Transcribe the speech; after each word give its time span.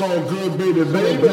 So 0.00 0.08
good, 0.08 0.56
baby, 0.56 0.82
baby. 0.82 1.28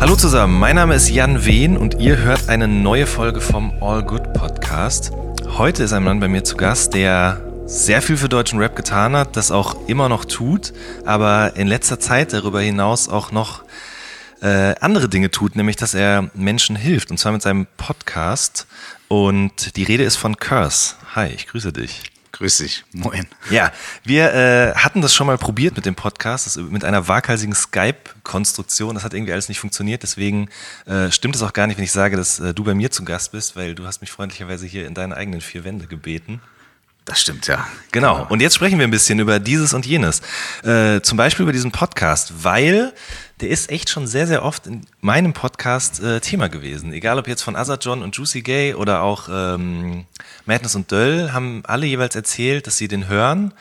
Hallo 0.00 0.16
zusammen, 0.16 0.58
mein 0.58 0.74
Name 0.74 0.96
ist 0.96 1.10
Jan 1.10 1.44
Wehn 1.46 1.76
und 1.76 2.00
ihr 2.00 2.18
hört 2.18 2.48
eine 2.48 2.66
neue 2.66 3.06
Folge 3.06 3.40
vom 3.40 3.72
All 3.80 4.02
Good 4.02 4.32
Podcast. 4.32 5.12
Heute 5.56 5.84
ist 5.84 5.92
ein 5.92 6.02
Mann 6.02 6.18
bei 6.18 6.26
mir 6.26 6.42
zu 6.42 6.56
Gast, 6.56 6.94
der 6.94 7.40
sehr 7.70 8.02
viel 8.02 8.16
für 8.16 8.28
deutschen 8.28 8.58
Rap 8.58 8.74
getan 8.74 9.14
hat, 9.14 9.36
das 9.36 9.52
auch 9.52 9.86
immer 9.86 10.08
noch 10.08 10.24
tut, 10.24 10.72
aber 11.04 11.54
in 11.54 11.68
letzter 11.68 12.00
Zeit 12.00 12.32
darüber 12.32 12.60
hinaus 12.60 13.08
auch 13.08 13.30
noch 13.30 13.62
äh, 14.42 14.74
andere 14.80 15.08
Dinge 15.08 15.30
tut, 15.30 15.54
nämlich 15.54 15.76
dass 15.76 15.94
er 15.94 16.30
Menschen 16.34 16.74
hilft 16.74 17.12
und 17.12 17.18
zwar 17.18 17.30
mit 17.30 17.42
seinem 17.42 17.68
Podcast. 17.76 18.66
Und 19.06 19.76
die 19.76 19.84
Rede 19.84 20.02
ist 20.02 20.16
von 20.16 20.36
Curse. 20.36 20.94
Hi, 21.14 21.28
ich 21.28 21.46
grüße 21.46 21.72
dich. 21.72 22.02
Grüß 22.32 22.58
dich, 22.58 22.84
moin. 22.92 23.26
Ja, 23.50 23.70
wir 24.02 24.34
äh, 24.34 24.74
hatten 24.74 25.00
das 25.00 25.14
schon 25.14 25.28
mal 25.28 25.38
probiert 25.38 25.76
mit 25.76 25.86
dem 25.86 25.94
Podcast, 25.94 26.46
das, 26.46 26.56
mit 26.56 26.84
einer 26.84 27.06
waghalsigen 27.06 27.54
Skype-Konstruktion. 27.54 28.94
Das 28.94 29.04
hat 29.04 29.14
irgendwie 29.14 29.32
alles 29.32 29.48
nicht 29.48 29.60
funktioniert. 29.60 30.02
Deswegen 30.02 30.48
äh, 30.86 31.12
stimmt 31.12 31.36
es 31.36 31.42
auch 31.42 31.52
gar 31.52 31.68
nicht, 31.68 31.76
wenn 31.76 31.84
ich 31.84 31.92
sage, 31.92 32.16
dass 32.16 32.40
äh, 32.40 32.52
du 32.52 32.64
bei 32.64 32.74
mir 32.74 32.90
zu 32.90 33.04
Gast 33.04 33.30
bist, 33.30 33.54
weil 33.54 33.76
du 33.76 33.86
hast 33.86 34.00
mich 34.00 34.10
freundlicherweise 34.10 34.66
hier 34.66 34.88
in 34.88 34.94
deine 34.94 35.16
eigenen 35.16 35.40
vier 35.40 35.62
Wände 35.62 35.86
gebeten. 35.86 36.40
Das 37.04 37.20
stimmt, 37.20 37.46
ja. 37.46 37.66
Genau. 37.92 38.26
Und 38.28 38.40
jetzt 38.40 38.54
sprechen 38.54 38.78
wir 38.78 38.86
ein 38.86 38.90
bisschen 38.90 39.18
über 39.18 39.40
dieses 39.40 39.74
und 39.74 39.86
jenes. 39.86 40.22
Äh, 40.62 41.00
zum 41.00 41.16
Beispiel 41.16 41.42
über 41.42 41.52
diesen 41.52 41.72
Podcast, 41.72 42.44
weil 42.44 42.92
der 43.40 43.48
ist 43.48 43.70
echt 43.70 43.88
schon 43.88 44.06
sehr, 44.06 44.26
sehr 44.26 44.44
oft 44.44 44.66
in 44.66 44.86
meinem 45.00 45.32
Podcast 45.32 46.02
äh, 46.02 46.20
Thema 46.20 46.48
gewesen. 46.48 46.92
Egal 46.92 47.18
ob 47.18 47.26
jetzt 47.26 47.42
von 47.42 47.56
Azad 47.56 47.84
John 47.84 48.02
und 48.02 48.16
Juicy 48.16 48.42
Gay 48.42 48.74
oder 48.74 49.02
auch 49.02 49.28
ähm, 49.30 50.04
Madness 50.44 50.74
und 50.74 50.92
Döll, 50.92 51.32
haben 51.32 51.62
alle 51.66 51.86
jeweils 51.86 52.14
erzählt, 52.14 52.66
dass 52.66 52.76
sie 52.76 52.88
den 52.88 53.08
hören. 53.08 53.54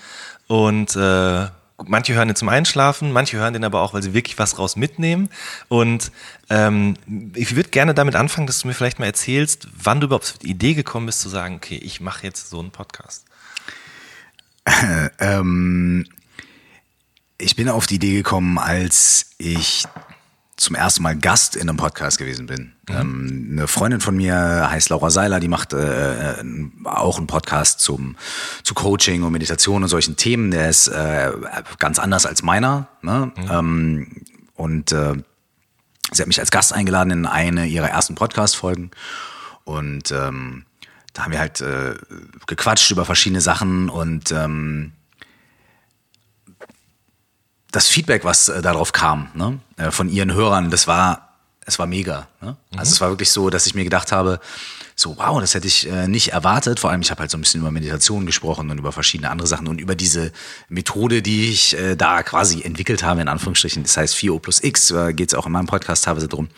Und 0.48 0.96
äh, 0.96 1.48
manche 1.86 2.14
hören 2.14 2.28
den 2.28 2.36
zum 2.36 2.50
Einschlafen, 2.50 3.12
manche 3.12 3.38
hören 3.38 3.54
den 3.54 3.64
aber 3.64 3.82
auch, 3.82 3.94
weil 3.94 4.04
sie 4.04 4.14
wirklich 4.14 4.38
was 4.38 4.60
raus 4.60 4.76
mitnehmen. 4.76 5.30
Und 5.70 6.12
ähm, 6.50 6.98
ich 7.36 7.56
würde 7.56 7.70
gerne 7.70 7.94
damit 7.94 8.16
anfangen, 8.16 8.48
dass 8.48 8.60
du 8.60 8.68
mir 8.68 8.74
vielleicht 8.74 9.00
mal 9.00 9.06
erzählst, 9.06 9.68
wann 9.82 10.02
du 10.02 10.08
überhaupt 10.08 10.32
auf 10.32 10.38
die 10.40 10.50
Idee 10.50 10.74
gekommen 10.74 11.06
bist, 11.06 11.22
zu 11.22 11.30
sagen, 11.30 11.56
okay, 11.56 11.78
ich 11.78 12.02
mache 12.02 12.26
jetzt 12.26 12.50
so 12.50 12.60
einen 12.60 12.72
Podcast. 12.72 13.29
ähm, 15.20 16.06
ich 17.38 17.56
bin 17.56 17.70
auf 17.70 17.88
die 17.88 17.96
Idee 17.96 18.14
gekommen, 18.14 18.58
als 18.58 19.32
ich 19.38 19.86
zum 20.60 20.76
ersten 20.76 21.04
Mal 21.04 21.16
Gast 21.16 21.56
in 21.56 21.70
einem 21.70 21.78
Podcast 21.78 22.18
gewesen 22.18 22.46
bin. 22.46 22.74
Mhm. 22.90 22.96
Ähm, 22.96 23.48
eine 23.52 23.68
Freundin 23.68 24.02
von 24.02 24.16
mir 24.16 24.70
heißt 24.70 24.90
Laura 24.90 25.10
Seiler, 25.10 25.40
die 25.40 25.48
macht 25.48 25.74
äh, 25.74 26.36
auch 26.84 27.18
einen 27.18 27.28
Podcast 27.28 27.80
zum, 27.80 28.18
zu 28.64 28.74
Coaching 28.74 29.24
und 29.24 29.32
Meditation 29.32 29.84
und 29.84 29.90
solchen 29.90 30.18
Themen. 30.18 30.52
Der 30.52 30.70
ist 30.70 30.90
äh, 30.90 31.32
ganz 31.80 31.98
anders 31.98 32.26
als 32.26 32.44
meiner. 32.44 32.88
Ne? 33.02 33.32
Mhm. 33.36 33.50
Ähm, 33.50 34.08
und 34.56 34.92
äh, 34.92 35.14
sie 36.12 36.22
hat 36.22 36.28
mich 36.28 36.42
als 36.42 36.52
Gast 36.52 36.74
eingeladen 36.74 37.12
in 37.12 37.26
eine 37.26 37.66
ihrer 37.66 37.90
ersten 37.90 38.16
Podcast-Folgen. 38.16 38.92
Und 39.64 40.12
ähm, 40.12 40.66
da 41.14 41.24
haben 41.24 41.32
wir 41.32 41.40
halt 41.40 41.62
äh, 41.62 41.96
gequatscht 42.48 42.92
über 42.92 43.06
verschiedene 43.06 43.42
Sachen 43.42 43.90
und 43.90 44.32
ähm, 44.32 44.94
das 47.72 47.88
Feedback, 47.88 48.24
was 48.24 48.50
äh, 48.50 48.62
darauf 48.62 48.94
kam, 48.94 49.30
ne, 49.34 49.60
äh, 49.78 49.92
von 49.92 50.10
ihren 50.10 50.34
Hörern, 50.34 50.72
das 50.72 50.88
war, 50.88 51.38
es 51.66 51.80
war 51.80 51.88
mega. 51.88 52.28
Ne? 52.42 52.58
Mhm. 52.72 52.80
Also 52.80 52.94
es 52.94 53.02
war 53.02 53.10
wirklich 53.10 53.32
so, 53.32 53.50
dass 53.50 53.66
ich 53.68 53.76
mir 53.76 53.84
gedacht 53.84 54.12
habe, 54.12 54.40
so 54.96 55.18
wow, 55.18 55.40
das 55.40 55.54
hätte 55.54 55.68
ich 55.68 55.90
äh, 55.90 56.08
nicht 56.08 56.34
erwartet. 56.34 56.80
Vor 56.80 56.90
allem, 56.90 57.02
ich 57.02 57.10
habe 57.10 57.22
halt 57.22 57.32
so 57.32 57.38
ein 57.38 57.42
bisschen 57.42 57.62
über 57.62 57.72
Meditation 57.72 58.26
gesprochen 58.26 58.70
und 58.70 58.78
über 58.80 58.92
verschiedene 58.92 59.30
andere 59.30 59.48
Sachen 59.48 59.68
und 59.68 59.80
über 59.80 59.96
diese 59.96 60.34
Methode, 60.68 61.22
die 61.22 61.50
ich 61.52 61.78
äh, 61.78 61.96
da 61.96 62.22
quasi 62.22 62.62
entwickelt 62.64 63.04
habe, 63.04 63.22
in 63.22 63.30
Anführungsstrichen. 63.30 63.84
Das 63.84 63.96
heißt 63.96 64.16
4O 64.16 64.40
plus 64.40 64.62
X, 64.62 64.92
äh, 64.92 65.14
geht 65.14 65.30
es 65.30 65.36
auch 65.36 65.46
in 65.46 65.54
meinem 65.54 65.68
Podcast 65.68 66.04
teilweise 66.04 66.28
drum. 66.28 66.50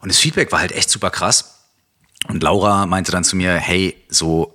Und 0.00 0.10
das 0.10 0.18
Feedback 0.18 0.52
war 0.52 0.60
halt 0.60 0.72
echt 0.72 0.88
super 0.88 1.10
krass. 1.10 1.55
Und 2.28 2.42
Laura 2.42 2.86
meinte 2.86 3.12
dann 3.12 3.24
zu 3.24 3.36
mir, 3.36 3.54
hey, 3.54 3.96
so 4.08 4.52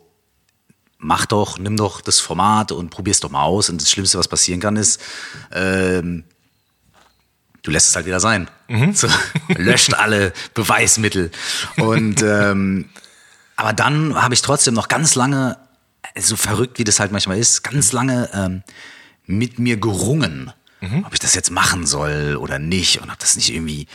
mach 0.97 1.25
doch, 1.25 1.57
nimm 1.57 1.77
doch 1.77 2.01
das 2.01 2.19
Format 2.19 2.71
und 2.71 2.89
probier's 2.89 3.19
doch 3.19 3.31
mal 3.31 3.43
aus. 3.43 3.69
Und 3.69 3.81
das 3.81 3.89
Schlimmste, 3.89 4.19
was 4.19 4.27
passieren 4.27 4.59
kann, 4.59 4.75
ist, 4.75 5.01
ähm, 5.51 6.23
du 7.63 7.71
lässt 7.71 7.89
es 7.89 7.95
halt 7.95 8.05
wieder 8.05 8.19
sein. 8.19 8.49
Mhm. 8.67 8.93
So, 8.93 9.07
löscht 9.49 9.93
alle 9.93 10.33
Beweismittel. 10.53 11.31
Und 11.77 12.21
ähm, 12.21 12.89
aber 13.55 13.73
dann 13.73 14.15
habe 14.21 14.33
ich 14.33 14.41
trotzdem 14.41 14.73
noch 14.73 14.88
ganz 14.88 15.15
lange, 15.15 15.57
so 16.17 16.35
verrückt 16.35 16.79
wie 16.79 16.83
das 16.83 16.99
halt 16.99 17.11
manchmal 17.11 17.38
ist, 17.38 17.63
ganz 17.63 17.91
lange 17.91 18.29
ähm, 18.33 18.63
mit 19.25 19.59
mir 19.59 19.77
gerungen, 19.77 20.51
mhm. 20.79 21.05
ob 21.05 21.13
ich 21.13 21.19
das 21.19 21.35
jetzt 21.35 21.51
machen 21.51 21.85
soll 21.85 22.38
oder 22.38 22.59
nicht 22.59 23.01
und 23.01 23.11
ob 23.11 23.19
das 23.19 23.35
nicht 23.35 23.53
irgendwie 23.53 23.88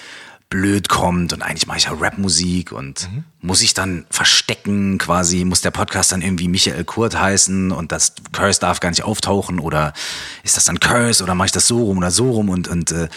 blöd 0.48 0.88
kommt 0.88 1.32
und 1.32 1.42
eigentlich 1.42 1.66
mache 1.66 1.78
ich 1.78 1.84
ja 1.84 1.92
Rapmusik 1.92 2.70
und 2.70 3.10
mhm. 3.10 3.24
muss 3.40 3.62
ich 3.62 3.74
dann 3.74 4.06
verstecken 4.10 4.96
quasi, 4.98 5.44
muss 5.44 5.60
der 5.60 5.72
Podcast 5.72 6.12
dann 6.12 6.22
irgendwie 6.22 6.46
Michael 6.46 6.84
Kurt 6.84 7.18
heißen 7.18 7.72
und 7.72 7.90
das 7.90 8.14
Curse 8.32 8.60
darf 8.60 8.78
gar 8.78 8.90
nicht 8.90 9.02
auftauchen 9.02 9.58
oder 9.58 9.92
ist 10.44 10.56
das 10.56 10.64
dann 10.64 10.78
Curse 10.78 11.24
oder 11.24 11.34
mache 11.34 11.46
ich 11.46 11.52
das 11.52 11.66
so 11.66 11.82
rum 11.82 11.98
oder 11.98 12.12
so 12.12 12.30
rum 12.30 12.48
und, 12.48 12.68
und 12.68 12.92
äh, 12.92 13.08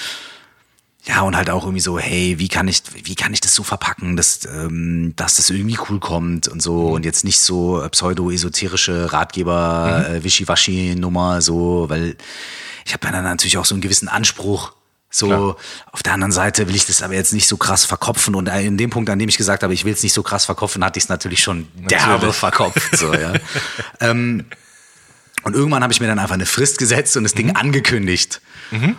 ja, 1.06 1.22
und 1.22 1.38
halt 1.38 1.50
auch 1.50 1.63
irgendwie 1.63 1.81
so, 1.81 1.97
hey, 1.97 2.39
wie 2.39 2.50
kann 2.50 2.68
ich, 2.68 2.84
wie 3.03 3.16
kann 3.16 3.34
ich 3.34 3.41
das 3.41 3.56
so 3.56 3.63
verpacken, 3.63 4.18
dass, 4.18 4.45
ähm, 4.45 5.13
dass 5.16 5.35
das 5.35 5.50
irgendwie 5.50 5.78
cool 5.89 6.00
kommt 6.00 6.47
und 6.47 6.62
so 6.62 6.88
und 6.89 7.06
jetzt 7.06 7.23
nicht 7.23 7.39
so 7.39 7.85
pseudo-esoterische 7.89 9.13
Ratgeber, 9.13 10.06
mhm. 10.09 10.16
äh, 10.16 10.23
Wischiwaschi-Nummer, 10.23 11.41
so, 11.41 11.85
weil 11.89 12.18
ich 12.85 12.94
habe 12.94 13.07
dann 13.07 13.23
natürlich 13.23 13.57
auch 13.57 13.66
so 13.66 13.75
einen 13.75 13.81
gewissen 13.81 14.07
Anspruch, 14.07 14.73
so, 15.11 15.27
Klar. 15.27 15.55
auf 15.91 16.03
der 16.03 16.13
anderen 16.13 16.31
Seite 16.31 16.67
will 16.67 16.75
ich 16.75 16.85
das 16.85 17.01
aber 17.01 17.15
jetzt 17.15 17.33
nicht 17.33 17.47
so 17.47 17.57
krass 17.57 17.85
verkopfen. 17.85 18.35
Und 18.35 18.47
in 18.47 18.77
dem 18.77 18.91
Punkt, 18.91 19.09
an 19.09 19.17
dem 19.17 19.27
ich 19.27 19.37
gesagt 19.37 19.63
habe, 19.63 19.73
ich 19.73 19.83
will 19.83 19.93
es 19.93 20.03
nicht 20.03 20.13
so 20.13 20.21
krass 20.21 20.45
verkopfen, 20.45 20.83
hatte 20.85 20.99
ich 20.99 21.05
es 21.05 21.09
natürlich 21.09 21.41
schon 21.41 21.67
derbe 21.75 22.31
verkopft. 22.31 22.95
So, 22.95 23.13
ja. 23.13 23.33
ähm, 23.99 24.45
und 25.43 25.55
irgendwann 25.55 25.81
habe 25.81 25.91
ich 25.93 25.99
mir 25.99 26.07
dann 26.07 26.19
einfach 26.19 26.35
eine 26.35 26.45
Frist 26.45 26.77
gesetzt 26.77 27.17
und 27.17 27.23
das 27.23 27.33
Ding 27.33 27.47
mhm. 27.47 27.55
angekündigt. 27.55 28.41
Mhm. 28.69 28.97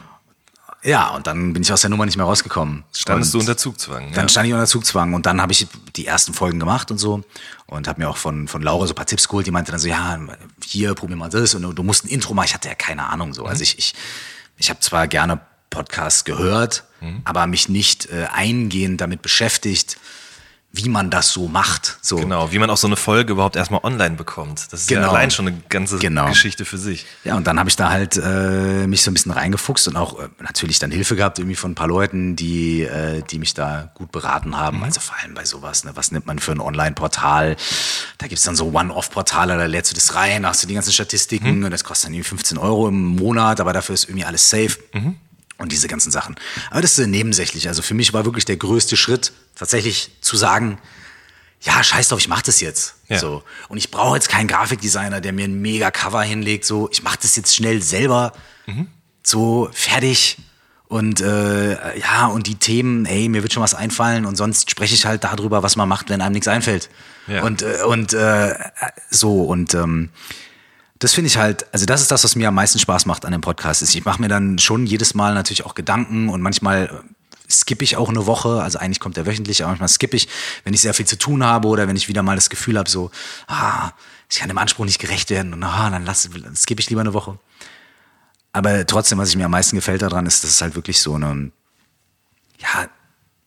Ja, 0.82 1.10
und 1.10 1.26
dann 1.26 1.52
bin 1.52 1.62
ich 1.62 1.72
aus 1.72 1.82
der 1.82 1.90
Nummer 1.90 2.06
nicht 2.06 2.16
mehr 2.16 2.24
rausgekommen. 2.24 2.84
Standest 2.92 3.34
und 3.34 3.40
du 3.40 3.44
unter 3.44 3.56
Zugzwang? 3.58 4.12
Dann 4.14 4.30
stand 4.30 4.48
ich 4.48 4.54
unter 4.54 4.66
Zugzwang 4.66 5.12
und 5.12 5.26
dann 5.26 5.40
habe 5.40 5.52
ich 5.52 5.66
die 5.94 6.06
ersten 6.06 6.32
Folgen 6.32 6.58
gemacht 6.58 6.90
und 6.90 6.96
so 6.96 7.22
und 7.66 7.86
habe 7.86 8.00
mir 8.00 8.08
auch 8.08 8.16
von, 8.16 8.48
von 8.48 8.62
Laura 8.62 8.86
so 8.86 8.94
ein 8.94 8.96
paar 8.96 9.04
Tipps 9.04 9.28
geholt. 9.28 9.46
Die 9.46 9.50
meinte 9.50 9.70
dann 9.72 9.78
so, 9.80 9.88
ja, 9.88 10.18
hier, 10.64 10.94
probier 10.94 11.16
mal 11.16 11.28
das 11.28 11.54
und 11.54 11.62
du 11.76 11.82
musst 11.82 12.06
ein 12.06 12.08
Intro 12.08 12.32
machen. 12.32 12.46
Ich 12.46 12.54
hatte 12.54 12.68
ja 12.68 12.74
keine 12.74 13.06
Ahnung 13.10 13.34
so. 13.34 13.42
Mhm. 13.42 13.48
Also 13.48 13.62
ich, 13.62 13.78
ich, 13.78 13.94
ich 14.56 14.70
habe 14.70 14.80
zwar 14.80 15.06
gerne 15.06 15.40
Podcast 15.70 16.24
gehört, 16.24 16.84
mhm. 17.00 17.22
aber 17.24 17.46
mich 17.46 17.68
nicht 17.68 18.10
äh, 18.10 18.26
eingehend 18.32 19.00
damit 19.00 19.22
beschäftigt, 19.22 19.96
wie 20.72 20.88
man 20.88 21.10
das 21.10 21.32
so 21.32 21.48
macht. 21.48 21.98
So. 22.00 22.16
Genau, 22.16 22.52
wie 22.52 22.58
man 22.60 22.70
auch 22.70 22.76
so 22.76 22.86
eine 22.86 22.94
Folge 22.94 23.32
überhaupt 23.32 23.56
erstmal 23.56 23.80
online 23.82 24.14
bekommt. 24.14 24.72
Das 24.72 24.82
ist 24.82 24.88
genau. 24.88 25.02
ja 25.02 25.08
allein 25.08 25.32
schon 25.32 25.48
eine 25.48 25.60
ganze 25.68 25.98
genau. 25.98 26.28
Geschichte 26.28 26.64
für 26.64 26.78
sich. 26.78 27.06
Ja, 27.24 27.34
und 27.36 27.46
dann 27.48 27.58
habe 27.58 27.68
ich 27.68 27.74
da 27.74 27.90
halt 27.90 28.16
äh, 28.16 28.86
mich 28.86 29.02
so 29.02 29.10
ein 29.10 29.14
bisschen 29.14 29.32
reingefuchst 29.32 29.88
und 29.88 29.96
auch 29.96 30.20
äh, 30.20 30.28
natürlich 30.38 30.78
dann 30.78 30.92
Hilfe 30.92 31.16
gehabt 31.16 31.40
irgendwie 31.40 31.56
von 31.56 31.72
ein 31.72 31.74
paar 31.74 31.88
Leuten, 31.88 32.36
die, 32.36 32.82
äh, 32.82 33.22
die 33.28 33.40
mich 33.40 33.54
da 33.54 33.90
gut 33.94 34.12
beraten 34.12 34.56
haben. 34.56 34.78
Mhm. 34.78 34.84
Also 34.84 35.00
vor 35.00 35.16
allem 35.18 35.34
bei 35.34 35.44
sowas, 35.44 35.82
ne? 35.82 35.90
was 35.96 36.12
nimmt 36.12 36.26
man 36.26 36.38
für 36.38 36.52
ein 36.52 36.60
Online-Portal? 36.60 37.56
Da 38.18 38.28
gibt's 38.28 38.44
dann 38.44 38.54
so 38.54 38.70
One-Off-Portale, 38.72 39.56
da 39.56 39.66
lädst 39.66 39.90
du 39.90 39.96
das 39.96 40.14
rein, 40.14 40.46
hast 40.46 40.62
du 40.62 40.68
die 40.68 40.74
ganzen 40.74 40.92
Statistiken 40.92 41.58
mhm. 41.58 41.64
und 41.64 41.70
das 41.72 41.82
kostet 41.82 42.06
dann 42.06 42.14
irgendwie 42.14 42.28
15 42.28 42.58
Euro 42.58 42.86
im 42.86 43.16
Monat, 43.16 43.60
aber 43.60 43.72
dafür 43.72 43.94
ist 43.94 44.04
irgendwie 44.04 44.24
alles 44.24 44.48
safe. 44.48 44.78
Mhm 44.92 45.16
und 45.60 45.72
diese 45.72 45.88
ganzen 45.88 46.10
Sachen. 46.10 46.36
Aber 46.70 46.80
das 46.80 46.98
ist 46.98 47.06
nebensächlich. 47.06 47.68
Also 47.68 47.82
für 47.82 47.94
mich 47.94 48.12
war 48.12 48.24
wirklich 48.24 48.44
der 48.44 48.56
größte 48.56 48.96
Schritt, 48.96 49.32
tatsächlich 49.54 50.10
zu 50.20 50.36
sagen, 50.36 50.78
ja, 51.60 51.84
scheiß 51.84 52.08
drauf, 52.08 52.18
ich 52.18 52.28
mach 52.28 52.40
das 52.40 52.60
jetzt. 52.60 52.94
Ja. 53.08 53.18
So. 53.18 53.42
Und 53.68 53.76
ich 53.76 53.90
brauche 53.90 54.16
jetzt 54.16 54.30
keinen 54.30 54.48
Grafikdesigner, 54.48 55.20
der 55.20 55.34
mir 55.34 55.44
ein 55.44 55.60
mega 55.60 55.90
Cover 55.90 56.22
hinlegt. 56.22 56.64
So, 56.64 56.88
ich 56.90 57.02
mach 57.02 57.16
das 57.16 57.36
jetzt 57.36 57.54
schnell 57.54 57.82
selber. 57.82 58.32
Mhm. 58.66 58.88
So, 59.22 59.68
fertig. 59.72 60.38
Und 60.88 61.20
äh, 61.20 61.98
ja, 61.98 62.26
und 62.26 62.46
die 62.46 62.54
Themen, 62.56 63.04
ey, 63.04 63.28
mir 63.28 63.42
wird 63.42 63.52
schon 63.52 63.62
was 63.62 63.74
einfallen 63.74 64.24
und 64.24 64.36
sonst 64.36 64.70
spreche 64.70 64.94
ich 64.94 65.04
halt 65.04 65.22
darüber, 65.22 65.62
was 65.62 65.76
man 65.76 65.88
macht, 65.88 66.08
wenn 66.08 66.20
einem 66.22 66.32
nichts 66.32 66.48
einfällt. 66.48 66.88
Ja. 67.28 67.42
Und, 67.42 67.62
äh, 67.62 67.82
und 67.86 68.12
äh, 68.14 68.54
so, 69.10 69.44
und 69.44 69.74
ähm, 69.74 70.08
das 71.00 71.14
finde 71.14 71.28
ich 71.28 71.38
halt, 71.38 71.66
also 71.72 71.86
das 71.86 72.02
ist 72.02 72.10
das, 72.10 72.22
was 72.24 72.36
mir 72.36 72.48
am 72.48 72.54
meisten 72.54 72.78
Spaß 72.78 73.06
macht 73.06 73.24
an 73.24 73.32
dem 73.32 73.40
Podcast. 73.40 73.82
Ich 73.82 74.04
mache 74.04 74.20
mir 74.20 74.28
dann 74.28 74.58
schon 74.58 74.86
jedes 74.86 75.14
Mal 75.14 75.34
natürlich 75.34 75.64
auch 75.64 75.74
Gedanken 75.74 76.28
und 76.28 76.42
manchmal 76.42 77.02
skippe 77.50 77.82
ich 77.82 77.96
auch 77.96 78.10
eine 78.10 78.26
Woche, 78.26 78.62
also 78.62 78.78
eigentlich 78.78 79.00
kommt 79.00 79.16
er 79.16 79.26
wöchentlich, 79.26 79.62
aber 79.62 79.70
manchmal 79.70 79.88
skippe 79.88 80.16
ich, 80.16 80.28
wenn 80.62 80.74
ich 80.74 80.82
sehr 80.82 80.92
viel 80.92 81.06
zu 81.06 81.16
tun 81.16 81.42
habe 81.42 81.68
oder 81.68 81.88
wenn 81.88 81.96
ich 81.96 82.08
wieder 82.08 82.22
mal 82.22 82.36
das 82.36 82.50
Gefühl 82.50 82.78
habe, 82.78 82.88
so, 82.88 83.10
ah, 83.48 83.92
ich 84.30 84.38
kann 84.38 84.48
dem 84.48 84.58
Anspruch 84.58 84.84
nicht 84.84 85.00
gerecht 85.00 85.30
werden 85.30 85.54
und 85.54 85.62
ah, 85.64 85.90
dann, 85.90 86.04
lass, 86.04 86.28
dann 86.30 86.54
skippe 86.54 86.80
ich 86.80 86.90
lieber 86.90 87.00
eine 87.00 87.14
Woche. 87.14 87.38
Aber 88.52 88.86
trotzdem, 88.86 89.18
was 89.18 89.30
ich 89.30 89.36
mir 89.36 89.46
am 89.46 89.50
meisten 89.52 89.76
gefällt 89.76 90.02
daran, 90.02 90.26
ist, 90.26 90.44
dass 90.44 90.50
es 90.50 90.60
halt 90.60 90.74
wirklich 90.74 91.00
so 91.00 91.14
eine, 91.14 91.50
ja, 92.58 92.88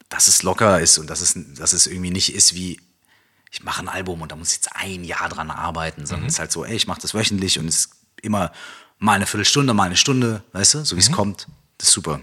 dass 0.09 0.27
es 0.27 0.41
locker 0.41 0.79
ist 0.81 0.97
und 0.97 1.07
dass 1.09 1.21
es, 1.21 1.37
dass 1.55 1.73
es 1.73 1.85
irgendwie 1.85 2.11
nicht 2.11 2.33
ist 2.33 2.55
wie, 2.55 2.79
ich 3.53 3.63
mache 3.63 3.83
ein 3.83 3.87
Album 3.87 4.23
und 4.23 4.31
da 4.31 4.35
muss 4.35 4.49
ich 4.49 4.55
jetzt 4.55 4.75
ein 4.75 5.03
Jahr 5.03 5.29
dran 5.29 5.51
arbeiten, 5.51 6.07
sondern 6.07 6.25
es 6.25 6.33
ist 6.33 6.39
halt 6.39 6.51
so, 6.51 6.65
ey, 6.65 6.75
ich 6.75 6.87
mache 6.87 6.99
das 6.99 7.13
wöchentlich 7.13 7.59
und 7.59 7.67
es 7.67 7.75
ist 7.75 7.89
immer 8.23 8.51
mal 8.97 9.13
eine 9.13 9.27
Viertelstunde, 9.27 9.75
mal 9.75 9.83
eine 9.83 9.95
Stunde, 9.95 10.43
weißt 10.53 10.73
du, 10.73 10.85
so 10.85 10.95
wie 10.95 11.01
es 11.01 11.11
kommt. 11.11 11.47
Das 11.77 11.89
ist 11.89 11.93
super. 11.93 12.21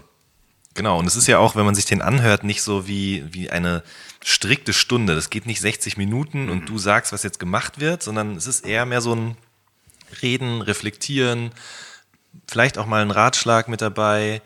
Genau, 0.73 0.99
und 0.99 1.05
es 1.05 1.15
ist 1.15 1.27
ja 1.27 1.37
auch, 1.37 1.55
wenn 1.55 1.63
man 1.63 1.73
sich 1.73 1.85
den 1.85 2.01
anhört, 2.01 2.43
nicht 2.43 2.61
so 2.61 2.85
wie, 2.85 3.23
wie 3.33 3.49
eine 3.49 3.81
strikte 4.21 4.73
Stunde. 4.73 5.15
Das 5.15 5.29
geht 5.29 5.45
nicht 5.45 5.61
60 5.61 5.95
Minuten 5.95 6.49
und 6.49 6.67
du 6.67 6.77
sagst, 6.77 7.13
was 7.13 7.23
jetzt 7.23 7.39
gemacht 7.39 7.79
wird, 7.79 8.03
sondern 8.03 8.35
es 8.35 8.45
ist 8.45 8.65
eher 8.65 8.85
mehr 8.85 8.99
so 8.99 9.15
ein 9.15 9.37
Reden, 10.21 10.61
Reflektieren, 10.61 11.51
vielleicht 12.45 12.77
auch 12.77 12.87
mal 12.87 13.01
ein 13.01 13.11
Ratschlag 13.11 13.69
mit 13.69 13.79
dabei. 13.79 14.41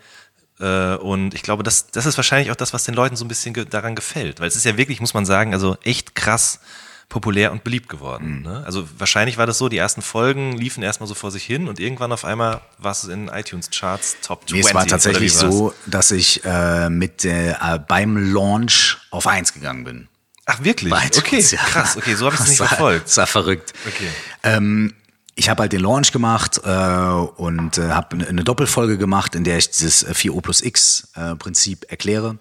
Äh, 0.60 0.96
Und 0.96 1.34
ich 1.34 1.42
glaube, 1.42 1.62
das, 1.62 1.88
das 1.88 2.06
ist 2.06 2.16
wahrscheinlich 2.16 2.50
auch 2.50 2.56
das, 2.56 2.72
was 2.72 2.84
den 2.84 2.94
Leuten 2.94 3.16
so 3.16 3.24
ein 3.24 3.28
bisschen 3.28 3.54
daran 3.70 3.94
gefällt. 3.94 4.40
Weil 4.40 4.48
es 4.48 4.56
ist 4.56 4.64
ja 4.64 4.76
wirklich, 4.76 5.00
muss 5.00 5.14
man 5.14 5.26
sagen, 5.26 5.52
also 5.52 5.76
echt 5.82 6.14
krass 6.14 6.60
populär 7.08 7.52
und 7.52 7.62
beliebt 7.62 7.88
geworden. 7.88 8.42
Ne? 8.42 8.64
Also 8.66 8.88
wahrscheinlich 8.98 9.38
war 9.38 9.46
das 9.46 9.58
so, 9.58 9.68
die 9.68 9.76
ersten 9.76 10.02
Folgen 10.02 10.56
liefen 10.56 10.82
erstmal 10.82 11.06
so 11.06 11.14
vor 11.14 11.30
sich 11.30 11.44
hin 11.44 11.68
und 11.68 11.78
irgendwann 11.78 12.10
auf 12.12 12.24
einmal 12.24 12.62
war 12.78 12.92
es 12.92 13.04
in 13.04 13.28
iTunes-Charts 13.28 14.16
Top 14.22 14.48
20. 14.48 14.54
Nee, 14.54 14.68
es 14.68 14.74
war 14.74 14.86
tatsächlich 14.86 15.32
so, 15.32 15.72
dass 15.86 16.10
ich 16.10 16.44
äh, 16.44 16.90
mit 16.90 17.24
äh, 17.24 17.54
beim 17.86 18.32
Launch 18.32 18.98
auf 19.10 19.26
eins 19.26 19.52
gegangen 19.52 19.84
bin. 19.84 20.08
Ach 20.46 20.62
wirklich? 20.62 20.90
Bei 20.90 21.06
iTunes, 21.06 21.18
okay, 21.18 21.40
ja. 21.40 21.58
krass. 21.58 21.96
Okay, 21.96 22.14
so 22.14 22.26
habe 22.26 22.34
ich 22.34 22.40
es 22.40 22.48
nicht 22.48 22.58
verfolgt. 22.58 23.06
Das 23.06 23.16
war 23.16 23.26
verrückt. 23.26 23.72
Okay. 23.86 24.08
Ähm, 24.42 24.94
ich 25.38 25.48
habe 25.48 25.60
halt 25.62 25.72
den 25.72 25.82
Launch 25.82 26.10
gemacht 26.12 26.60
äh, 26.64 26.68
und 26.68 27.78
äh, 27.78 27.90
habe 27.92 28.26
eine 28.26 28.42
Doppelfolge 28.42 28.96
gemacht, 28.98 29.34
in 29.34 29.44
der 29.44 29.58
ich 29.58 29.70
dieses 29.70 30.02
äh, 30.02 30.12
4O 30.12 30.40
plus 30.40 30.62
X 30.62 31.08
äh, 31.14 31.36
Prinzip 31.36 31.84
erkläre. 31.90 32.38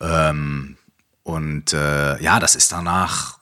Ähm, 0.00 0.76
und 1.22 1.72
äh, 1.72 2.20
ja, 2.22 2.40
das 2.40 2.54
ist 2.54 2.72
danach 2.72 3.38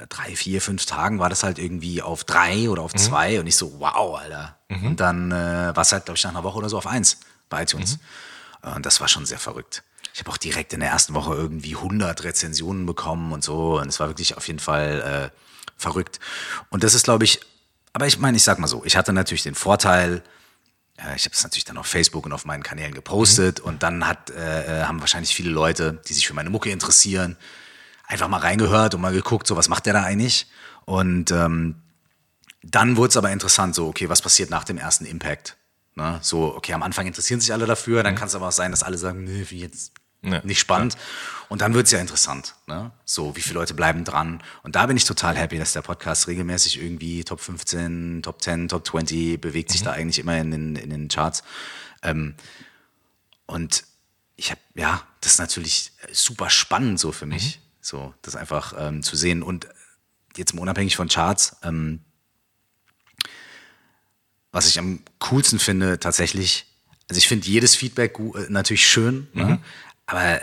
äh, 0.00 0.06
drei, 0.08 0.34
vier, 0.36 0.60
fünf 0.60 0.86
Tagen 0.86 1.18
war 1.18 1.28
das 1.28 1.42
halt 1.42 1.58
irgendwie 1.58 2.02
auf 2.02 2.24
drei 2.24 2.68
oder 2.68 2.82
auf 2.82 2.92
zwei 2.94 3.40
und 3.40 3.46
ich 3.46 3.56
so, 3.56 3.78
wow, 3.80 4.18
Alter. 4.18 4.56
Und 4.86 5.00
dann 5.00 5.32
äh, 5.32 5.72
war 5.74 5.82
es 5.82 5.92
halt, 5.92 6.04
glaube 6.04 6.16
ich, 6.18 6.24
nach 6.24 6.30
einer 6.30 6.44
Woche 6.44 6.58
oder 6.58 6.68
so 6.68 6.78
auf 6.78 6.86
eins 6.86 7.18
bei 7.48 7.62
iTunes. 7.62 7.98
Äh, 8.62 8.74
Und 8.74 8.86
das 8.86 9.00
war 9.00 9.08
schon 9.08 9.26
sehr 9.26 9.38
verrückt. 9.38 9.82
Ich 10.14 10.20
habe 10.20 10.30
auch 10.30 10.36
direkt 10.36 10.72
in 10.72 10.80
der 10.80 10.90
ersten 10.90 11.14
Woche 11.14 11.34
irgendwie 11.34 11.76
100 11.76 12.22
Rezensionen 12.24 12.86
bekommen 12.86 13.32
und 13.32 13.42
so. 13.44 13.78
Und 13.80 13.88
es 13.88 13.98
war 14.00 14.08
wirklich 14.08 14.36
auf 14.36 14.46
jeden 14.48 14.58
Fall 14.60 15.30
äh, 15.32 15.36
verrückt. 15.80 16.20
Und 16.68 16.84
das 16.84 16.94
ist, 16.94 17.04
glaube 17.04 17.24
ich, 17.24 17.40
aber 17.92 18.06
ich 18.06 18.18
meine, 18.18 18.36
ich 18.36 18.42
sag 18.42 18.58
mal 18.58 18.68
so, 18.68 18.84
ich 18.84 18.96
hatte 18.96 19.12
natürlich 19.12 19.42
den 19.42 19.54
Vorteil, 19.54 20.22
äh, 20.98 21.16
ich 21.16 21.24
habe 21.24 21.34
es 21.34 21.42
natürlich 21.42 21.64
dann 21.64 21.78
auf 21.78 21.86
Facebook 21.86 22.26
und 22.26 22.32
auf 22.32 22.44
meinen 22.44 22.62
Kanälen 22.62 22.94
gepostet 22.94 23.60
und 23.60 23.82
dann 23.82 24.06
hat, 24.06 24.30
äh, 24.30 24.80
äh, 24.80 24.84
haben 24.84 25.00
wahrscheinlich 25.00 25.34
viele 25.34 25.50
Leute, 25.50 26.00
die 26.08 26.12
sich 26.12 26.26
für 26.26 26.34
meine 26.34 26.50
Mucke 26.50 26.70
interessieren, 26.70 27.36
einfach 28.06 28.28
mal 28.28 28.38
reingehört 28.38 28.94
und 28.94 29.00
mal 29.00 29.12
geguckt, 29.12 29.46
so 29.46 29.56
was 29.56 29.68
macht 29.68 29.86
der 29.86 29.94
da 29.94 30.02
eigentlich? 30.02 30.46
Und 30.84 31.30
ähm, 31.30 31.76
dann 32.62 32.96
wurde 32.96 33.10
es 33.10 33.16
aber 33.16 33.30
interessant, 33.30 33.74
so, 33.74 33.88
okay, 33.88 34.08
was 34.08 34.22
passiert 34.22 34.50
nach 34.50 34.64
dem 34.64 34.78
ersten 34.78 35.06
Impact? 35.06 35.56
Ne? 35.94 36.18
So, 36.22 36.54
okay, 36.54 36.72
am 36.72 36.82
Anfang 36.82 37.06
interessieren 37.06 37.40
sich 37.40 37.52
alle 37.52 37.66
dafür, 37.66 38.02
dann 38.02 38.14
kann 38.14 38.28
es 38.28 38.34
aber 38.34 38.48
auch 38.48 38.52
sein, 38.52 38.70
dass 38.70 38.82
alle 38.82 38.98
sagen, 38.98 39.24
nee, 39.24 39.46
wie 39.48 39.60
jetzt 39.60 39.92
Ja, 40.22 40.40
nicht 40.44 40.58
spannend. 40.58 40.96
Und 41.48 41.62
dann 41.62 41.74
wird 41.74 41.86
es 41.86 41.92
ja 41.92 41.98
interessant. 41.98 42.54
Ne? 42.66 42.92
So, 43.04 43.34
wie 43.36 43.40
viele 43.40 43.58
Leute 43.58 43.74
bleiben 43.74 44.04
dran? 44.04 44.42
Und 44.62 44.76
da 44.76 44.86
bin 44.86 44.96
ich 44.96 45.04
total 45.04 45.36
happy, 45.36 45.58
dass 45.58 45.72
der 45.72 45.82
Podcast 45.82 46.28
regelmäßig 46.28 46.80
irgendwie 46.80 47.24
Top 47.24 47.40
15, 47.40 48.22
Top 48.22 48.42
10, 48.42 48.68
Top 48.68 48.86
20 48.86 49.40
bewegt 49.40 49.72
sich 49.72 49.82
da 49.82 49.92
eigentlich 49.92 50.18
immer 50.18 50.38
in 50.38 50.50
den, 50.50 50.76
in 50.76 50.90
den 50.90 51.08
Charts. 51.08 51.42
Ähm, 52.02 52.34
und 53.46 53.84
ich 54.36 54.50
habe, 54.50 54.60
ja, 54.74 55.02
das 55.20 55.32
ist 55.32 55.38
natürlich 55.38 55.92
super 56.12 56.50
spannend 56.50 57.00
so 57.00 57.12
für 57.12 57.26
mich, 57.26 57.60
so 57.80 58.14
das 58.22 58.36
einfach 58.36 58.74
ähm, 58.78 59.02
zu 59.02 59.16
sehen. 59.16 59.42
Und 59.42 59.68
jetzt 60.36 60.54
mal 60.54 60.62
unabhängig 60.62 60.96
von 60.96 61.08
Charts, 61.08 61.56
ähm, 61.62 62.00
was 64.52 64.68
ich 64.68 64.78
am 64.78 65.00
coolsten 65.18 65.58
finde 65.58 65.98
tatsächlich, 65.98 66.66
also 67.08 67.18
ich 67.18 67.28
finde 67.28 67.46
jedes 67.46 67.74
Feedback 67.74 68.18
äh, 68.18 68.46
natürlich 68.48 68.86
schön, 68.86 69.28
ne? 69.32 69.60
Aber 70.10 70.42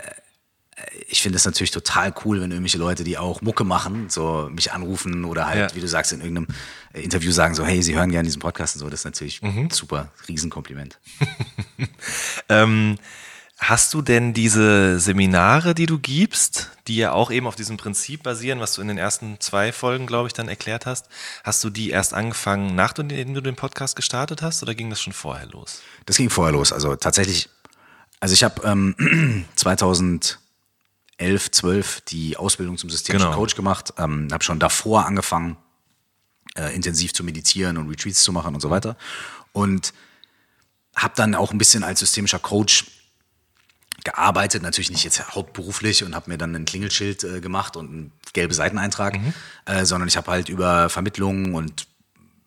ich 1.08 1.22
finde 1.22 1.36
es 1.36 1.44
natürlich 1.44 1.70
total 1.72 2.14
cool, 2.24 2.40
wenn 2.40 2.50
irgendwelche 2.50 2.78
Leute, 2.78 3.02
die 3.04 3.18
auch 3.18 3.40
Mucke 3.42 3.64
machen, 3.64 4.08
so 4.10 4.48
mich 4.52 4.72
anrufen 4.72 5.24
oder 5.24 5.46
halt, 5.46 5.70
Ja. 5.70 5.76
wie 5.76 5.80
du 5.80 5.88
sagst, 5.88 6.12
in 6.12 6.20
irgendeinem 6.20 6.48
äh, 6.92 7.00
Interview 7.00 7.32
sagen 7.32 7.54
so, 7.54 7.64
hey, 7.64 7.82
sie 7.82 7.94
hören 7.96 8.10
gerne 8.10 8.26
diesen 8.26 8.40
Podcast 8.40 8.76
und 8.76 8.80
so, 8.80 8.88
das 8.90 9.00
ist 9.00 9.04
natürlich 9.04 9.40
super, 9.70 10.10
Riesenkompliment. 10.28 10.98
Ähm, 12.48 12.98
hast 13.58 13.92
du 13.94 14.02
denn 14.02 14.32
diese 14.34 14.98
Seminare, 15.00 15.74
die 15.74 15.86
du 15.86 15.98
gibst, 15.98 16.70
die 16.86 16.96
ja 16.96 17.12
auch 17.12 17.30
eben 17.30 17.46
auf 17.46 17.56
diesem 17.56 17.76
Prinzip 17.76 18.22
basieren, 18.22 18.60
was 18.60 18.74
du 18.74 18.82
in 18.82 18.88
den 18.88 18.98
ersten 18.98 19.38
zwei 19.40 19.72
Folgen, 19.72 20.06
glaube 20.06 20.28
ich, 20.28 20.32
dann 20.32 20.48
erklärt 20.48 20.86
hast, 20.86 21.06
hast 21.44 21.62
du 21.64 21.70
die 21.70 21.90
erst 21.90 22.14
angefangen, 22.14 22.74
nachdem 22.74 23.08
du 23.34 23.40
den 23.40 23.56
Podcast 23.56 23.96
gestartet 23.96 24.42
hast 24.42 24.62
oder 24.62 24.74
ging 24.74 24.90
das 24.90 25.00
schon 25.00 25.12
vorher 25.12 25.46
los? 25.46 25.82
Das 26.06 26.16
ging 26.16 26.30
vorher 26.30 26.52
los. 26.52 26.72
Also 26.72 26.96
tatsächlich, 26.96 27.48
also 28.20 28.34
ich 28.34 28.44
habe 28.44 28.62
ähm, 28.64 29.44
2011, 29.56 30.38
12 31.50 32.00
die 32.02 32.36
Ausbildung 32.36 32.78
zum 32.78 32.90
systemischen 32.90 33.28
Genau. 33.28 33.38
Coach 33.38 33.54
gemacht, 33.56 33.94
ähm, 33.98 34.28
habe 34.32 34.44
schon 34.44 34.58
davor 34.58 35.06
angefangen, 35.06 35.56
äh, 36.56 36.74
intensiv 36.74 37.12
zu 37.12 37.24
meditieren 37.24 37.76
und 37.76 37.88
Retreats 37.88 38.22
zu 38.22 38.32
machen 38.32 38.54
und 38.54 38.60
so 38.60 38.70
weiter. 38.70 38.96
Und 39.52 39.92
habe 40.96 41.14
dann 41.16 41.34
auch 41.34 41.52
ein 41.52 41.58
bisschen 41.58 41.84
als 41.84 42.00
systemischer 42.00 42.38
Coach 42.38 42.86
gearbeitet, 44.04 44.62
natürlich 44.62 44.90
nicht 44.90 45.04
jetzt 45.04 45.34
hauptberuflich 45.34 46.04
und 46.04 46.14
habe 46.14 46.30
mir 46.30 46.38
dann 46.38 46.54
ein 46.54 46.64
Klingelschild 46.64 47.24
äh, 47.24 47.40
gemacht 47.40 47.76
und 47.76 47.88
einen 47.90 48.12
gelben 48.32 48.54
Seiteneintrag, 48.54 49.18
äh, 49.66 49.84
sondern 49.84 50.08
ich 50.08 50.16
habe 50.16 50.30
halt 50.30 50.48
über 50.48 50.88
Vermittlungen 50.88 51.54
und 51.54 51.87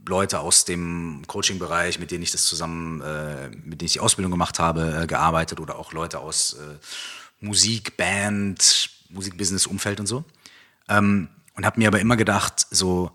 Leute 0.07 0.39
aus 0.39 0.65
dem 0.65 1.23
Coaching-Bereich, 1.27 1.99
mit 1.99 2.11
denen 2.11 2.23
ich 2.23 2.31
das 2.31 2.45
zusammen, 2.45 3.01
äh, 3.01 3.49
mit 3.49 3.81
denen 3.81 3.85
ich 3.85 3.93
die 3.93 3.99
Ausbildung 3.99 4.31
gemacht 4.31 4.59
habe, 4.59 5.01
äh, 5.03 5.07
gearbeitet 5.07 5.59
oder 5.59 5.77
auch 5.77 5.93
Leute 5.93 6.19
aus 6.19 6.53
äh, 6.53 6.77
Musik, 7.39 7.97
Band, 7.97 8.89
Musikbusiness-Umfeld 9.09 9.99
und 9.99 10.07
so. 10.07 10.23
Ähm, 10.89 11.29
und 11.55 11.65
habe 11.65 11.79
mir 11.79 11.87
aber 11.87 11.99
immer 11.99 12.17
gedacht, 12.17 12.65
so, 12.71 13.11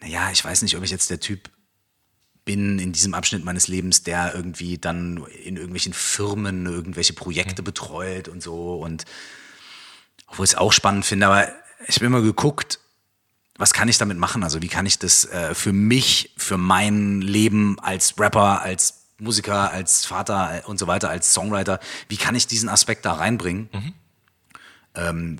naja, 0.00 0.30
ich 0.32 0.44
weiß 0.44 0.62
nicht, 0.62 0.76
ob 0.76 0.82
ich 0.82 0.90
jetzt 0.90 1.10
der 1.10 1.20
Typ 1.20 1.50
bin 2.44 2.78
in 2.78 2.92
diesem 2.92 3.14
Abschnitt 3.14 3.44
meines 3.44 3.68
Lebens, 3.68 4.02
der 4.02 4.34
irgendwie 4.34 4.78
dann 4.78 5.26
in 5.44 5.56
irgendwelchen 5.56 5.92
Firmen 5.92 6.66
irgendwelche 6.66 7.12
Projekte 7.12 7.62
betreut 7.62 8.28
und 8.28 8.42
so. 8.42 8.76
Und 8.76 9.04
obwohl 10.28 10.44
ich 10.44 10.52
es 10.52 10.56
auch 10.56 10.72
spannend 10.72 11.04
finde, 11.04 11.26
aber 11.26 11.48
ich 11.86 11.96
habe 11.96 12.06
immer 12.06 12.22
geguckt, 12.22 12.78
was 13.58 13.72
kann 13.72 13.88
ich 13.88 13.98
damit 13.98 14.18
machen? 14.18 14.42
Also 14.42 14.62
wie 14.62 14.68
kann 14.68 14.86
ich 14.86 14.98
das 14.98 15.24
äh, 15.26 15.54
für 15.54 15.72
mich, 15.72 16.34
für 16.36 16.58
mein 16.58 17.20
Leben 17.20 17.78
als 17.80 18.18
Rapper, 18.18 18.62
als 18.62 19.06
Musiker, 19.18 19.70
als 19.70 20.04
Vater 20.04 20.58
äh, 20.58 20.66
und 20.66 20.78
so 20.78 20.86
weiter, 20.86 21.08
als 21.08 21.32
Songwriter, 21.32 21.80
wie 22.08 22.16
kann 22.16 22.34
ich 22.34 22.46
diesen 22.46 22.68
Aspekt 22.68 23.04
da 23.04 23.14
reinbringen? 23.14 23.68
Ähm, 24.94 25.38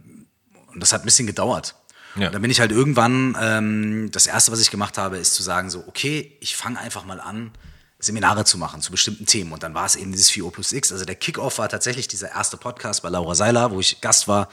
und 0.72 0.82
das 0.82 0.92
hat 0.92 1.02
ein 1.02 1.04
bisschen 1.04 1.26
gedauert. 1.26 1.74
Ja. 2.16 2.28
Und 2.28 2.34
dann 2.34 2.42
bin 2.42 2.50
ich 2.50 2.60
halt 2.60 2.72
irgendwann, 2.72 3.36
ähm, 3.38 4.10
das 4.10 4.26
Erste, 4.26 4.50
was 4.52 4.60
ich 4.60 4.70
gemacht 4.70 4.96
habe, 4.96 5.18
ist 5.18 5.34
zu 5.34 5.42
sagen, 5.42 5.68
so, 5.68 5.84
okay, 5.86 6.36
ich 6.40 6.56
fange 6.56 6.78
einfach 6.78 7.04
mal 7.04 7.20
an, 7.20 7.52
Seminare 7.98 8.44
zu 8.44 8.58
machen 8.58 8.82
zu 8.82 8.90
bestimmten 8.90 9.26
Themen. 9.26 9.52
Und 9.52 9.62
dann 9.62 9.74
war 9.74 9.86
es 9.86 9.96
eben 9.96 10.12
dieses 10.12 10.30
4O 10.30 10.50
plus 10.50 10.72
X. 10.72 10.92
Also 10.92 11.04
der 11.04 11.14
Kickoff 11.14 11.58
war 11.58 11.68
tatsächlich 11.68 12.08
dieser 12.08 12.30
erste 12.30 12.56
Podcast 12.56 13.02
bei 13.02 13.08
Laura 13.08 13.34
Seiler, 13.34 13.70
wo 13.70 13.80
ich 13.80 14.00
Gast 14.00 14.28
war. 14.28 14.48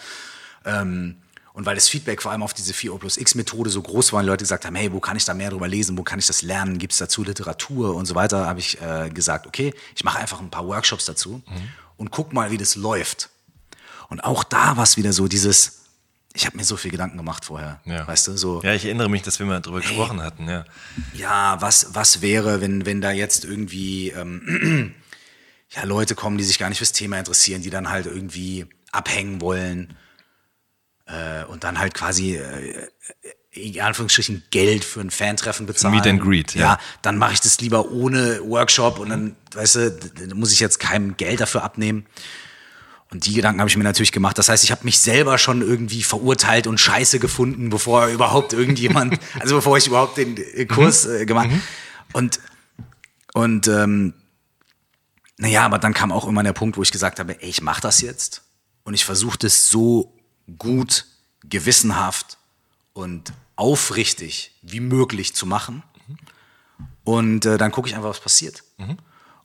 Ähm, 0.65 1.17
und 1.53 1.65
weil 1.65 1.75
das 1.75 1.87
Feedback 1.87 2.21
vor 2.21 2.31
allem 2.31 2.43
auf 2.43 2.53
diese 2.53 2.73
4O 2.73 2.97
plus 2.97 3.17
X 3.17 3.35
Methode 3.35 3.69
so 3.69 3.81
groß 3.81 4.11
war 4.11 4.19
und 4.21 4.25
Leute 4.25 4.43
gesagt 4.43 4.65
haben, 4.65 4.75
hey, 4.75 4.91
wo 4.91 4.99
kann 4.99 5.15
ich 5.15 5.23
da 5.25 5.33
mehr 5.33 5.51
drüber 5.51 5.67
lesen, 5.67 5.97
wo 5.97 6.03
kann 6.03 6.19
ich 6.19 6.25
das 6.27 6.41
lernen, 6.41 6.79
gibt 6.79 6.93
es 6.93 6.99
dazu 6.99 7.23
Literatur 7.23 7.95
und 7.95 8.05
so 8.07 8.15
weiter, 8.15 8.45
habe 8.47 8.59
ich 8.59 8.81
äh, 8.81 9.09
gesagt, 9.13 9.45
okay, 9.47 9.73
ich 9.95 10.03
mache 10.03 10.17
einfach 10.19 10.39
ein 10.41 10.49
paar 10.49 10.65
Workshops 10.67 11.05
dazu 11.05 11.41
und 11.97 12.09
guck 12.11 12.33
mal, 12.33 12.49
wie 12.51 12.57
das 12.57 12.75
läuft. 12.75 13.29
Und 14.09 14.23
auch 14.23 14.43
da 14.43 14.77
war 14.77 14.83
es 14.83 14.97
wieder 14.97 15.13
so 15.13 15.27
dieses, 15.27 15.81
ich 16.33 16.45
habe 16.47 16.57
mir 16.57 16.63
so 16.63 16.75
viel 16.75 16.89
Gedanken 16.91 17.17
gemacht 17.17 17.45
vorher, 17.45 17.79
Ja. 17.85 18.07
weißt 18.07 18.27
du, 18.27 18.37
so, 18.37 18.61
Ja, 18.63 18.73
ich 18.73 18.85
erinnere 18.85 19.09
mich, 19.09 19.21
dass 19.21 19.37
wir 19.39 19.45
mal 19.45 19.59
drüber 19.61 19.79
gesprochen 19.81 20.21
hatten, 20.21 20.49
ja. 20.49 20.65
ja, 21.13 21.61
was, 21.61 21.93
was 21.93 22.21
wäre, 22.21 22.61
wenn, 22.61 22.85
wenn 22.87 22.99
da 23.01 23.11
jetzt 23.11 23.45
irgendwie 23.45 24.09
ähm, 24.09 24.93
ja, 25.69 25.83
Leute 25.83 26.15
kommen, 26.15 26.37
die 26.39 26.43
sich 26.43 26.57
gar 26.57 26.69
nicht 26.69 26.79
fürs 26.79 26.91
Thema 26.93 27.19
interessieren, 27.19 27.61
die 27.61 27.69
dann 27.69 27.89
halt 27.89 28.07
irgendwie 28.07 28.65
abhängen 28.91 29.39
wollen 29.41 29.95
äh, 31.05 31.43
und 31.45 31.63
dann 31.63 31.79
halt 31.79 31.93
quasi 31.93 32.35
äh, 32.37 32.87
in 33.51 33.79
Anführungsstrichen 33.79 34.43
Geld 34.49 34.83
für 34.83 35.01
ein 35.01 35.11
Fantreffen 35.11 35.65
bezahlen. 35.65 35.93
Meet 35.95 36.07
and 36.07 36.21
Greet, 36.21 36.55
ja. 36.55 36.61
ja. 36.61 36.79
dann 37.03 37.17
mache 37.17 37.33
ich 37.33 37.41
das 37.41 37.59
lieber 37.61 37.91
ohne 37.91 38.39
Workshop 38.43 38.97
und 38.99 39.09
dann, 39.09 39.35
weißt 39.53 39.75
du, 39.75 39.91
d- 39.91 40.27
d- 40.27 40.33
muss 40.33 40.51
ich 40.51 40.59
jetzt 40.59 40.79
keinem 40.79 41.17
Geld 41.17 41.39
dafür 41.39 41.63
abnehmen. 41.63 42.05
Und 43.11 43.27
die 43.27 43.33
Gedanken 43.35 43.59
habe 43.59 43.69
ich 43.69 43.77
mir 43.77 43.83
natürlich 43.83 44.11
gemacht. 44.11 44.39
Das 44.39 44.49
heißt, 44.49 44.63
ich 44.63 44.71
habe 44.71 44.85
mich 44.85 44.99
selber 44.99 45.37
schon 45.37 45.61
irgendwie 45.61 46.01
verurteilt 46.01 46.65
und 46.65 46.79
scheiße 46.79 47.19
gefunden, 47.19 47.69
bevor 47.69 48.07
überhaupt 48.07 48.53
irgendjemand, 48.53 49.19
also 49.39 49.55
bevor 49.55 49.77
ich 49.77 49.85
überhaupt 49.85 50.17
den 50.17 50.35
äh, 50.37 50.65
Kurs 50.65 51.05
äh, 51.05 51.25
gemacht 51.27 51.49
Und, 52.13 52.39
und 53.35 53.67
ähm, 53.67 54.15
naja, 55.37 55.63
aber 55.65 55.77
dann 55.77 55.93
kam 55.93 56.11
auch 56.11 56.27
immer 56.27 56.41
der 56.41 56.53
Punkt, 56.53 56.75
wo 56.77 56.81
ich 56.81 56.91
gesagt 56.91 57.19
habe, 57.19 57.39
ey, 57.41 57.49
ich 57.49 57.61
mache 57.61 57.81
das 57.81 58.01
jetzt. 58.01 58.41
Und 58.83 58.95
ich 58.95 59.05
versuche 59.05 59.37
das 59.37 59.69
so 59.69 60.15
gut, 60.57 61.05
gewissenhaft 61.43 62.37
und 62.93 63.33
aufrichtig 63.55 64.51
wie 64.61 64.79
möglich 64.79 65.35
zu 65.35 65.45
machen. 65.45 65.83
Und 67.03 67.45
äh, 67.45 67.57
dann 67.57 67.71
gucke 67.71 67.89
ich 67.89 67.95
einfach, 67.95 68.09
was 68.09 68.19
passiert. 68.19 68.63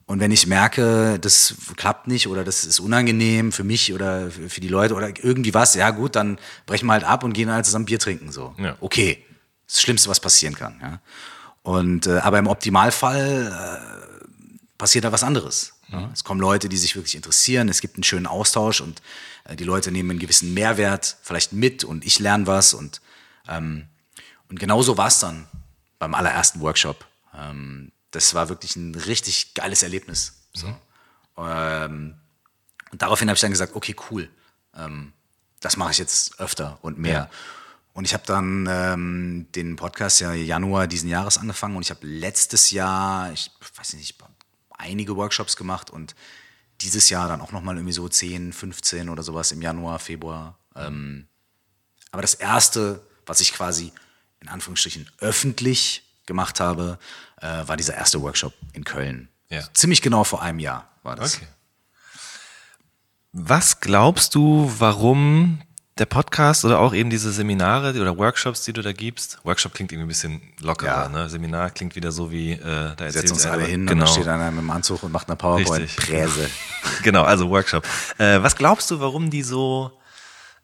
Und 0.05 0.19
wenn 0.19 0.31
ich 0.31 0.47
merke, 0.47 1.19
das 1.19 1.53
klappt 1.75 2.07
nicht 2.07 2.27
oder 2.27 2.43
das 2.43 2.63
ist 2.63 2.79
unangenehm 2.79 3.51
für 3.51 3.63
mich 3.63 3.93
oder 3.93 4.31
für 4.31 4.59
die 4.59 4.67
Leute 4.67 4.95
oder 4.95 5.09
irgendwie 5.23 5.53
was, 5.53 5.75
ja 5.75 5.91
gut, 5.91 6.15
dann 6.15 6.39
brechen 6.65 6.87
wir 6.87 6.93
halt 6.93 7.03
ab 7.03 7.23
und 7.23 7.33
gehen 7.33 7.51
halt 7.51 7.65
zusammen 7.65 7.85
Bier 7.85 7.99
trinken. 7.99 8.31
So. 8.31 8.55
Ja. 8.57 8.75
Okay. 8.79 9.23
Das 9.67 9.81
Schlimmste, 9.81 10.09
was 10.09 10.19
passieren 10.19 10.55
kann. 10.55 10.79
Ja. 10.81 10.99
Und 11.61 12.07
äh, 12.07 12.17
aber 12.19 12.39
im 12.39 12.47
Optimalfall 12.47 13.51
äh, 13.51 14.25
passiert 14.79 15.05
da 15.05 15.11
was 15.11 15.21
anderes. 15.21 15.73
Ja. 15.91 16.09
Es 16.11 16.23
kommen 16.23 16.41
Leute, 16.41 16.69
die 16.69 16.77
sich 16.77 16.95
wirklich 16.95 17.15
interessieren, 17.15 17.69
es 17.69 17.81
gibt 17.81 17.95
einen 17.95 18.03
schönen 18.03 18.25
Austausch 18.25 18.81
und 18.81 19.03
die 19.53 19.63
Leute 19.63 19.91
nehmen 19.91 20.11
einen 20.11 20.19
gewissen 20.19 20.53
Mehrwert 20.53 21.17
vielleicht 21.21 21.53
mit 21.53 21.83
und 21.83 22.05
ich 22.05 22.19
lerne 22.19 22.47
was 22.47 22.73
und 22.73 23.01
ähm, 23.47 23.87
und 24.49 24.59
genauso 24.59 24.97
war 24.97 25.07
es 25.07 25.19
dann 25.19 25.47
beim 25.99 26.13
allerersten 26.15 26.59
Workshop. 26.61 27.05
Ähm, 27.35 27.91
das 28.11 28.33
war 28.33 28.49
wirklich 28.49 28.75
ein 28.75 28.95
richtig 28.95 29.53
geiles 29.53 29.83
Erlebnis. 29.83 30.41
So. 30.53 30.75
Ähm, 31.37 32.15
und 32.91 33.01
daraufhin 33.01 33.29
habe 33.29 33.35
ich 33.35 33.41
dann 33.41 33.51
gesagt, 33.51 33.75
okay, 33.75 33.95
cool, 34.09 34.29
ähm, 34.75 35.13
das 35.59 35.77
mache 35.77 35.91
ich 35.91 35.99
jetzt 35.99 36.39
öfter 36.39 36.79
und 36.81 36.97
mehr. 36.97 37.29
Und 37.93 38.05
ich 38.05 38.13
habe 38.13 38.23
dann 38.25 38.67
ähm, 38.69 39.47
den 39.53 39.75
Podcast 39.75 40.21
ja 40.21 40.33
Januar 40.33 40.87
diesen 40.87 41.09
Jahres 41.09 41.37
angefangen 41.37 41.75
und 41.75 41.83
ich 41.83 41.91
habe 41.91 42.05
letztes 42.07 42.71
Jahr, 42.71 43.31
ich 43.33 43.51
weiß 43.75 43.93
nicht, 43.93 44.15
einige 44.71 45.15
Workshops 45.17 45.55
gemacht 45.55 45.89
und 45.89 46.15
dieses 46.81 47.09
Jahr 47.09 47.27
dann 47.27 47.41
auch 47.41 47.51
nochmal 47.51 47.75
irgendwie 47.75 47.93
so 47.93 48.07
10, 48.07 48.53
15 48.53 49.09
oder 49.09 49.23
sowas 49.23 49.51
im 49.51 49.61
Januar, 49.61 49.99
Februar. 49.99 50.57
Ähm, 50.75 51.27
aber 52.11 52.21
das 52.21 52.33
erste, 52.33 53.01
was 53.25 53.41
ich 53.41 53.53
quasi 53.53 53.91
in 54.39 54.47
Anführungsstrichen 54.47 55.09
öffentlich 55.19 56.03
gemacht 56.25 56.59
habe, 56.59 56.97
äh, 57.41 57.67
war 57.67 57.75
dieser 57.75 57.95
erste 57.95 58.21
Workshop 58.21 58.53
in 58.73 58.83
Köln. 58.83 59.29
Ja. 59.49 59.67
Ziemlich 59.73 60.01
genau 60.01 60.23
vor 60.23 60.41
einem 60.41 60.59
Jahr 60.59 60.89
war 61.03 61.15
das. 61.15 61.37
Okay. 61.37 61.47
Was 63.31 63.79
glaubst 63.79 64.35
du, 64.35 64.71
warum 64.77 65.61
der 65.99 66.05
Podcast 66.05 66.65
oder 66.65 66.79
auch 66.79 66.93
eben 66.93 67.09
diese 67.09 67.31
Seminare 67.31 67.89
oder 67.99 68.17
Workshops, 68.17 68.63
die 68.63 68.73
du 68.73 68.81
da 68.81 68.93
gibst? 68.93 69.39
Workshop 69.43 69.73
klingt 69.73 69.91
irgendwie 69.91 70.05
ein 70.05 70.07
bisschen 70.09 70.41
lockerer, 70.61 71.03
Ja. 71.03 71.09
ne? 71.09 71.29
Seminar 71.29 71.69
klingt 71.71 71.95
wieder 71.95 72.11
so 72.11 72.31
wie, 72.31 72.53
äh, 72.53 72.95
da 72.95 73.11
Setzen 73.11 73.33
uns 73.33 73.45
alle 73.45 73.65
hin 73.65 73.81
und 73.81 73.87
genau. 73.87 74.05
dann 74.05 74.13
steht 74.13 74.27
einer 74.27 74.51
mit 74.51 74.61
dem 74.61 74.71
Anzug 74.71 75.03
und 75.03 75.11
macht 75.11 75.27
eine. 75.27 75.35
PowerPoint-Präse. 75.35 76.49
Genau, 77.03 77.23
also 77.23 77.49
Workshop. 77.49 77.85
Äh, 78.17 78.41
was 78.41 78.55
glaubst 78.55 78.89
du, 78.91 78.99
warum 78.99 79.29
die 79.29 79.43
so 79.43 79.91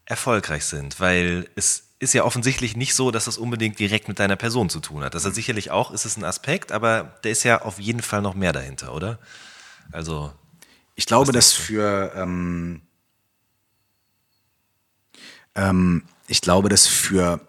erfolgreich 0.04 0.64
sind? 0.64 1.00
Weil 1.00 1.48
es 1.54 1.84
ist 1.98 2.12
ja 2.14 2.24
offensichtlich 2.24 2.76
nicht 2.76 2.94
so, 2.94 3.10
dass 3.10 3.24
das 3.24 3.38
unbedingt 3.38 3.78
direkt 3.78 4.08
mit 4.08 4.18
deiner 4.18 4.36
Person 4.36 4.68
zu 4.68 4.80
tun 4.80 5.02
hat. 5.02 5.14
Das 5.14 5.24
hat 5.24 5.34
sicherlich 5.34 5.70
auch, 5.70 5.92
ist 5.92 6.04
es 6.04 6.16
ein 6.16 6.24
Aspekt, 6.24 6.72
aber 6.72 7.14
der 7.24 7.30
ist 7.32 7.42
ja 7.42 7.62
auf 7.62 7.78
jeden 7.78 8.02
Fall 8.02 8.20
noch 8.22 8.34
mehr 8.34 8.52
dahinter, 8.52 8.94
oder? 8.94 9.18
Also, 9.92 10.32
Ich 10.94 11.06
glaube, 11.06 11.32
dass 11.32 11.52
für 11.52 12.12
ähm, 12.14 12.82
ähm, 15.56 16.04
ich 16.28 16.40
glaube, 16.40 16.68
dass 16.68 16.86
für 16.86 17.40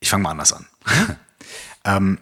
ich 0.00 0.10
fange 0.10 0.22
mal 0.24 0.30
anders 0.30 0.52
an. 0.52 0.66
ähm, 1.84 2.18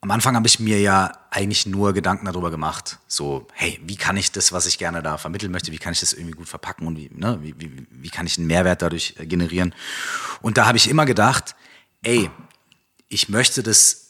am 0.00 0.10
Anfang 0.10 0.36
habe 0.36 0.46
ich 0.46 0.60
mir 0.60 0.80
ja 0.80 1.12
eigentlich 1.30 1.66
nur 1.66 1.92
Gedanken 1.92 2.26
darüber 2.26 2.50
gemacht, 2.50 2.98
so, 3.08 3.46
hey, 3.52 3.80
wie 3.84 3.96
kann 3.96 4.16
ich 4.16 4.30
das, 4.30 4.52
was 4.52 4.66
ich 4.66 4.78
gerne 4.78 5.02
da 5.02 5.18
vermitteln 5.18 5.50
möchte, 5.50 5.72
wie 5.72 5.78
kann 5.78 5.92
ich 5.92 6.00
das 6.00 6.12
irgendwie 6.12 6.36
gut 6.36 6.48
verpacken 6.48 6.86
und 6.86 6.96
wie, 6.96 7.10
ne, 7.12 7.38
wie, 7.42 7.54
wie, 7.58 7.86
wie 7.90 8.10
kann 8.10 8.26
ich 8.26 8.38
einen 8.38 8.46
Mehrwert 8.46 8.82
dadurch 8.82 9.14
äh, 9.18 9.26
generieren? 9.26 9.74
Und 10.40 10.56
da 10.56 10.66
habe 10.66 10.78
ich 10.78 10.88
immer 10.88 11.04
gedacht, 11.04 11.56
ey, 12.02 12.30
ich 13.08 13.28
möchte 13.28 13.62
das 13.62 14.08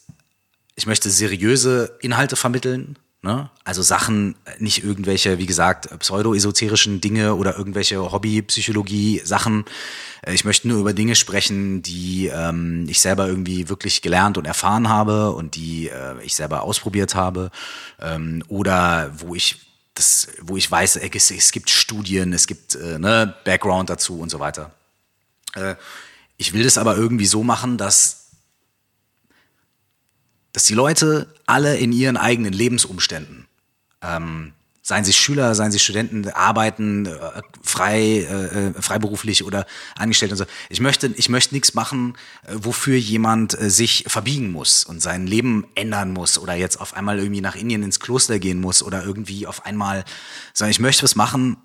ich 0.79 0.87
möchte 0.87 1.11
seriöse 1.11 1.99
Inhalte 2.03 2.37
vermitteln. 2.37 2.97
Ne? 3.21 3.51
Also 3.65 3.83
Sachen, 3.83 4.37
äh, 4.45 4.53
nicht 4.63 4.85
irgendwelche, 4.85 5.39
wie 5.39 5.47
gesagt, 5.47 5.89
pseudo-esoterischen 5.99 7.01
Dinge 7.01 7.35
oder 7.35 7.59
irgendwelche 7.59 8.13
Hobby-Psychologie-Sachen. 8.13 9.65
Äh, 10.23 10.35
Ich 10.35 10.45
möchte 10.45 10.69
nur 10.69 10.79
über 10.79 10.93
Dinge 10.93 11.17
sprechen, 11.17 11.83
die 11.83 12.29
ähm, 12.29 12.87
ich 12.89 13.01
selber 13.01 13.27
irgendwie 13.27 13.69
wirklich 13.69 14.03
gelernt 14.03 14.39
und 14.39 14.45
erfahren 14.45 14.89
habe 14.89 15.33
und 15.33 15.57
die 15.57 15.89
äh, 15.89 16.23
ich 16.23 16.37
selber 16.37 16.63
ausprobiert 16.63 17.17
habe. 17.17 17.51
Ähm, 18.01 18.45
oder 18.47 19.11
wo 19.19 19.35
ich 19.35 19.67
das, 19.95 20.29
wo 20.41 20.57
ich 20.57 20.71
weiß, 20.71 20.97
es, 20.97 21.31
es 21.33 21.51
gibt 21.51 21.71
Studien, 21.71 22.33
es 22.33 22.47
gibt 22.47 22.77
äh, 22.77 23.01
ne, 23.01 23.35
Background 23.45 23.91
dazu 23.91 24.21
und 24.21 24.31
so 24.31 24.39
weiter. 24.39 24.71
Äh, 25.55 25.75
ich 26.37 26.53
will 26.53 26.63
das 26.63 26.79
aber 26.79 26.97
irgendwie 26.97 27.27
so 27.27 27.43
machen, 27.43 27.79
dass 27.79 28.18
dass 30.53 30.65
die 30.65 30.75
Leute 30.75 31.33
alle 31.47 31.77
in 31.77 31.93
ihren 31.93 32.17
eigenen 32.17 32.53
Lebensumständen, 32.53 33.47
ähm, 34.03 34.53
seien 34.89 35.05
sie 35.05 35.13
Schüler, 35.13 35.55
seien 35.55 35.71
sie 35.71 35.79
Studenten, 35.79 36.29
arbeiten, 36.31 37.07
äh, 37.07 37.43
frei, 37.63 38.01
äh, 38.01 38.69
äh, 38.69 38.83
freiberuflich 38.83 39.45
oder 39.45 39.67
angestellt 39.97 40.33
und 40.33 40.39
so. 40.39 40.47
Ich 40.71 40.81
möchte, 40.81 41.09
ich 41.09 41.29
möchte 41.29 41.55
nichts 41.55 41.75
machen, 41.75 42.17
äh, 42.47 42.55
wofür 42.55 42.97
jemand 42.97 43.61
äh, 43.61 43.69
sich 43.69 44.05
verbiegen 44.09 44.51
muss 44.51 44.85
und 44.85 45.01
sein 45.01 45.27
Leben 45.27 45.67
ändern 45.75 46.13
muss 46.13 46.39
oder 46.39 46.55
jetzt 46.55 46.81
auf 46.81 46.95
einmal 46.95 47.19
irgendwie 47.19 47.43
nach 47.43 47.55
Indien 47.55 47.83
ins 47.83 48.01
Kloster 48.01 48.39
gehen 48.39 48.61
muss 48.61 48.83
oder 48.83 49.05
irgendwie 49.05 49.47
auf 49.47 49.67
einmal, 49.67 50.05
sondern 50.55 50.71
ich 50.71 50.81
möchte 50.81 51.03
was 51.03 51.15
machen, 51.15 51.59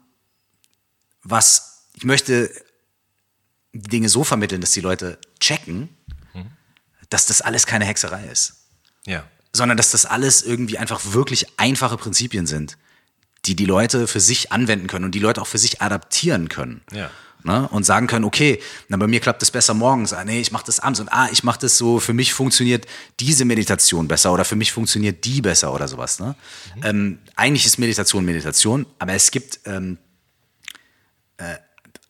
was, 1.23 1.87
ich 1.93 2.03
möchte 2.03 2.51
die 3.71 3.89
Dinge 3.89 4.09
so 4.09 4.25
vermitteln, 4.25 4.59
dass 4.59 4.71
die 4.71 4.81
Leute 4.81 5.17
checken, 5.39 5.89
dass 7.09 7.25
das 7.25 7.41
alles 7.41 7.65
keine 7.65 7.85
Hexerei 7.85 8.25
ist 8.25 8.62
ja. 9.05 9.25
sondern 9.51 9.77
dass 9.77 9.91
das 9.91 10.05
alles 10.05 10.41
irgendwie 10.41 10.77
einfach 10.77 11.01
wirklich 11.13 11.47
einfache 11.57 11.97
Prinzipien 11.97 12.47
sind, 12.47 12.77
die 13.45 13.55
die 13.55 13.65
Leute 13.65 14.07
für 14.07 14.19
sich 14.19 14.51
anwenden 14.51 14.87
können 14.87 15.05
und 15.05 15.15
die 15.15 15.19
Leute 15.19 15.41
auch 15.41 15.47
für 15.47 15.57
sich 15.57 15.81
adaptieren 15.81 16.49
können. 16.49 16.81
Ja. 16.91 17.09
Ne? 17.45 17.67
Und 17.69 17.83
sagen 17.83 18.07
können, 18.07 18.23
okay, 18.23 18.61
na, 18.87 18.95
bei 18.95 19.07
mir 19.07 19.19
klappt 19.19 19.41
das 19.41 19.51
besser 19.51 19.73
morgens, 19.73 20.13
ah, 20.13 20.23
nee, 20.23 20.39
ich 20.39 20.53
mache 20.53 20.65
das 20.65 20.79
abends 20.79 21.01
und 21.01 21.09
ah, 21.11 21.27
ich 21.29 21.43
mache 21.43 21.59
das 21.59 21.77
so, 21.77 21.99
für 21.99 22.13
mich 22.13 22.33
funktioniert 22.33 22.85
diese 23.19 23.43
Meditation 23.43 24.07
besser 24.07 24.31
oder 24.31 24.45
für 24.45 24.55
mich 24.55 24.71
funktioniert 24.71 25.25
die 25.25 25.41
besser 25.41 25.73
oder 25.73 25.89
sowas. 25.89 26.19
Ne? 26.19 26.35
Ähm, 26.83 27.19
eigentlich 27.35 27.65
ist 27.65 27.77
Meditation 27.79 28.23
Meditation, 28.23 28.85
aber 28.97 29.13
es 29.13 29.29
gibt 29.29 29.59
ähm, 29.65 29.97
äh, 31.35 31.55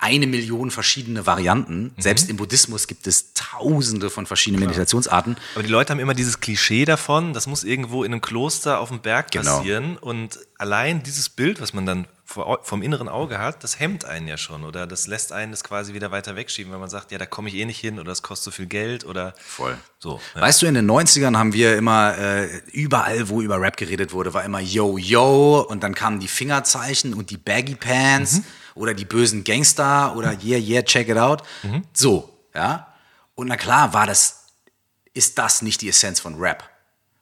eine 0.03 0.27
Million 0.27 0.69
verschiedene 0.69 1.25
Varianten. 1.25 1.93
Selbst 1.97 2.29
im 2.29 2.35
Buddhismus 2.35 2.87
gibt 2.87 3.07
es 3.07 3.33
tausende 3.33 4.09
von 4.09 4.25
verschiedenen 4.25 4.65
Meditationsarten. 4.65 5.37
Aber 5.55 5.63
die 5.63 5.69
Leute 5.69 5.91
haben 5.93 5.99
immer 6.01 6.13
dieses 6.13 6.41
Klischee 6.41 6.83
davon, 6.83 7.31
das 7.33 7.47
muss 7.47 7.63
irgendwo 7.63 8.03
in 8.03 8.11
einem 8.11 8.19
Kloster 8.21 8.79
auf 8.81 8.89
dem 8.89 8.99
Berg 8.99 9.31
Genau. 9.31 9.57
passieren. 9.59 9.97
Und 9.97 10.39
allein 10.57 11.03
dieses 11.03 11.29
Bild, 11.29 11.61
was 11.61 11.73
man 11.73 11.85
dann 11.85 12.07
vom 12.25 12.81
inneren 12.81 13.09
Auge 13.09 13.37
hat, 13.37 13.63
das 13.63 13.79
hemmt 13.79 14.05
einen 14.05 14.27
ja 14.27 14.37
schon. 14.37 14.63
Oder 14.63 14.87
das 14.87 15.07
lässt 15.07 15.31
einen 15.31 15.51
das 15.51 15.63
quasi 15.63 15.93
wieder 15.93 16.11
weiter 16.11 16.35
wegschieben, 16.35 16.73
wenn 16.73 16.79
man 16.79 16.89
sagt, 16.89 17.11
ja, 17.11 17.17
da 17.17 17.25
komme 17.25 17.47
ich 17.49 17.55
eh 17.55 17.65
nicht 17.65 17.79
hin 17.79 17.99
oder 17.99 18.11
es 18.11 18.23
kostet 18.23 18.45
so 18.45 18.51
viel 18.51 18.65
Geld 18.65 19.05
oder 19.05 19.33
Voll. 19.37 19.77
so. 19.99 20.19
Ja. 20.35 20.41
Weißt 20.41 20.61
du, 20.61 20.65
in 20.65 20.73
den 20.73 20.89
90ern 20.89 21.37
haben 21.37 21.53
wir 21.53 21.77
immer 21.77 22.17
äh, 22.17 22.47
überall, 22.71 23.29
wo 23.29 23.41
über 23.41 23.61
Rap 23.61 23.77
geredet 23.77 24.13
wurde, 24.13 24.33
war 24.33 24.43
immer 24.43 24.59
Yo, 24.59 24.97
Yo 24.97 25.59
und 25.61 25.83
dann 25.83 25.93
kamen 25.95 26.19
die 26.19 26.27
Fingerzeichen 26.27 27.13
und 27.13 27.29
die 27.29 27.37
Baggy 27.37 27.75
Pants 27.75 28.41
oder 28.75 28.93
die 28.93 29.05
bösen 29.05 29.43
Gangster 29.43 30.15
oder 30.15 30.37
Yeah, 30.43 30.59
Yeah, 30.59 30.83
check 30.83 31.09
it 31.09 31.17
out. 31.17 31.43
So, 31.93 32.29
ja. 32.55 32.87
Und 33.35 33.47
na 33.47 33.57
klar 33.57 33.93
war 33.93 34.07
das, 34.07 34.45
ist 35.13 35.37
das 35.37 35.61
nicht 35.61 35.81
die 35.81 35.89
Essenz 35.89 36.19
von 36.19 36.35
Rap, 36.35 36.63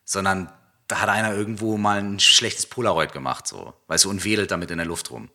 sondern 0.06 0.52
da 0.88 1.00
hat 1.02 1.10
einer 1.10 1.34
irgendwo 1.34 1.78
mal 1.78 2.00
ein 2.00 2.20
schlechtes 2.20 2.66
Polaroid 2.66 3.14
gemacht, 3.14 3.48
so, 3.48 3.74
weißt 3.88 4.06
du, 4.06 4.10
und 4.10 4.26
wedelt 4.26 4.52
damit 4.52 4.72
in 4.72 4.78
der 4.78 4.88
Luft 4.88 5.10
rum. 5.12 5.30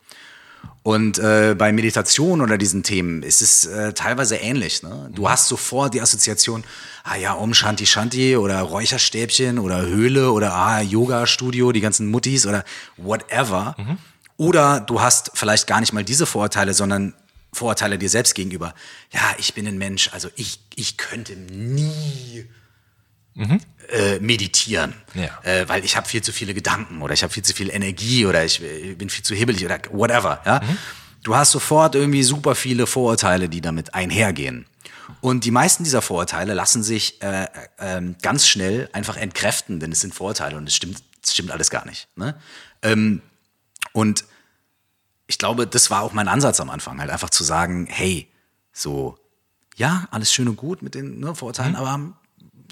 Und 0.82 1.18
äh, 1.18 1.54
bei 1.56 1.72
Meditation 1.72 2.40
oder 2.40 2.58
diesen 2.58 2.82
Themen 2.82 3.22
ist 3.22 3.42
es 3.42 3.66
äh, 3.66 3.92
teilweise 3.92 4.36
ähnlich. 4.36 4.82
Ne? 4.82 5.10
Du 5.12 5.28
hast 5.28 5.48
sofort 5.48 5.94
die 5.94 6.00
Assoziation, 6.00 6.62
ah 7.04 7.16
ja, 7.16 7.34
Om 7.34 7.54
Shanti 7.54 7.86
Shanti 7.86 8.36
oder 8.36 8.60
Räucherstäbchen 8.60 9.58
oder 9.58 9.82
Höhle 9.82 10.30
oder 10.30 10.54
ah, 10.54 10.80
Yoga-Studio, 10.80 11.72
die 11.72 11.80
ganzen 11.80 12.08
Muttis 12.10 12.46
oder 12.46 12.64
whatever. 12.96 13.74
Oder 14.36 14.80
du 14.80 15.00
hast 15.00 15.30
vielleicht 15.34 15.66
gar 15.66 15.80
nicht 15.80 15.92
mal 15.92 16.04
diese 16.04 16.26
Vorurteile, 16.26 16.74
sondern 16.74 17.14
Vorurteile 17.52 17.96
dir 17.98 18.10
selbst 18.10 18.34
gegenüber. 18.34 18.74
Ja, 19.12 19.20
ich 19.38 19.54
bin 19.54 19.66
ein 19.66 19.78
Mensch, 19.78 20.10
also 20.12 20.28
ich, 20.36 20.60
ich 20.74 20.96
könnte 20.98 21.34
nie 21.36 22.46
äh, 23.90 24.18
meditieren, 24.20 24.94
Ja. 25.14 25.38
äh, 25.42 25.68
weil 25.68 25.84
ich 25.84 25.96
habe 25.96 26.08
viel 26.08 26.22
zu 26.22 26.32
viele 26.32 26.54
Gedanken 26.54 27.02
oder 27.02 27.12
ich 27.14 27.22
habe 27.22 27.32
viel 27.32 27.42
zu 27.44 27.54
viel 27.54 27.70
Energie 27.70 28.24
oder 28.26 28.44
ich 28.44 28.62
äh, 28.62 28.94
bin 28.94 29.10
viel 29.10 29.24
zu 29.24 29.34
hibbelig 29.34 29.64
oder 29.64 29.78
whatever. 29.90 30.40
Ja? 30.46 30.60
Du 31.22 31.34
hast 31.36 31.52
sofort 31.52 31.94
irgendwie 31.94 32.22
super 32.22 32.54
viele 32.54 32.86
Vorurteile, 32.86 33.48
die 33.48 33.60
damit 33.60 33.94
einhergehen. 33.94 34.66
Und 35.20 35.44
die 35.44 35.50
meisten 35.50 35.84
dieser 35.84 36.02
Vorurteile 36.02 36.54
lassen 36.54 36.82
sich 36.82 37.22
äh, 37.22 37.44
äh, 37.44 37.48
ähm, 37.78 38.16
ganz 38.22 38.46
schnell 38.48 38.88
einfach 38.92 39.16
entkräften, 39.16 39.80
denn 39.80 39.92
es 39.92 40.00
sind 40.00 40.14
Vorurteile 40.14 40.56
und 40.56 40.66
es 40.68 40.74
stimmt, 40.74 41.02
es 41.22 41.32
stimmt 41.32 41.50
alles 41.52 41.70
gar 41.70 41.84
nicht. 41.86 42.08
Ne? 42.16 42.34
Ähm, 42.82 43.22
und 43.96 44.24
ich 45.26 45.38
glaube, 45.38 45.66
das 45.66 45.90
war 45.90 46.02
auch 46.02 46.12
mein 46.12 46.28
Ansatz 46.28 46.60
am 46.60 46.68
Anfang, 46.70 47.00
halt 47.00 47.10
einfach 47.10 47.30
zu 47.30 47.42
sagen, 47.44 47.86
hey, 47.88 48.28
so, 48.72 49.18
ja, 49.76 50.06
alles 50.10 50.32
schön 50.32 50.48
und 50.48 50.56
gut 50.56 50.82
mit 50.82 50.94
den 50.94 51.18
ne, 51.18 51.34
Vorurteilen, 51.34 51.72
Mhm. 51.72 51.76
aber 51.78 52.12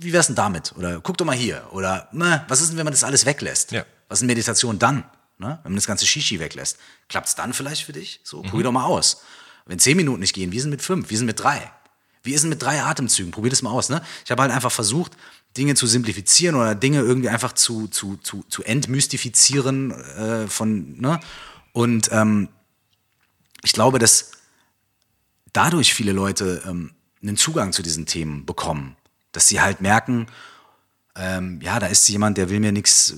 wie 0.03 0.13
wär's 0.13 0.27
denn 0.27 0.37
damit? 0.37 0.73
Oder 0.77 1.01
guck 1.01 1.17
doch 1.17 1.25
mal 1.25 1.35
hier. 1.35 1.67
Oder 1.73 2.09
ne, 2.13 2.45
was 2.49 2.61
ist 2.61 2.69
denn, 2.71 2.77
wenn 2.77 2.85
man 2.85 2.93
das 2.93 3.05
alles 3.05 3.25
weglässt? 3.27 3.73
Ja. 3.73 3.85
Was 4.09 4.17
ist 4.19 4.21
denn 4.21 4.27
Meditation 4.27 4.79
dann? 4.79 5.05
Ne? 5.39 5.59
Wenn 5.63 5.73
man 5.73 5.77
das 5.77 5.87
ganze 5.87 6.07
Shishi 6.07 6.39
weglässt. 6.41 6.77
Klappt's 7.09 7.35
dann 7.35 7.53
vielleicht 7.55 7.85
für 7.85 7.93
dich? 7.93 8.21
So, 8.23 8.43
Mhm. 8.43 8.49
probier 8.51 8.65
doch 8.65 8.73
mal 8.73 8.85
aus. 8.85 9.23
Wenn 9.67 9.79
zehn 9.79 9.97
Minuten 9.97 10.21
nicht 10.21 10.35
gehen, 10.35 10.53
wie 10.53 10.61
sind 10.61 10.71
mit 10.71 10.83
fünf? 10.83 11.09
Wie 11.11 11.17
sind 11.17 11.27
mit 11.27 11.41
drei? 11.41 11.73
Wie 12.23 12.35
ist 12.35 12.43
denn 12.43 12.51
mit 12.51 12.61
drei 12.63 12.83
Atemzügen? 12.83 13.33
Probier 13.33 13.51
das 13.51 13.63
mal 13.63 13.71
aus. 13.71 13.89
Ne? 13.89 14.03
Ich 14.25 14.31
habe 14.31 14.43
halt 14.43 14.53
einfach 14.53 14.71
versucht, 14.73 15.13
Dinge 15.57 15.75
zu 15.75 15.87
simplifizieren 15.87 16.57
oder 16.57 16.75
Dinge 16.75 17.01
irgendwie 17.01 17.29
einfach 17.29 17.53
zu, 17.53 17.87
zu, 17.89 18.17
zu, 18.17 18.45
zu 18.49 18.63
entmystifizieren 18.65 19.93
äh, 19.93 20.49
von, 20.49 21.01
ne? 21.01 21.21
Und 21.73 22.11
ähm, 22.13 22.49
ich 23.63 23.73
glaube, 23.73 23.99
dass 23.99 24.33
dadurch 25.53 25.95
viele 25.95 26.13
Leute 26.13 26.63
ähm, 26.67 26.93
einen 27.23 27.37
Zugang 27.37 27.73
zu 27.73 27.83
diesen 27.83 28.07
Themen 28.07 28.45
bekommen. 28.45 28.97
Dass 29.33 29.49
sie 29.49 29.61
halt 29.61 29.81
merken, 29.81 30.27
ähm, 31.17 31.61
ja, 31.63 31.79
da 31.79 31.87
ist 31.87 32.09
jemand, 32.09 32.37
der 32.37 32.51
will 32.51 32.61
mir 32.61 32.73
nichts, 32.73 33.15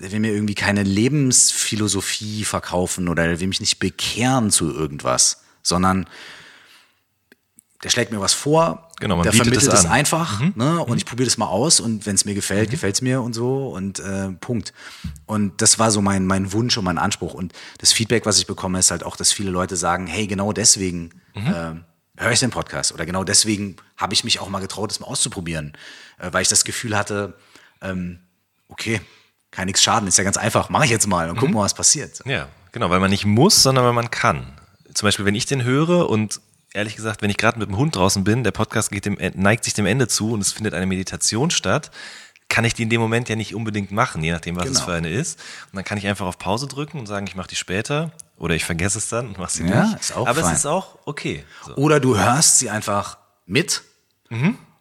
der 0.00 0.12
will 0.12 0.20
mir 0.20 0.32
irgendwie 0.32 0.54
keine 0.54 0.82
Lebensphilosophie 0.82 2.44
verkaufen 2.44 3.08
oder 3.08 3.26
der 3.26 3.40
will 3.40 3.48
mich 3.48 3.60
nicht 3.60 3.78
bekehren 3.78 4.50
zu 4.50 4.72
irgendwas, 4.72 5.42
sondern 5.62 6.06
der 7.82 7.90
schlägt 7.90 8.12
mir 8.12 8.20
was 8.20 8.34
vor, 8.34 8.91
Genau, 9.02 9.16
man 9.16 9.24
der 9.24 9.32
vermittelt 9.34 9.62
es 9.62 9.68
es 9.68 9.80
an. 9.84 9.86
Mhm. 9.86 9.92
einfach 9.92 10.40
ne? 10.54 10.80
und 10.84 10.96
ich 10.96 11.04
probiere 11.04 11.26
das 11.26 11.36
mal 11.36 11.46
aus 11.46 11.78
und 11.80 12.06
wenn 12.06 12.14
es 12.14 12.24
mir 12.24 12.34
gefällt, 12.34 12.70
gefällt 12.70 12.94
es 12.94 13.02
mir 13.02 13.20
und 13.20 13.34
so 13.34 13.68
und 13.68 13.98
äh, 14.00 14.30
Punkt. 14.40 14.72
Und 15.26 15.60
das 15.60 15.78
war 15.78 15.90
so 15.90 16.00
mein, 16.00 16.26
mein 16.26 16.52
Wunsch 16.52 16.78
und 16.78 16.84
mein 16.84 16.96
Anspruch 16.98 17.34
und 17.34 17.52
das 17.78 17.92
Feedback, 17.92 18.24
was 18.26 18.38
ich 18.38 18.46
bekomme, 18.46 18.78
ist 18.78 18.90
halt 18.90 19.02
auch, 19.04 19.16
dass 19.16 19.32
viele 19.32 19.50
Leute 19.50 19.76
sagen, 19.76 20.06
hey, 20.06 20.26
genau 20.26 20.52
deswegen 20.52 21.10
Mhm. 21.34 21.46
äh, 21.46 22.20
höre 22.22 22.32
ich 22.32 22.40
den 22.40 22.50
Podcast 22.50 22.92
oder 22.92 23.04
genau 23.06 23.24
deswegen 23.24 23.76
habe 23.96 24.14
ich 24.14 24.22
mich 24.24 24.38
auch 24.40 24.48
mal 24.48 24.60
getraut, 24.60 24.90
das 24.90 25.00
mal 25.00 25.06
auszuprobieren, 25.08 25.72
äh, 26.18 26.28
weil 26.32 26.42
ich 26.42 26.48
das 26.48 26.64
Gefühl 26.64 26.96
hatte, 26.96 27.34
ähm, 27.80 28.20
okay, 28.68 29.00
kann 29.50 29.66
nichts 29.66 29.82
schaden, 29.82 30.06
ist 30.08 30.16
ja 30.18 30.24
ganz 30.24 30.36
einfach, 30.36 30.68
mache 30.70 30.84
ich 30.84 30.90
jetzt 30.90 31.06
mal 31.06 31.28
und 31.28 31.36
Mhm. 31.36 31.40
guck 31.40 31.50
mal, 31.50 31.60
was 31.62 31.74
passiert. 31.74 32.22
Ja, 32.26 32.48
genau, 32.70 32.88
weil 32.90 33.00
man 33.00 33.10
nicht 33.10 33.24
muss, 33.26 33.62
sondern 33.62 33.84
weil 33.84 33.92
man 33.94 34.10
kann. 34.10 34.46
Zum 34.94 35.06
Beispiel, 35.06 35.24
wenn 35.24 35.34
ich 35.34 35.46
den 35.46 35.64
höre 35.64 36.08
und 36.08 36.40
ehrlich 36.74 36.96
gesagt, 36.96 37.22
wenn 37.22 37.30
ich 37.30 37.36
gerade 37.36 37.58
mit 37.58 37.68
dem 37.68 37.76
Hund 37.76 37.96
draußen 37.96 38.24
bin, 38.24 38.44
der 38.44 38.50
Podcast 38.52 38.90
dem, 39.04 39.18
neigt 39.34 39.64
sich 39.64 39.74
dem 39.74 39.86
Ende 39.86 40.08
zu 40.08 40.32
und 40.32 40.40
es 40.40 40.52
findet 40.52 40.74
eine 40.74 40.86
Meditation 40.86 41.50
statt, 41.50 41.90
kann 42.48 42.64
ich 42.64 42.74
die 42.74 42.82
in 42.82 42.90
dem 42.90 43.00
Moment 43.00 43.28
ja 43.30 43.36
nicht 43.36 43.54
unbedingt 43.54 43.92
machen, 43.92 44.22
je 44.22 44.32
nachdem, 44.32 44.56
was 44.56 44.66
es 44.66 44.72
Genau. 44.74 44.84
für 44.84 44.92
eine 44.92 45.08
ist. 45.10 45.38
Und 45.70 45.76
dann 45.76 45.84
kann 45.84 45.96
ich 45.96 46.06
einfach 46.06 46.26
auf 46.26 46.38
Pause 46.38 46.66
drücken 46.68 46.98
und 46.98 47.06
sagen, 47.06 47.26
ich 47.26 47.34
mache 47.34 47.48
die 47.48 47.56
später 47.56 48.12
oder 48.36 48.54
ich 48.54 48.64
vergesse 48.64 48.98
es 48.98 49.08
dann 49.08 49.28
und 49.28 49.38
mache 49.38 49.52
sie 49.52 49.64
Ja, 49.66 49.86
nicht. 49.86 50.00
ist 50.00 50.14
auch 50.16 50.26
Aber 50.26 50.42
fein. 50.42 50.52
es 50.52 50.58
ist 50.60 50.66
auch 50.66 50.98
okay. 51.06 51.44
So. 51.66 51.74
Oder 51.76 51.98
du 51.98 52.16
hörst 52.18 52.58
sie 52.58 52.68
einfach 52.68 53.16
mit, 53.46 53.82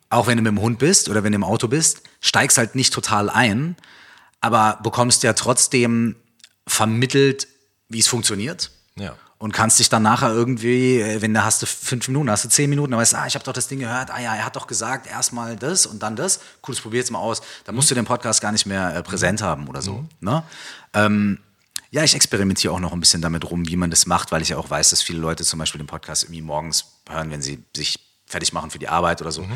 auch 0.10 0.28
wenn 0.28 0.38
du 0.38 0.44
mit 0.44 0.52
dem 0.52 0.60
Hund 0.62 0.80
bist 0.80 1.08
oder 1.08 1.24
wenn 1.24 1.32
du 1.32 1.38
im 1.38 1.44
Auto 1.46 1.68
bist, 1.70 2.02
steigst 2.20 2.58
halt 2.58 2.76
nicht 2.76 2.94
total 2.94 3.30
ein, 3.30 3.78
aber 4.42 4.80
bekommst 4.84 5.24
ja 5.24 5.32
trotzdem 5.34 6.16
vermittelt, 6.68 7.48
wie 7.90 8.00
es 8.00 8.08
funktioniert. 8.08 8.72
Ja. 8.96 9.16
Und 9.42 9.54
kannst 9.54 9.80
dich 9.80 9.90
dann 9.90 10.04
nachher 10.04 10.32
irgendwie, 10.32 11.02
äh, 11.02 11.20
wenn 11.24 11.34
da 11.34 11.44
hast 11.44 11.64
du 11.64 11.66
fünf 11.66 12.08
Minuten, 12.08 12.30
hast 12.30 12.46
du 12.46 12.50
zehn 12.50 12.70
Minuten, 12.70 12.92
dann 12.92 13.00
weißt 13.00 13.14
du, 13.14 13.18
ah, 13.18 13.26
ich 13.26 13.34
habe 13.34 13.44
doch 13.44 13.54
das 13.54 13.68
Ding 13.68 13.80
gehört, 13.80 14.12
ah 14.12 14.22
ja, 14.22 14.36
er 14.36 14.46
hat 14.46 14.56
doch 14.56 14.68
gesagt, 14.68 15.08
erstmal 15.08 15.56
das 15.56 15.88
und 15.88 16.04
dann 16.04 16.16
das. 16.16 16.42
Cool, 16.62 16.76
das 16.76 16.82
probier 16.82 17.00
jetzt 17.00 17.10
mal 17.10 17.18
aus. 17.18 17.42
Dann 17.66 17.74
musst 17.74 17.90
du 17.90 17.96
den 17.96 18.06
Podcast 18.06 18.40
gar 18.40 18.52
nicht 18.52 18.68
mehr 18.68 18.96
äh, 18.96 19.02
präsent 19.02 19.42
haben 19.42 19.68
oder 19.68 19.82
so. 19.82 20.06
Ne? 20.20 20.44
Ähm, 20.94 21.40
ja, 21.90 22.04
ich 22.04 22.14
experimentiere 22.14 22.72
auch 22.72 22.80
noch 22.80 22.94
ein 22.94 23.00
bisschen 23.00 23.24
damit 23.24 23.50
rum, 23.50 23.68
wie 23.68 23.78
man 23.78 23.90
das 23.90 24.06
macht, 24.06 24.32
weil 24.32 24.44
ich 24.44 24.50
ja 24.50 24.58
auch 24.58 24.70
weiß, 24.70 24.92
dass 24.92 25.02
viele 25.02 25.18
Leute 25.18 25.44
zum 25.44 25.58
Beispiel 25.58 25.80
den 25.80 25.88
Podcast 25.88 26.22
irgendwie 26.26 26.44
morgens 26.44 26.86
hören, 27.10 27.32
wenn 27.32 27.42
sie 27.42 27.64
sich 27.76 28.00
fertig 28.28 28.54
machen 28.54 28.70
für 28.70 28.78
die 28.78 28.90
Arbeit 28.90 29.22
oder 29.22 29.32
so. 29.32 29.48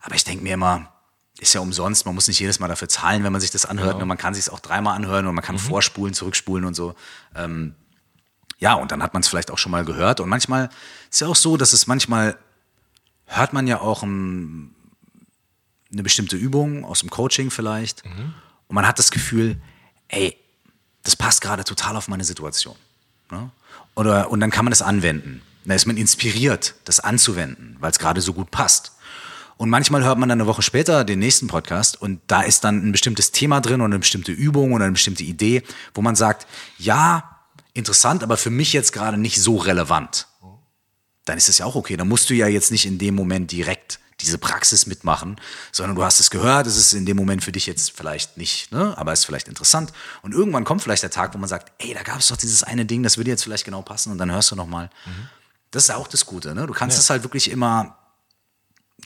Aber 0.00 0.14
ich 0.14 0.24
denke 0.24 0.42
mir 0.42 0.54
immer, 0.54 0.90
ist 1.38 1.52
ja 1.52 1.60
umsonst, 1.60 2.06
man 2.06 2.14
muss 2.14 2.26
nicht 2.26 2.40
jedes 2.40 2.58
Mal 2.58 2.68
dafür 2.68 2.88
zahlen, 2.88 3.22
wenn 3.22 3.32
man 3.32 3.42
sich 3.42 3.50
das 3.50 3.66
anhört. 3.66 4.00
Und 4.00 4.08
man 4.08 4.16
kann 4.16 4.32
sich 4.32 4.44
es 4.44 4.48
auch 4.48 4.60
dreimal 4.60 4.96
anhören 4.96 5.26
und 5.26 5.34
man 5.34 5.44
kann 5.44 5.58
vorspulen, 5.58 6.14
zurückspulen 6.14 6.64
und 6.64 6.72
so. 6.72 6.94
Ähm, 7.34 7.74
ja, 8.58 8.74
und 8.74 8.92
dann 8.92 9.02
hat 9.02 9.14
man 9.14 9.22
es 9.22 9.28
vielleicht 9.28 9.50
auch 9.50 9.58
schon 9.58 9.72
mal 9.72 9.84
gehört. 9.84 10.20
Und 10.20 10.28
manchmal 10.28 10.70
ist 11.10 11.20
ja 11.20 11.26
auch 11.26 11.36
so, 11.36 11.56
dass 11.56 11.72
es 11.72 11.86
manchmal 11.86 12.36
hört 13.26 13.52
man 13.52 13.66
ja 13.66 13.80
auch 13.80 14.02
ein, 14.02 14.74
eine 15.92 16.02
bestimmte 16.02 16.36
Übung 16.36 16.84
aus 16.84 17.00
dem 17.00 17.10
Coaching 17.10 17.50
vielleicht. 17.50 18.04
Und 18.68 18.74
man 18.74 18.86
hat 18.86 18.98
das 18.98 19.10
Gefühl, 19.10 19.56
ey, 20.08 20.36
das 21.02 21.16
passt 21.16 21.40
gerade 21.40 21.64
total 21.64 21.96
auf 21.96 22.08
meine 22.08 22.24
Situation. 22.24 22.76
Ne? 23.30 23.50
Oder, 23.94 24.30
und 24.30 24.40
dann 24.40 24.50
kann 24.50 24.64
man 24.64 24.70
das 24.70 24.82
anwenden. 24.82 25.42
Da 25.64 25.74
ist 25.74 25.86
man 25.86 25.96
inspiriert, 25.96 26.74
das 26.84 27.00
anzuwenden, 27.00 27.76
weil 27.80 27.90
es 27.90 27.98
gerade 27.98 28.20
so 28.20 28.34
gut 28.34 28.50
passt. 28.50 28.92
Und 29.56 29.70
manchmal 29.70 30.02
hört 30.02 30.18
man 30.18 30.28
dann 30.28 30.40
eine 30.40 30.48
Woche 30.48 30.62
später 30.62 31.04
den 31.04 31.20
nächsten 31.20 31.46
Podcast 31.46 32.00
und 32.00 32.20
da 32.26 32.42
ist 32.42 32.64
dann 32.64 32.86
ein 32.86 32.92
bestimmtes 32.92 33.30
Thema 33.30 33.60
drin 33.60 33.80
oder 33.80 33.84
eine 33.84 34.00
bestimmte 34.00 34.32
Übung 34.32 34.72
oder 34.72 34.84
eine 34.84 34.92
bestimmte 34.92 35.22
Idee, 35.22 35.62
wo 35.94 36.02
man 36.02 36.16
sagt, 36.16 36.46
ja, 36.76 37.33
interessant, 37.74 38.22
aber 38.22 38.36
für 38.36 38.50
mich 38.50 38.72
jetzt 38.72 38.92
gerade 38.92 39.18
nicht 39.18 39.40
so 39.40 39.56
relevant. 39.56 40.28
Dann 41.24 41.38
ist 41.38 41.48
es 41.48 41.58
ja 41.58 41.66
auch 41.66 41.74
okay. 41.74 41.96
Dann 41.96 42.08
musst 42.08 42.30
du 42.30 42.34
ja 42.34 42.46
jetzt 42.46 42.70
nicht 42.70 42.86
in 42.86 42.98
dem 42.98 43.14
Moment 43.14 43.50
direkt 43.50 43.98
diese 44.20 44.38
Praxis 44.38 44.86
mitmachen, 44.86 45.40
sondern 45.72 45.96
du 45.96 46.04
hast 46.04 46.20
es 46.20 46.30
gehört, 46.30 46.66
es 46.66 46.76
ist 46.76 46.92
in 46.92 47.04
dem 47.04 47.16
Moment 47.16 47.42
für 47.42 47.50
dich 47.50 47.66
jetzt 47.66 47.90
vielleicht 47.90 48.36
nicht, 48.36 48.70
ne, 48.70 48.96
aber 48.96 49.12
es 49.12 49.20
ist 49.20 49.24
vielleicht 49.24 49.48
interessant. 49.48 49.92
Und 50.22 50.32
irgendwann 50.32 50.64
kommt 50.64 50.82
vielleicht 50.82 51.02
der 51.02 51.10
Tag, 51.10 51.34
wo 51.34 51.38
man 51.38 51.48
sagt, 51.48 51.72
ey, 51.78 51.94
da 51.94 52.02
gab 52.02 52.20
es 52.20 52.28
doch 52.28 52.36
dieses 52.36 52.62
eine 52.62 52.86
Ding, 52.86 53.02
das 53.02 53.16
würde 53.16 53.30
jetzt 53.30 53.42
vielleicht 53.42 53.64
genau 53.64 53.82
passen 53.82 54.12
und 54.12 54.18
dann 54.18 54.30
hörst 54.30 54.52
du 54.52 54.56
nochmal. 54.56 54.88
Das 55.72 55.84
ist 55.84 55.90
auch 55.90 56.06
das 56.06 56.26
Gute, 56.26 56.54
ne? 56.54 56.66
Du 56.66 56.72
kannst 56.72 56.96
es 56.96 57.10
halt 57.10 57.24
wirklich 57.24 57.50
immer 57.50 57.98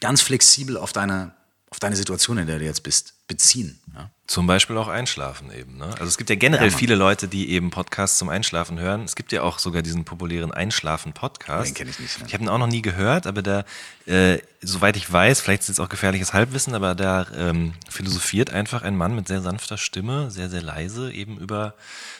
ganz 0.00 0.20
flexibel 0.20 0.76
auf 0.76 0.92
deine, 0.92 1.34
auf 1.70 1.80
deine 1.80 1.96
Situation, 1.96 2.36
in 2.36 2.46
der 2.46 2.58
du 2.58 2.66
jetzt 2.66 2.82
bist, 2.82 3.14
beziehen. 3.28 3.78
Ja? 3.94 4.10
Zum 4.26 4.46
Beispiel 4.46 4.76
auch 4.76 4.88
Einschlafen 4.88 5.52
eben. 5.52 5.78
Ne? 5.78 5.86
Also 5.86 6.04
es 6.04 6.18
gibt 6.18 6.28
ja 6.28 6.36
generell 6.36 6.70
Ja, 6.70 6.76
viele 6.76 6.96
Leute, 6.96 7.28
die 7.28 7.50
eben 7.50 7.70
Podcasts 7.70 8.18
zum 8.18 8.28
Einschlafen 8.28 8.78
hören. 8.78 9.04
Es 9.04 9.14
gibt 9.14 9.32
ja 9.32 9.42
auch 9.42 9.58
sogar 9.58 9.82
diesen 9.82 10.04
populären 10.04 10.52
Einschlafen-Podcast. 10.52 11.68
Den 11.68 11.74
kenn 11.74 11.88
ich 11.88 11.98
nicht, 12.00 12.18
ne? 12.18 12.24
Ich 12.26 12.34
habe 12.34 12.44
ihn 12.44 12.48
auch 12.48 12.58
noch 12.58 12.66
nie 12.66 12.82
gehört, 12.82 13.26
aber 13.26 13.42
da, 13.42 13.64
äh, 14.06 14.38
soweit 14.60 14.96
ich 14.96 15.10
weiß, 15.10 15.40
vielleicht 15.40 15.62
ist 15.62 15.68
es 15.68 15.80
auch 15.80 15.88
gefährliches 15.88 16.32
Halbwissen, 16.32 16.74
aber 16.74 16.94
da 16.94 17.26
ähm, 17.36 17.74
philosophiert 17.88 18.50
einfach 18.50 18.82
ein 18.82 18.96
Mann 18.96 19.14
mit 19.14 19.28
sehr 19.28 19.40
sanfter 19.40 19.78
Stimme, 19.78 20.30
sehr, 20.30 20.50
sehr 20.50 20.62
leise 20.62 21.12
eben 21.12 21.38
über 21.38 21.74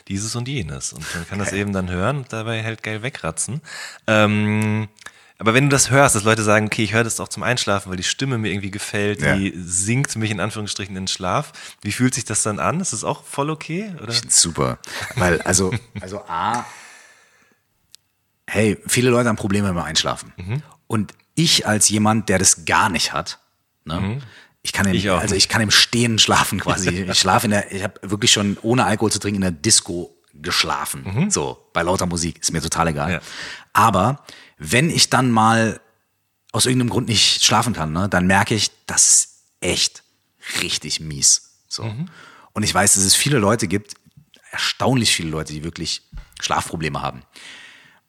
dieses 0.09 0.37
und 0.37 0.49
jenes. 0.49 0.93
Und 0.93 1.05
man 1.15 1.27
kann 1.27 1.39
das 1.39 1.53
eben 1.53 1.73
dann 1.73 1.91
hören 1.91 2.19
und 2.19 2.33
dabei 2.33 2.63
halt 2.65 2.83
geil 2.83 3.03
wegratzen. 3.03 3.61
Ähm, 4.07 4.89
aber 5.39 5.55
wenn 5.55 5.65
du 5.65 5.71
das 5.71 5.91
hörst, 5.91 6.15
dass 6.17 6.25
Leute 6.25 6.43
sagen, 6.43 6.67
okay, 6.67 6.83
ich 6.85 6.93
höre 6.93 7.05
das 7.05 7.21
auch 7.21 7.29
zum 7.29 7.43
Einschlafen, 7.45 7.91
weil 7.91 7.97
die 7.97 8.03
Stimme 8.03 8.39
mir 8.39 8.51
irgendwie 8.51 8.71
gefällt, 8.71 9.23
Ja. 9.23 9.37
die 9.37 9.53
singt 9.57 10.15
mich 10.17 10.31
in 10.31 10.41
Anführungsstrichen 10.41 10.97
in 10.97 11.03
den 11.05 11.09
Schlaf. 11.09 11.53
Wie 11.83 11.93
fühlt 11.93 12.15
sich 12.15 12.25
das 12.25 12.43
dann 12.43 12.59
an? 12.59 12.81
Ist 12.81 12.93
das 12.93 13.05
auch 13.05 13.25
voll 13.25 13.51
okay? 13.51 13.95
Oder? 14.03 14.13
Ich 14.13 14.23
super. 14.31 14.79
Weil, 15.17 15.41
also, 15.43 15.73
also 16.01 16.23
A, 16.27 16.65
hey, 18.47 18.79
viele 18.87 19.11
Leute 19.11 19.29
haben 19.29 19.37
Probleme 19.37 19.73
beim 19.73 19.85
Einschlafen. 19.85 20.33
Mhm. 20.37 20.63
Und 20.87 21.15
ich 21.35 21.67
als 21.67 21.89
jemand, 21.89 22.29
der 22.29 22.39
das 22.39 22.65
gar 22.65 22.89
nicht 22.89 23.13
hat, 23.13 23.39
ne, 23.85 24.21
ich 24.63 24.73
kann 24.73 24.87
im, 24.87 24.93
Mhm. 24.93 24.99
Ich 24.99 25.11
auch 25.11 25.21
also 25.21 25.35
ich 25.35 25.49
kann 25.49 25.61
im 25.63 25.71
Stehen 25.71 26.19
schlafen 26.19 26.61
quasi. 26.61 26.89
Ich 27.11 27.19
schlafe 27.19 27.47
in 27.47 27.53
der, 27.53 27.73
ich 27.73 27.83
habe 27.85 27.95
wirklich 28.03 28.33
schon 28.33 28.59
ohne 28.63 28.85
Alkohol 28.87 29.13
zu 29.13 29.19
trinken 29.21 29.37
in 29.37 29.43
der 29.43 29.51
Disco 29.53 30.15
geschlafen. 30.35 31.31
So, 31.31 31.69
bei 31.73 31.83
lauter 31.83 32.07
Musik, 32.07 32.39
ist 32.41 32.53
mir 32.53 32.61
total 32.61 32.89
egal. 32.89 33.07
Mhm. 33.07 33.13
Ja. 33.15 33.21
Aber 33.73 34.25
wenn 34.59 34.91
ich 34.91 35.11
dann 35.11 35.31
mal 35.31 35.81
aus 36.53 36.67
irgendeinem 36.67 36.91
Grund 36.91 37.09
nicht 37.09 37.45
schlafen 37.45 37.73
kann, 37.75 37.93
ne, 37.93 38.09
dann 38.09 38.27
merke 38.27 38.55
ich, 38.55 38.71
das 38.87 39.09
ist 39.09 39.29
echt 39.61 40.03
richtig 40.63 41.01
mies. 41.01 41.51
So. 41.69 41.85
Mhm. 41.85 42.09
Und 42.53 42.63
ich 42.63 42.73
weiß, 42.75 42.95
dass 42.95 43.05
es 43.05 43.15
viele 43.15 43.39
Leute 43.39 43.69
gibt, 43.69 43.95
erstaunlich 44.51 45.15
viele 45.15 45.29
Leute, 45.31 45.53
die 45.53 45.63
wirklich 45.65 46.03
Schlafprobleme 46.41 47.03
haben. 47.03 47.23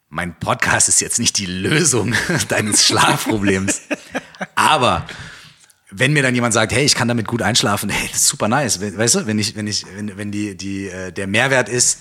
Mein 0.08 0.38
Podcast 0.40 0.88
ist 0.88 1.00
jetzt 1.00 1.18
nicht 1.18 1.38
die 1.38 1.46
Lösung 1.46 2.14
deines 2.48 2.86
Schlafproblems. 2.86 3.82
Aber 4.56 5.06
wenn 5.90 6.12
mir 6.12 6.22
dann 6.22 6.34
jemand 6.34 6.54
sagt, 6.54 6.72
hey, 6.72 6.84
ich 6.84 6.94
kann 6.94 7.08
damit 7.08 7.28
gut 7.28 7.42
einschlafen, 7.42 7.90
hey, 7.90 8.08
das 8.08 8.22
ist 8.22 8.26
super 8.28 8.48
nice. 8.48 8.80
We- 8.80 8.96
Weißt 8.96 9.16
du, 9.16 9.26
wenn 9.26 9.38
ich, 9.38 9.54
wenn 9.54 9.66
ich, 9.66 9.84
wenn, 9.94 10.16
wenn 10.16 10.32
die, 10.32 10.56
die, 10.56 10.88
äh, 10.88 11.12
der 11.12 11.26
Mehrwert 11.26 11.68
ist, 11.68 12.00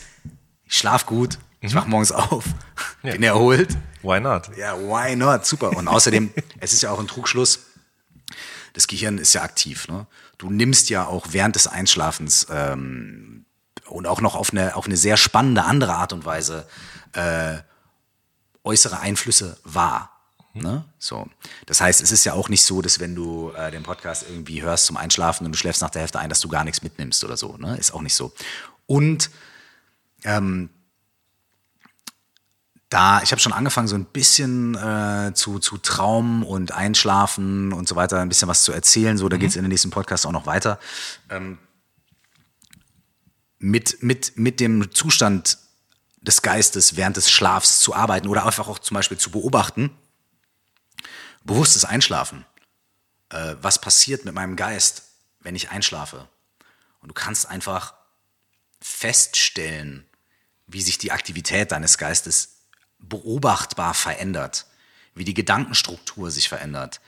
ich 0.65 0.77
schlaf 0.77 1.05
gut, 1.05 1.37
ich 1.61 1.73
wach 1.75 1.87
morgens 1.87 2.11
auf, 2.11 2.45
Ja. 3.03 3.13
bin 3.13 3.23
erholt, 3.23 3.77
Why 4.01 4.19
not? 4.19 4.49
ja, 4.57 4.77
why 4.77 5.15
not? 5.15 5.45
Super. 5.45 5.75
Und 5.75 5.87
außerdem, 5.87 6.33
es 6.59 6.73
ist 6.73 6.81
ja 6.83 6.91
auch 6.91 6.99
ein 6.99 7.07
Trugschluss, 7.07 7.59
das 8.73 8.87
Gehirn 8.87 9.17
ist 9.17 9.33
ja 9.33 9.41
aktiv. 9.41 9.87
Ne? 9.87 10.05
Du 10.37 10.49
nimmst 10.49 10.89
ja 10.89 11.05
auch 11.05 11.27
während 11.31 11.55
des 11.55 11.67
Einschlafens 11.67 12.47
ähm, 12.49 13.45
und 13.87 14.05
auch 14.07 14.21
noch 14.21 14.35
auf 14.35 14.51
eine, 14.51 14.75
auf 14.75 14.85
eine 14.85 14.95
sehr 14.97 15.17
spannende 15.17 15.63
andere 15.63 15.95
Art 15.95 16.13
und 16.13 16.23
Weise 16.25 16.67
äh, 17.13 17.57
äußere 18.63 18.99
Einflüsse 18.99 19.57
wahr. 19.63 20.11
Ne? 20.53 20.85
So. 20.97 21.27
Das 21.65 21.81
heißt, 21.81 22.01
es 22.01 22.11
ist 22.11 22.23
ja 22.25 22.33
auch 22.33 22.49
nicht 22.49 22.63
so, 22.63 22.81
dass 22.81 22.99
wenn 22.99 23.15
du 23.15 23.51
äh, 23.51 23.71
den 23.71 23.83
Podcast 23.83 24.25
irgendwie 24.29 24.61
hörst 24.61 24.85
zum 24.85 24.97
Einschlafen 24.97 25.45
und 25.45 25.51
du 25.53 25.57
schläfst 25.57 25.81
nach 25.81 25.89
der 25.89 26.01
Hälfte 26.01 26.19
ein, 26.19 26.29
dass 26.29 26.39
du 26.41 26.47
gar 26.49 26.63
nichts 26.63 26.81
mitnimmst 26.83 27.23
oder 27.23 27.37
so. 27.37 27.57
Ne? 27.57 27.77
Ist 27.77 27.93
auch 27.93 28.01
nicht 28.01 28.15
so. 28.15 28.33
Und 28.85 29.29
ähm, 30.23 30.69
da, 32.89 33.21
ich 33.21 33.31
habe 33.31 33.39
schon 33.39 33.53
angefangen, 33.53 33.87
so 33.87 33.95
ein 33.95 34.05
bisschen 34.05 34.75
äh, 34.75 35.31
zu, 35.35 35.59
zu 35.59 35.77
Traum 35.77 36.43
und 36.43 36.71
Einschlafen 36.71 37.71
und 37.71 37.87
so 37.87 37.95
weiter, 37.95 38.19
ein 38.19 38.29
bisschen 38.29 38.47
was 38.47 38.63
zu 38.63 38.71
erzählen. 38.71 39.17
So, 39.17 39.29
da 39.29 39.37
mhm. 39.37 39.41
geht 39.41 39.51
es 39.51 39.55
in 39.55 39.61
den 39.63 39.69
nächsten 39.69 39.91
Podcast 39.91 40.25
auch 40.25 40.31
noch 40.31 40.47
weiter. 40.47 40.79
Ähm, 41.29 41.59
mit, 43.59 44.01
mit, 44.01 44.37
mit 44.37 44.59
dem 44.59 44.91
Zustand 44.91 45.59
des 46.21 46.41
Geistes 46.41 46.95
während 46.95 47.15
des 47.17 47.29
Schlafs 47.29 47.79
zu 47.79 47.93
arbeiten 47.93 48.27
oder 48.27 48.45
einfach 48.45 48.67
auch 48.67 48.79
zum 48.79 48.95
Beispiel 48.95 49.17
zu 49.17 49.29
beobachten. 49.29 49.91
Bewusstes 51.43 51.85
Einschlafen. 51.85 52.45
Äh, 53.29 53.55
was 53.61 53.79
passiert 53.79 54.25
mit 54.25 54.33
meinem 54.33 54.55
Geist, 54.55 55.03
wenn 55.41 55.55
ich 55.55 55.69
einschlafe? 55.69 56.27
Und 57.01 57.09
du 57.09 57.13
kannst 57.13 57.47
einfach 57.47 57.93
feststellen, 58.81 60.05
wie 60.65 60.81
sich 60.81 60.97
die 60.97 61.11
Aktivität 61.11 61.71
deines 61.71 61.97
Geistes 61.97 62.58
beobachtbar 62.99 63.93
verändert, 63.93 64.65
wie 65.15 65.23
die 65.23 65.33
Gedankenstruktur 65.33 66.31
sich 66.31 66.49
verändert, 66.49 67.01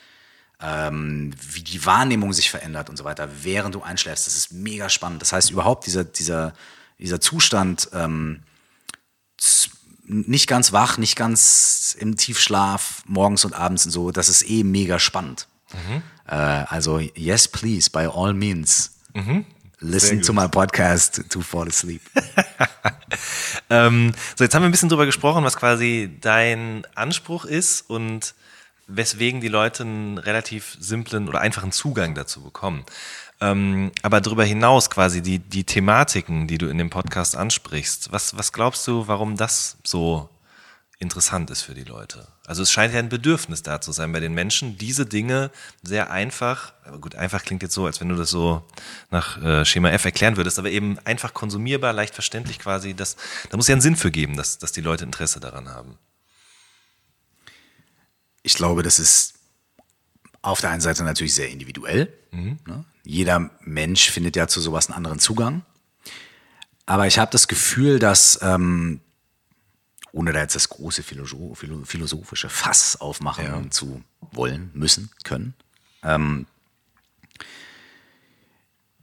ähm, 0.60 1.34
wie 1.40 1.62
die 1.62 1.84
Wahrnehmung 1.84 2.32
sich 2.32 2.50
verändert 2.50 2.90
und 2.90 2.96
so 2.96 3.04
weiter, 3.04 3.28
während 3.42 3.74
du 3.74 3.82
einschläfst. 3.82 4.26
Das 4.26 4.36
ist 4.36 4.52
mega 4.52 4.88
spannend. 4.88 5.22
Das 5.22 5.32
heißt, 5.32 5.50
überhaupt 5.50 5.86
dieser, 5.86 6.04
dieser, 6.04 6.54
dieser 6.98 7.20
Zustand, 7.20 7.88
ähm, 7.92 8.42
nicht 10.04 10.46
ganz 10.46 10.72
wach, 10.72 10.98
nicht 10.98 11.16
ganz 11.16 11.96
im 11.98 12.16
Tiefschlaf, 12.16 13.02
morgens 13.06 13.44
und 13.44 13.54
abends 13.54 13.86
und 13.86 13.92
so, 13.92 14.10
das 14.10 14.28
ist 14.28 14.48
eh 14.48 14.64
mega 14.64 14.98
spannend. 14.98 15.48
Mhm. 15.72 16.02
Äh, 16.26 16.34
also, 16.34 16.98
yes, 16.98 17.48
please, 17.48 17.90
by 17.90 18.08
all 18.12 18.34
means. 18.34 18.98
Mhm. 19.14 19.46
Listen 19.82 20.22
to 20.22 20.32
my 20.32 20.46
podcast 20.46 21.28
to 21.28 21.40
fall 21.40 21.66
asleep. 21.66 22.02
ähm, 23.70 24.12
so, 24.36 24.44
jetzt 24.44 24.54
haben 24.54 24.62
wir 24.62 24.68
ein 24.68 24.70
bisschen 24.70 24.88
drüber 24.88 25.06
gesprochen, 25.06 25.42
was 25.42 25.56
quasi 25.56 26.16
dein 26.20 26.86
Anspruch 26.94 27.44
ist 27.44 27.90
und 27.90 28.34
weswegen 28.86 29.40
die 29.40 29.48
Leute 29.48 29.82
einen 29.82 30.18
relativ 30.18 30.76
simplen 30.78 31.28
oder 31.28 31.40
einfachen 31.40 31.72
Zugang 31.72 32.14
dazu 32.14 32.42
bekommen. 32.42 32.84
Ähm, 33.40 33.90
aber 34.02 34.20
darüber 34.20 34.44
hinaus 34.44 34.88
quasi 34.88 35.20
die, 35.20 35.40
die 35.40 35.64
Thematiken, 35.64 36.46
die 36.46 36.58
du 36.58 36.68
in 36.68 36.78
dem 36.78 36.90
Podcast 36.90 37.36
ansprichst, 37.36 38.12
was, 38.12 38.36
was 38.38 38.52
glaubst 38.52 38.86
du, 38.86 39.08
warum 39.08 39.36
das 39.36 39.78
so 39.82 40.28
interessant 41.02 41.50
ist 41.50 41.62
für 41.62 41.74
die 41.74 41.84
Leute? 41.84 42.26
Also 42.46 42.62
es 42.62 42.70
scheint 42.70 42.94
ja 42.94 43.00
ein 43.00 43.08
Bedürfnis 43.08 43.62
da 43.62 43.80
zu 43.80 43.92
sein 43.92 44.12
bei 44.12 44.20
den 44.20 44.32
Menschen, 44.32 44.78
diese 44.78 45.04
Dinge 45.04 45.50
sehr 45.82 46.10
einfach, 46.10 46.72
aber 46.84 46.98
gut, 46.98 47.14
einfach 47.16 47.44
klingt 47.44 47.62
jetzt 47.62 47.74
so, 47.74 47.84
als 47.84 48.00
wenn 48.00 48.08
du 48.08 48.14
das 48.14 48.30
so 48.30 48.66
nach 49.10 49.42
äh, 49.42 49.64
Schema 49.64 49.90
F 49.90 50.04
erklären 50.04 50.36
würdest, 50.36 50.58
aber 50.58 50.70
eben 50.70 50.98
einfach 51.00 51.34
konsumierbar, 51.34 51.92
leicht 51.92 52.14
verständlich 52.14 52.58
quasi, 52.58 52.94
das, 52.94 53.16
da 53.50 53.56
muss 53.56 53.68
ja 53.68 53.74
einen 53.74 53.82
Sinn 53.82 53.96
für 53.96 54.10
geben, 54.10 54.36
dass, 54.36 54.58
dass 54.58 54.72
die 54.72 54.80
Leute 54.80 55.04
Interesse 55.04 55.40
daran 55.40 55.68
haben. 55.68 55.98
Ich 58.42 58.54
glaube, 58.54 58.82
das 58.82 58.98
ist 58.98 59.34
auf 60.40 60.60
der 60.60 60.70
einen 60.70 60.80
Seite 60.80 61.04
natürlich 61.04 61.34
sehr 61.34 61.50
individuell. 61.50 62.12
Mhm. 62.30 62.58
Ne? 62.66 62.84
Jeder 63.04 63.50
Mensch 63.60 64.10
findet 64.10 64.36
ja 64.36 64.48
zu 64.48 64.60
sowas 64.60 64.88
einen 64.88 64.96
anderen 64.96 65.18
Zugang. 65.18 65.62
Aber 66.86 67.06
ich 67.06 67.18
habe 67.18 67.30
das 67.30 67.46
Gefühl, 67.46 67.98
dass, 67.98 68.40
ähm, 68.42 69.00
ohne 70.12 70.32
da 70.32 70.40
jetzt 70.40 70.54
das 70.54 70.68
große 70.68 71.02
philosophische 71.02 72.48
Fass 72.48 73.00
aufmachen 73.00 73.44
ja. 73.44 73.70
zu 73.70 74.02
wollen, 74.20 74.70
müssen, 74.74 75.10
können, 75.24 75.54
ähm, 76.02 76.46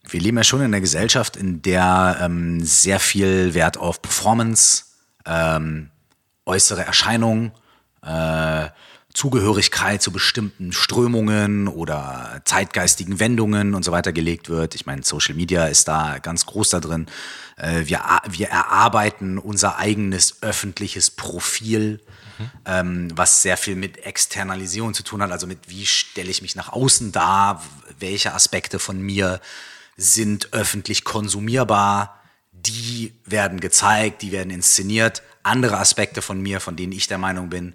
wir 0.07 0.19
leben 0.19 0.37
ja 0.37 0.43
schon 0.43 0.59
in 0.59 0.65
einer 0.67 0.81
Gesellschaft, 0.81 1.35
in 1.35 1.61
der 1.61 2.17
ähm, 2.21 2.63
sehr 2.63 2.99
viel 2.99 3.53
Wert 3.53 3.77
auf 3.77 4.01
Performance, 4.01 4.85
ähm, 5.25 5.89
äußere 6.45 6.83
Erscheinung, 6.83 7.51
äh, 8.01 8.69
Zugehörigkeit 9.13 10.01
zu 10.01 10.11
bestimmten 10.11 10.71
Strömungen 10.71 11.67
oder 11.67 12.41
zeitgeistigen 12.45 13.19
Wendungen 13.19 13.73
und 13.73 13.83
so 13.83 13.91
weiter 13.91 14.13
gelegt 14.13 14.49
wird. 14.49 14.75
Ich 14.75 14.85
meine, 14.85 15.03
Social 15.03 15.33
Media 15.33 15.65
ist 15.65 15.87
da 15.87 16.19
ganz 16.19 16.45
groß 16.45 16.69
da 16.69 16.79
drin. 16.79 17.07
Äh, 17.57 17.85
wir, 17.85 18.01
wir 18.29 18.49
erarbeiten 18.49 19.39
unser 19.39 19.77
eigenes 19.77 20.43
öffentliches 20.43 21.09
Profil, 21.09 22.01
mhm. 22.67 23.09
was 23.15 23.41
sehr 23.41 23.57
viel 23.57 23.75
mit 23.75 24.05
Externalisierung 24.05 24.93
zu 24.93 25.03
tun 25.03 25.21
hat, 25.23 25.31
also 25.31 25.47
mit 25.47 25.69
wie 25.69 25.85
stelle 25.85 26.29
ich 26.29 26.41
mich 26.41 26.55
nach 26.55 26.71
außen 26.71 27.11
dar, 27.11 27.63
welche 27.99 28.33
Aspekte 28.33 28.79
von 28.79 29.01
mir 29.01 29.41
sind 29.97 30.53
öffentlich 30.53 31.03
konsumierbar, 31.03 32.19
die 32.51 33.13
werden 33.25 33.59
gezeigt, 33.59 34.21
die 34.21 34.31
werden 34.31 34.49
inszeniert. 34.49 35.23
Andere 35.43 35.77
Aspekte 35.77 36.21
von 36.21 36.39
mir, 36.41 36.59
von 36.59 36.75
denen 36.75 36.93
ich 36.93 37.07
der 37.07 37.17
Meinung 37.17 37.49
bin, 37.49 37.73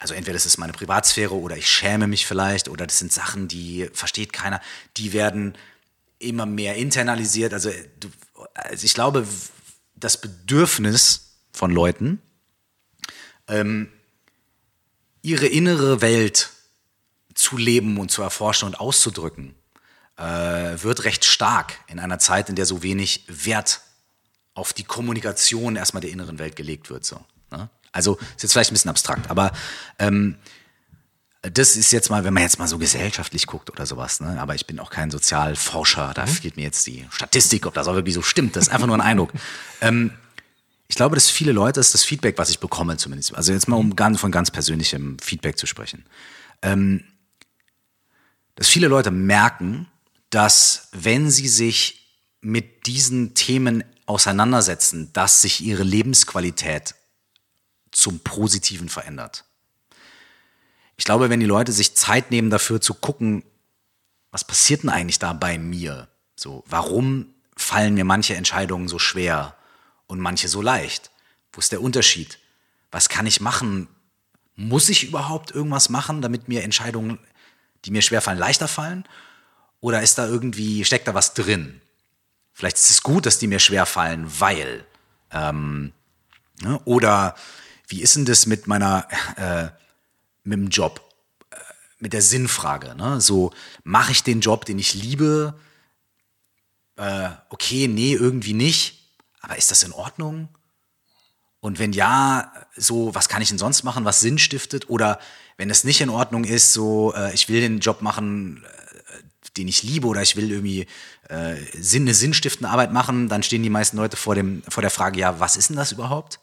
also 0.00 0.14
entweder 0.14 0.32
das 0.32 0.46
ist 0.46 0.56
meine 0.56 0.72
Privatsphäre 0.72 1.34
oder 1.34 1.56
ich 1.58 1.68
schäme 1.68 2.06
mich 2.06 2.26
vielleicht 2.26 2.68
oder 2.68 2.86
das 2.86 2.98
sind 2.98 3.12
Sachen, 3.12 3.48
die 3.48 3.88
versteht 3.92 4.32
keiner, 4.32 4.60
die 4.96 5.12
werden 5.12 5.56
immer 6.18 6.46
mehr 6.46 6.76
internalisiert. 6.76 7.52
Also, 7.52 7.70
du, 8.00 8.08
also 8.54 8.84
ich 8.84 8.94
glaube, 8.94 9.26
das 9.94 10.18
Bedürfnis 10.18 11.36
von 11.52 11.70
Leuten, 11.70 12.22
ähm, 13.46 13.92
ihre 15.20 15.46
innere 15.46 16.00
Welt 16.00 16.50
zu 17.34 17.58
leben 17.58 17.98
und 17.98 18.10
zu 18.10 18.22
erforschen 18.22 18.68
und 18.68 18.80
auszudrücken, 18.80 19.54
äh, 20.16 20.22
wird 20.82 21.04
recht 21.04 21.26
stark 21.26 21.78
in 21.88 21.98
einer 21.98 22.18
Zeit, 22.18 22.48
in 22.48 22.56
der 22.56 22.64
so 22.64 22.82
wenig 22.82 23.24
Wert 23.28 23.82
auf 24.54 24.72
die 24.72 24.84
Kommunikation 24.84 25.76
erstmal 25.76 26.00
der 26.00 26.10
inneren 26.10 26.38
Welt 26.38 26.56
gelegt 26.56 26.88
wird. 26.88 27.04
So, 27.04 27.22
ne? 27.50 27.68
Also 27.92 28.16
ist 28.36 28.42
jetzt 28.42 28.52
vielleicht 28.52 28.70
ein 28.70 28.74
bisschen 28.74 28.90
abstrakt, 28.90 29.30
aber 29.30 29.52
ähm, 29.98 30.36
das 31.42 31.76
ist 31.76 31.90
jetzt 31.90 32.10
mal, 32.10 32.22
wenn 32.24 32.34
man 32.34 32.42
jetzt 32.42 32.58
mal 32.58 32.68
so 32.68 32.78
gesellschaftlich 32.78 33.46
guckt 33.46 33.70
oder 33.70 33.86
sowas, 33.86 34.20
ne? 34.20 34.38
aber 34.40 34.54
ich 34.54 34.66
bin 34.66 34.78
auch 34.78 34.90
kein 34.90 35.10
Sozialforscher, 35.10 36.12
da 36.14 36.26
mhm. 36.26 36.30
fehlt 36.30 36.56
mir 36.56 36.62
jetzt 36.64 36.86
die 36.86 37.06
Statistik, 37.10 37.66
ob 37.66 37.74
das 37.74 37.88
auch 37.88 37.94
wirklich 37.94 38.14
so 38.14 38.22
stimmt, 38.22 38.56
das 38.56 38.68
ist 38.68 38.72
einfach 38.72 38.86
nur 38.86 38.96
ein 38.96 39.00
Eindruck. 39.00 39.32
ähm, 39.80 40.12
ich 40.88 40.96
glaube, 40.96 41.14
dass 41.14 41.30
viele 41.30 41.52
Leute, 41.52 41.80
das 41.80 41.86
ist 41.86 41.94
das 41.94 42.04
Feedback, 42.04 42.36
was 42.36 42.50
ich 42.50 42.58
bekomme 42.58 42.96
zumindest, 42.96 43.34
also 43.34 43.52
jetzt 43.52 43.68
mal 43.68 43.76
um 43.76 43.96
ganz, 43.96 44.20
von 44.20 44.30
ganz 44.30 44.50
persönlichem 44.50 45.18
Feedback 45.18 45.56
zu 45.56 45.66
sprechen, 45.66 46.04
ähm, 46.62 47.04
dass 48.56 48.68
viele 48.68 48.88
Leute 48.88 49.10
merken, 49.10 49.86
dass 50.28 50.88
wenn 50.92 51.30
sie 51.30 51.48
sich 51.48 52.00
mit 52.42 52.86
diesen 52.86 53.34
Themen 53.34 53.84
auseinandersetzen, 54.04 55.12
dass 55.12 55.40
sich 55.40 55.62
ihre 55.62 55.84
Lebensqualität 55.84 56.94
zum 57.90 58.20
Positiven 58.20 58.88
verändert. 58.88 59.44
Ich 60.96 61.04
glaube, 61.04 61.30
wenn 61.30 61.40
die 61.40 61.46
Leute 61.46 61.72
sich 61.72 61.96
Zeit 61.96 62.30
nehmen 62.30 62.50
dafür 62.50 62.80
zu 62.80 62.94
gucken, 62.94 63.42
was 64.30 64.44
passiert 64.44 64.82
denn 64.82 64.90
eigentlich 64.90 65.18
da 65.18 65.32
bei 65.32 65.58
mir? 65.58 66.08
So, 66.36 66.62
warum 66.66 67.34
fallen 67.56 67.94
mir 67.94 68.04
manche 68.04 68.36
Entscheidungen 68.36 68.88
so 68.88 68.98
schwer 68.98 69.56
und 70.06 70.20
manche 70.20 70.48
so 70.48 70.62
leicht? 70.62 71.10
Wo 71.52 71.58
ist 71.58 71.72
der 71.72 71.82
Unterschied? 71.82 72.38
Was 72.90 73.08
kann 73.08 73.26
ich 73.26 73.40
machen? 73.40 73.88
Muss 74.56 74.88
ich 74.88 75.04
überhaupt 75.04 75.50
irgendwas 75.50 75.88
machen, 75.88 76.22
damit 76.22 76.48
mir 76.48 76.62
Entscheidungen, 76.62 77.18
die 77.84 77.90
mir 77.90 78.02
schwer 78.02 78.20
fallen, 78.20 78.38
leichter 78.38 78.68
fallen? 78.68 79.06
Oder 79.80 80.02
ist 80.02 80.18
da 80.18 80.26
irgendwie, 80.26 80.84
steckt 80.84 81.08
da 81.08 81.14
was 81.14 81.34
drin? 81.34 81.80
Vielleicht 82.52 82.76
ist 82.76 82.90
es 82.90 83.02
gut, 83.02 83.26
dass 83.26 83.38
die 83.38 83.46
mir 83.46 83.58
schwer 83.58 83.86
fallen, 83.86 84.26
weil. 84.38 84.84
Ähm, 85.30 85.92
ne? 86.60 86.78
Oder 86.84 87.34
wie 87.90 88.02
ist 88.02 88.16
denn 88.16 88.24
das 88.24 88.46
mit 88.46 88.66
meiner, 88.66 89.06
äh, 89.36 89.68
mit 90.44 90.58
dem 90.58 90.68
Job, 90.68 91.02
äh, 91.50 91.56
mit 91.98 92.12
der 92.12 92.22
Sinnfrage? 92.22 92.94
Ne? 92.94 93.20
So, 93.20 93.52
mache 93.82 94.12
ich 94.12 94.22
den 94.22 94.40
Job, 94.40 94.64
den 94.64 94.78
ich 94.78 94.94
liebe? 94.94 95.58
Äh, 96.96 97.30
okay, 97.48 97.88
nee, 97.88 98.14
irgendwie 98.14 98.54
nicht. 98.54 99.10
Aber 99.40 99.58
ist 99.58 99.70
das 99.70 99.82
in 99.82 99.92
Ordnung? 99.92 100.48
Und 101.60 101.78
wenn 101.78 101.92
ja, 101.92 102.52
so, 102.76 103.14
was 103.14 103.28
kann 103.28 103.42
ich 103.42 103.48
denn 103.48 103.58
sonst 103.58 103.82
machen, 103.82 104.04
was 104.04 104.20
Sinn 104.20 104.38
stiftet? 104.38 104.88
Oder 104.88 105.18
wenn 105.56 105.68
es 105.68 105.84
nicht 105.84 106.00
in 106.00 106.10
Ordnung 106.10 106.44
ist, 106.44 106.72
so, 106.72 107.12
äh, 107.14 107.34
ich 107.34 107.48
will 107.48 107.60
den 107.60 107.80
Job 107.80 108.02
machen, 108.02 108.64
äh, 108.64 109.50
den 109.56 109.66
ich 109.66 109.82
liebe, 109.82 110.06
oder 110.06 110.22
ich 110.22 110.36
will 110.36 110.50
irgendwie 110.50 110.86
äh, 111.28 111.56
Sinn, 111.78 112.04
eine 112.04 112.14
sinnstiftende 112.14 112.70
Arbeit 112.70 112.92
machen, 112.92 113.28
dann 113.28 113.42
stehen 113.42 113.64
die 113.64 113.68
meisten 113.68 113.96
Leute 113.96 114.16
vor, 114.16 114.36
dem, 114.36 114.62
vor 114.68 114.80
der 114.80 114.90
Frage, 114.90 115.18
ja, 115.18 115.40
was 115.40 115.56
ist 115.56 115.70
denn 115.70 115.76
das 115.76 115.90
überhaupt? 115.90 116.38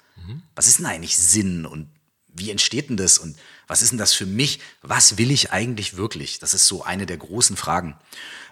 Was 0.55 0.67
ist 0.67 0.79
denn 0.79 0.85
eigentlich 0.85 1.17
Sinn 1.17 1.65
und 1.65 1.89
wie 2.27 2.51
entsteht 2.51 2.89
denn 2.89 2.97
das 2.97 3.17
und 3.17 3.37
Was 3.67 3.81
ist 3.81 3.91
denn 3.91 3.97
das 3.97 4.13
für 4.13 4.25
mich? 4.25 4.59
Was 4.81 5.17
will 5.17 5.31
ich 5.31 5.51
eigentlich 5.51 5.97
wirklich? 5.97 6.39
Das 6.39 6.53
ist 6.53 6.67
so 6.67 6.83
eine 6.83 7.05
der 7.05 7.17
großen 7.17 7.57
Fragen. 7.57 7.97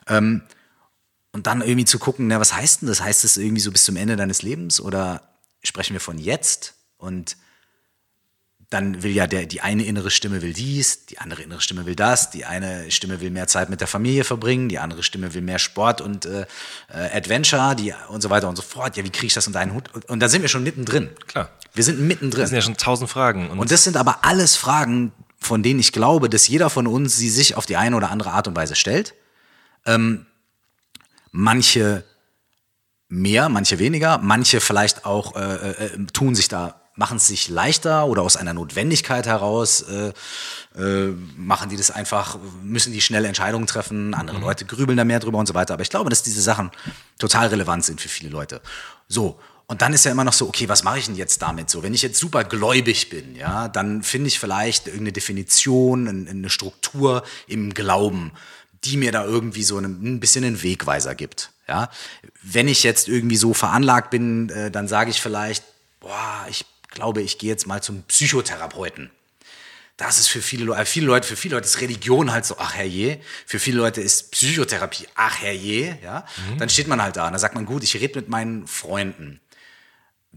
Ähm, 0.08 0.42
und 1.32 1.48
dann 1.48 1.62
irgendwie 1.62 1.86
zu 1.86 2.00
gucken, 2.00 2.28
na, 2.28 2.40
was 2.40 2.54
heißt 2.54 2.82
denn 2.82 2.88
das? 2.88 3.02
Heißt 3.02 3.24
das 3.24 3.38
irgendwie 3.38 3.62
so 3.62 3.72
bis 3.72 3.84
zum 3.84 3.98
Ende 3.98 4.16
deines 4.16 4.42
Lebens 4.42 4.80
oder 4.80 5.36
sprechen 5.64 5.94
wir 5.94 6.00
von 6.00 6.18
jetzt? 6.18 6.76
Und 6.98 7.38
dann 8.70 9.04
will 9.04 9.12
ja 9.12 9.28
der, 9.28 9.46
die 9.46 9.62
eine 9.62 9.84
innere 9.84 10.10
Stimme 10.10 10.42
will 10.42 10.54
dies, 10.54 11.06
die 11.06 11.20
andere 11.20 11.44
innere 11.44 11.62
Stimme 11.62 11.86
will 11.86 11.96
das, 11.96 12.32
die 12.32 12.46
eine 12.46 12.90
Stimme 12.92 13.22
will 13.22 13.30
mehr 13.30 13.48
Zeit 13.48 13.70
mit 13.70 13.80
der 13.80 13.88
Familie 13.88 14.24
verbringen, 14.24 14.70
die 14.70 14.80
andere 14.80 15.04
Stimme 15.04 15.34
will 15.34 15.42
mehr 15.42 15.60
Sport 15.60 16.02
und 16.02 16.26
äh, 16.26 16.46
äh, 16.90 17.18
Adventure, 17.18 17.76
die 17.76 17.94
und 18.10 18.22
so 18.22 18.30
weiter 18.30 18.50
und 18.50 18.56
so 18.56 18.62
fort. 18.62 18.98
Ja, 18.98 19.04
wie 19.04 19.12
kriege 19.12 19.28
ich 19.28 19.34
das 19.34 19.46
unter 19.48 19.60
einen 19.60 19.74
Hut? 19.74 19.94
Und, 19.94 20.06
und 20.06 20.20
da 20.20 20.30
sind 20.30 20.42
wir 20.42 20.50
schon 20.50 20.64
mittendrin. 20.64 21.10
Klar. 21.28 21.50
Wir 21.74 21.84
sind 21.84 22.00
mittendrin. 22.00 22.42
Das 22.42 22.50
sind 22.50 22.58
ja 22.58 22.62
schon 22.62 22.78
tausend 22.78 23.10
Fragen. 23.10 23.50
Und 23.50 23.72
das 23.72 23.84
sind 23.84 23.98
aber 23.98 24.26
alles 24.26 24.56
Fragen, 24.56 25.12
von 25.38 25.62
denen 25.62 25.80
ich 25.80 25.92
glaube, 25.92 26.30
dass 26.30 26.48
jeder 26.48 26.70
von 26.70 26.88
uns 26.88 27.16
sie 27.16 27.30
sich 27.30 27.56
auf 27.56 27.66
die 27.66 27.78
eine 27.78 27.96
oder 27.96 28.10
andere 28.10 28.32
Art 28.32 28.48
und 28.48 28.56
Weise 28.56 28.76
stellt. 28.76 29.14
Ähm, 29.86 30.26
manche 31.32 32.04
mehr, 33.08 33.50
manche 33.50 33.78
weniger, 33.78 34.18
manche 34.18 34.60
vielleicht 34.60 35.06
auch 35.06 35.36
äh, 35.36 35.86
äh, 35.86 36.06
tun 36.14 36.34
sich 36.34 36.48
da, 36.48 36.82
machen 36.96 37.18
es 37.18 37.28
sich 37.28 37.50
leichter 37.50 38.08
oder 38.08 38.22
aus 38.22 38.38
einer 38.38 38.54
Notwendigkeit 38.54 39.26
heraus 39.28 39.82
äh, 39.82 40.14
äh, 40.78 41.14
machen 41.38 41.70
die 41.70 41.78
das 41.78 41.92
einfach, 41.92 42.38
müssen 42.64 42.94
die 42.94 43.02
schnelle 43.02 43.28
Entscheidungen 43.28 43.68
treffen, 43.68 44.14
andere 44.14 44.40
Leute 44.40 44.66
grübeln 44.66 44.98
da 44.98 45.04
mehr 45.04 45.20
drüber 45.20 45.38
und 45.38 45.46
so 45.48 45.54
weiter. 45.54 45.74
Aber 45.74 45.84
ich 45.84 45.90
glaube, 45.90 46.10
dass 46.10 46.24
diese 46.24 46.42
Sachen 46.42 46.72
total 47.20 47.48
relevant 47.48 47.84
sind 47.86 48.00
für 48.02 48.10
viele 48.10 48.30
Leute. 48.30 48.62
So. 49.08 49.40
Und 49.68 49.82
dann 49.82 49.94
ist 49.94 50.06
ja 50.06 50.12
immer 50.12 50.24
noch 50.24 50.34
so, 50.34 50.48
okay, 50.48 50.70
was 50.70 50.84
mache 50.84 51.00
ich 51.00 51.08
denn 51.08 51.16
jetzt 51.16 51.42
damit 51.42 51.72
so? 51.72 51.82
Wenn 51.82 51.94
ich 51.96 52.04
jetzt 52.04 52.20
super 52.20 52.44
gläubig 52.44 53.10
bin, 53.10 53.36
ja, 53.36 53.68
dann 53.68 54.04
finde 54.04 54.28
ich 54.28 54.40
vielleicht 54.40 54.86
irgendeine 54.86 55.12
Definition, 55.14 56.08
ein- 56.08 56.28
eine 56.30 56.50
Struktur 56.52 57.24
im 57.48 57.74
Glauben, 57.74 58.32
die 58.84 58.96
mir 58.98 59.12
da 59.12 59.26
irgendwie 59.26 59.64
so 59.64 59.80
ein 59.80 60.20
bisschen 60.20 60.46
einen 60.46 60.62
Wegweiser 60.62 61.16
gibt. 61.16 61.50
Ja, 61.68 61.90
wenn 62.44 62.68
ich 62.68 62.84
jetzt 62.84 63.08
irgendwie 63.08 63.38
so 63.38 63.56
veranlagt 63.56 64.12
bin, 64.12 64.50
äh, 64.50 64.70
dann 64.70 64.88
sage 64.88 65.10
ich 65.10 65.20
vielleicht, 65.20 65.64
boah, 66.00 66.46
ich 66.48 66.64
glaube, 66.96 67.22
ich 67.22 67.38
gehe 67.38 67.50
jetzt 67.50 67.68
mal 67.68 67.84
zum 67.84 68.04
Psychotherapeuten. 68.04 69.12
Das 69.98 70.20
ist 70.20 70.28
für 70.28 70.42
viele 70.42 70.66
Leute, 70.66 70.86
viele 70.86 71.06
Leute, 71.08 71.28
für 71.28 71.38
viele 71.38 71.56
Leute 71.56 71.68
ist 71.68 71.80
Religion 71.80 72.32
halt 72.32 72.46
so, 72.46 72.56
ach 72.58 72.74
herrje. 72.76 73.22
Für 73.46 73.60
viele 73.60 73.78
Leute 73.78 74.02
ist 74.02 74.32
Psychotherapie, 74.32 75.08
ach 75.16 75.42
herrje, 75.42 75.98
ja. 76.04 76.26
Dann 76.58 76.68
steht 76.68 76.88
man 76.88 77.02
halt 77.02 77.16
da 77.16 77.28
und 77.28 77.32
dann 77.32 77.40
sagt 77.40 77.56
man, 77.56 77.66
gut, 77.66 77.84
ich 77.84 77.96
rede 77.96 78.20
mit 78.20 78.28
meinen 78.28 78.68
Freunden. 78.68 79.40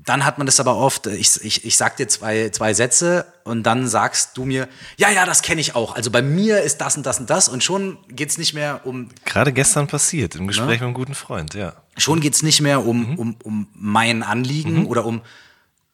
Dann 0.04 0.24
hat 0.24 0.38
man 0.38 0.46
das 0.46 0.60
aber 0.60 0.76
oft, 0.76 1.08
äh, 1.08 1.16
ich, 1.16 1.42
ich, 1.42 1.64
ich 1.64 1.76
sag 1.76 1.96
dir 1.96 2.06
zwei, 2.06 2.50
zwei 2.50 2.72
Sätze 2.72 3.32
und 3.42 3.64
dann 3.64 3.88
sagst 3.88 4.36
du 4.36 4.44
mir, 4.44 4.68
ja, 4.96 5.10
ja, 5.10 5.26
das 5.26 5.42
kenne 5.42 5.60
ich 5.60 5.74
auch. 5.74 5.96
Also 5.96 6.12
bei 6.12 6.22
mir 6.22 6.62
ist 6.62 6.78
das 6.78 6.96
und 6.96 7.04
das 7.04 7.18
und 7.18 7.28
das 7.28 7.48
und 7.48 7.64
schon 7.64 7.98
geht's 8.08 8.38
nicht 8.38 8.54
mehr 8.54 8.82
um 8.84 9.08
Gerade 9.24 9.52
gestern 9.52 9.88
passiert, 9.88 10.36
im 10.36 10.46
Gespräch 10.46 10.68
mit 10.68 10.82
einem 10.82 10.94
guten 10.94 11.16
Freund, 11.16 11.54
ja. 11.54 11.74
schon 11.96 12.20
geht's 12.20 12.44
nicht 12.44 12.60
mehr 12.60 12.86
um, 12.86 13.18
um, 13.18 13.36
um 13.42 13.68
mein 13.74 14.22
Anliegen 14.22 14.86
oder 14.86 15.04
um 15.04 15.22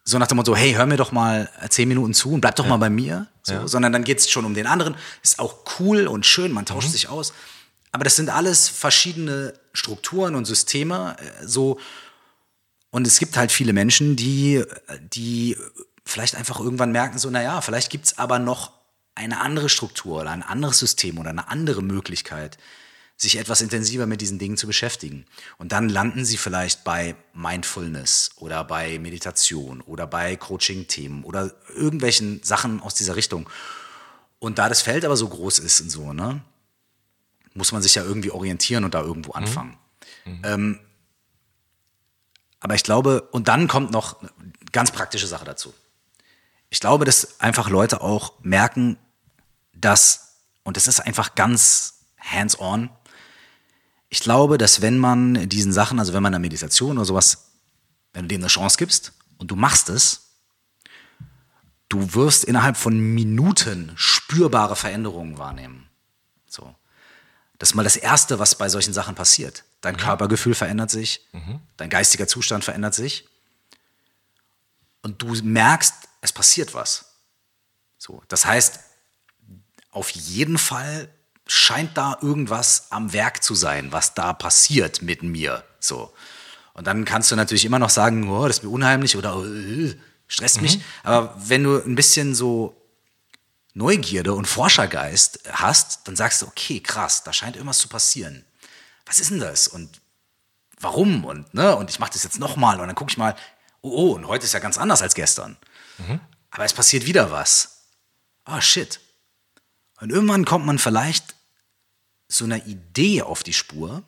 so 0.05 0.19
nach 0.19 0.27
dem 0.27 0.37
Motto, 0.37 0.55
hey, 0.55 0.75
hör 0.75 0.87
mir 0.87 0.99
doch 0.99 1.13
mal 1.13 1.49
zehn 1.71 1.89
Minuten 1.89 2.13
zu 2.13 2.33
und 2.33 2.41
bleib 2.43 2.57
doch 2.57 2.67
mal 2.67 2.77
bei 2.77 2.91
mir, 2.91 3.27
so, 3.43 3.55
Ja. 3.55 3.69
sondern 3.69 3.93
dann 3.93 4.05
geht's 4.05 4.31
schon 4.31 4.45
um 4.45 4.55
den 4.55 4.67
anderen. 4.67 4.97
Ist 5.23 5.39
auch 5.39 5.57
cool 5.79 6.07
und 6.07 6.27
schön, 6.27 6.53
man 6.53 6.67
tauscht 6.67 6.91
sich 6.91 7.09
aus. 7.09 7.33
Aber 7.91 8.05
das 8.05 8.17
sind 8.17 8.29
alles 8.29 8.69
verschiedene 8.69 9.55
Strukturen 9.73 10.35
und 10.35 10.45
Systeme, 10.45 11.17
äh, 11.19 11.47
so. 11.47 11.79
Und 12.91 13.07
es 13.07 13.19
gibt 13.19 13.37
halt 13.37 13.51
viele 13.51 13.73
Menschen, 13.73 14.15
die, 14.15 14.63
die 15.01 15.57
vielleicht 16.05 16.37
einfach 16.37 16.61
irgendwann 16.61 16.93
merken, 16.93 17.19
so, 17.19 17.31
naja, 17.31 17.61
vielleicht 17.61 17.91
gibt's 17.91 18.19
aber 18.19 18.39
noch 18.39 18.73
eine 19.15 19.41
andere 19.41 19.69
Struktur 19.69 20.21
oder 20.21 20.31
ein 20.31 20.43
anderes 20.43 20.79
System 20.79 21.19
oder 21.19 21.31
eine 21.31 21.49
andere 21.49 21.83
Möglichkeit, 21.83 22.59
sich 23.17 23.39
etwas 23.39 23.61
intensiver 23.61 24.07
mit 24.07 24.21
diesen 24.21 24.39
Dingen 24.39 24.57
zu 24.57 24.67
beschäftigen. 24.67 25.25
Und 25.59 25.73
dann 25.73 25.89
landen 25.89 26.25
sie 26.25 26.37
vielleicht 26.37 26.85
bei 26.85 27.15
Mindfulness 27.33 28.33
oder 28.37 28.65
bei 28.65 28.99
Meditation 28.99 29.81
oder 29.83 30.07
bei 30.07 30.37
Coaching-Themen 30.37 31.25
oder 31.25 31.55
irgendwelchen 31.75 32.43
Sachen 32.43 32.81
aus 32.81 32.95
dieser 32.95 33.17
Richtung. 33.17 33.49
Und 34.41 34.59
da 34.59 34.69
das 34.69 34.83
Feld 34.83 35.05
aber 35.05 35.17
so 35.17 35.29
groß 35.29 35.61
ist 35.61 35.81
und 35.81 35.91
so, 35.91 36.13
ne, 36.13 36.43
muss 37.55 37.73
man 37.73 37.83
sich 37.83 37.95
ja 37.95 38.03
irgendwie 38.03 38.33
orientieren 38.33 38.85
und 38.85 38.95
da 38.95 39.01
irgendwo 39.01 39.33
anfangen. 39.33 39.79
Ähm, 40.43 40.81
aber 42.61 42.75
ich 42.75 42.83
glaube, 42.83 43.29
und 43.31 43.49
dann 43.49 43.69
kommt 43.69 43.91
noch 43.91 44.21
eine 44.23 44.31
ganz 44.73 44.91
praktische 44.91 45.27
Sache 45.27 45.45
dazu. 45.45 45.73
Ich 46.71 46.81
glaube, 46.81 47.05
dass 47.05 47.41
einfach 47.41 47.71
Leute 47.71 48.01
auch 48.01 48.33
merken, 48.43 48.99
dass, 49.73 50.39
und 50.65 50.77
das 50.77 50.89
ist 50.89 51.01
einfach 51.01 51.35
ganz 51.37 52.07
hands-on, 52.19 52.91
ich 54.15 54.21
glaube, 54.21 54.59
dass 54.59 54.81
wenn 54.81 54.97
man 54.97 55.49
diesen 55.49 55.73
Sachen, 55.73 55.99
also 55.99 56.13
wenn 56.13 56.23
man 56.23 56.33
eine 56.33 56.41
Meditation 56.41 56.99
oder 56.99 57.05
sowas, 57.05 57.49
wenn 58.13 58.23
du 58.23 58.29
dem 58.29 58.43
eine 58.43 58.47
Chance 58.47 58.77
gibst 58.79 59.13
und 59.39 59.51
du 59.51 59.57
machst 59.57 59.89
es, 59.89 60.37
du 61.89 62.15
wirst 62.15 62.45
innerhalb 62.45 62.77
von 62.77 62.97
Minuten 62.97 63.91
spürbare 63.97 64.77
Veränderungen 64.77 65.37
wahrnehmen. 65.37 65.89
So. 66.47 66.77
Das 67.59 67.71
ist 67.71 67.75
mal 67.75 67.83
das 67.83 67.97
Erste, 67.97 68.39
was 68.39 68.55
bei 68.55 68.69
solchen 68.69 68.93
Sachen 68.93 69.17
passiert. 69.17 69.65
Dein 69.81 69.97
Körpergefühl 69.97 70.55
verändert 70.55 70.93
sich, 70.93 71.27
dein 71.77 71.91
geistiger 71.91 72.29
Zustand 72.29 72.63
verändert 72.63 72.95
sich 72.95 73.27
und 75.03 75.23
du 75.23 75.35
merkst, 75.43 75.93
es 76.21 76.33
passiert 76.33 76.73
was. 76.73 77.17
So, 77.99 78.23
das 78.29 78.47
heißt, 78.47 78.79
auf 79.91 80.11
jeden 80.11 80.57
Fall 80.57 81.13
scheint 81.47 81.97
da 81.97 82.19
irgendwas 82.23 82.87
am 82.91 83.13
Werk 83.13 83.43
zu 83.43 83.55
sein, 83.55 83.93
was 83.93 84.15
da 84.15 84.33
passiert 84.33 85.03
mit 85.03 85.23
mir. 85.23 85.65
So. 85.79 86.13
Und 86.73 86.87
dann 86.87 87.05
kannst 87.05 87.31
du 87.31 87.37
natürlich 87.37 87.65
immer 87.65 87.79
noch 87.79 87.91
sagen, 87.91 88.29
oh, 88.29 88.47
das 88.47 88.59
ist 88.59 88.63
mir 88.65 88.71
unheimlich 88.71 89.17
oder 89.17 89.37
äh, 89.45 89.95
stresst 90.27 90.61
mich. 90.61 90.81
Aber 91.03 91.35
wenn 91.39 91.63
du 91.63 91.83
ein 91.83 91.95
bisschen 91.95 92.35
so 92.35 92.77
Neugierde 93.75 94.35
und 94.35 94.47
Forschergeist 94.47 95.41
hast, 95.53 96.01
dann 96.05 96.17
sagst 96.17 96.43
du, 96.43 96.47
okay, 96.47 96.81
krass, 96.81 97.23
da 97.25 97.33
scheint 97.33 97.57
irgendwas 97.57 97.79
zu 97.79 97.89
passieren. 97.89 98.45
Was 99.07 99.19
ist 99.19 99.31
denn 99.31 99.41
das? 99.41 99.69
Und 99.69 100.01
warum? 100.81 101.25
Und, 101.25 101.53
ne? 101.55 101.77
und 101.77 101.91
ich 101.91 101.99
mache 101.99 102.13
das 102.13 102.25
jetzt 102.25 102.39
nochmal 102.39 102.81
und 102.81 102.87
dann 102.87 102.97
gucke 102.97 103.11
ich 103.11 103.19
mal, 103.19 103.37
oh, 103.83 103.91
oh, 103.91 104.15
und 104.15 104.27
heute 104.27 104.45
ist 104.45 104.55
ja 104.55 104.61
ganz 104.61 104.79
anders 104.79 105.03
als 105.03 105.15
gestern. 105.15 105.57
Aber 106.51 106.65
es 106.65 106.73
passiert 106.73 107.07
wieder 107.07 107.31
was. 107.31 107.83
Ah, 108.45 108.61
shit. 108.61 109.01
Und 110.01 110.11
irgendwann 110.11 110.45
kommt 110.45 110.67
man 110.67 110.79
vielleicht 110.79 111.34
so 112.35 112.45
einer 112.45 112.67
Idee 112.67 113.23
auf 113.23 113.43
die 113.43 113.53
Spur, 113.53 114.03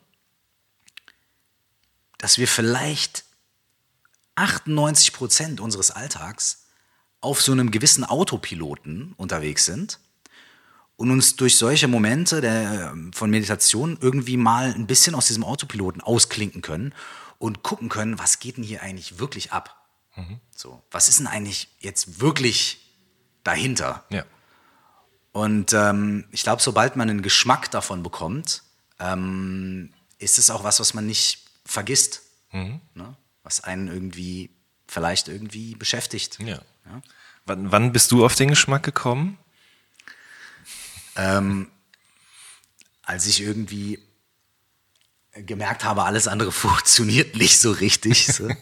dass 2.19 2.39
wir 2.39 2.49
vielleicht 2.49 3.25
98 4.35 5.13
Prozent 5.13 5.61
unseres 5.61 5.91
Alltags 5.91 6.67
auf 7.21 7.43
so 7.43 7.53
einem 7.53 7.71
gewissen 7.71 8.05
Autopiloten 8.05 9.15
unterwegs 9.17 9.65
sind 9.65 9.99
und 10.97 11.11
uns 11.11 11.37
durch 11.37 11.57
solche 11.57 11.89
Momente 11.89 12.41
der, 12.41 12.95
von 13.13 13.31
Meditation 13.31 13.99
irgendwie 14.01 14.37
mal 14.37 14.73
ein 14.73 14.87
bisschen 14.87 15.15
aus 15.15 15.27
diesem 15.27 15.45
Autopiloten 15.45 16.01
ausklinken 16.01 16.63
können 16.63 16.95
und 17.39 17.63
gucken 17.63 17.89
können, 17.89 18.19
was 18.19 18.39
geht 18.39 18.57
denn 18.57 18.65
hier 18.65 18.83
eigentlich 18.83 19.19
wirklich 19.19 19.53
ab? 19.53 19.77
So, 20.55 20.83
was 20.91 21.09
ist 21.09 21.19
denn 21.19 21.27
eigentlich 21.27 21.69
jetzt 21.81 22.21
wirklich 22.21 22.95
dahinter? 23.45 24.05
Ja. 24.11 24.25
Und 25.37 25.75
ähm, 25.75 26.25
ich 26.31 26.45
glaube, 26.45 26.63
sobald 26.63 26.97
man 26.97 27.11
einen 27.11 27.21
Geschmack 27.21 27.71
davon 27.71 28.03
bekommt, 28.03 28.63
ähm, 28.99 29.93
ist 30.17 30.39
es 30.39 30.49
auch 30.49 30.65
was, 30.65 30.81
was 30.81 30.95
man 30.95 31.05
nicht 31.05 31.45
vergisst. 31.67 32.23
Ne? 32.95 33.15
Was 33.43 33.63
einen 33.63 33.89
irgendwie 33.89 34.49
vielleicht 34.89 35.29
irgendwie 35.29 35.75
beschäftigt. 35.75 36.39
ja. 36.87 37.03
Wann, 37.45 37.71
wann 37.71 37.93
bist 37.93 38.13
du 38.13 38.25
auf 38.25 38.35
den 38.35 38.49
Geschmack 38.49 38.83
gekommen? 38.83 39.37
Als 43.03 43.27
ich 43.27 43.43
irgendwie 43.43 43.99
gemerkt 45.35 45.85
habe, 45.85 46.05
alles 46.05 46.29
andere 46.29 46.51
funktioniert 46.67 47.37
nicht 47.37 47.59
so 47.59 47.73
richtig. 47.73 48.27
So. 48.27 48.49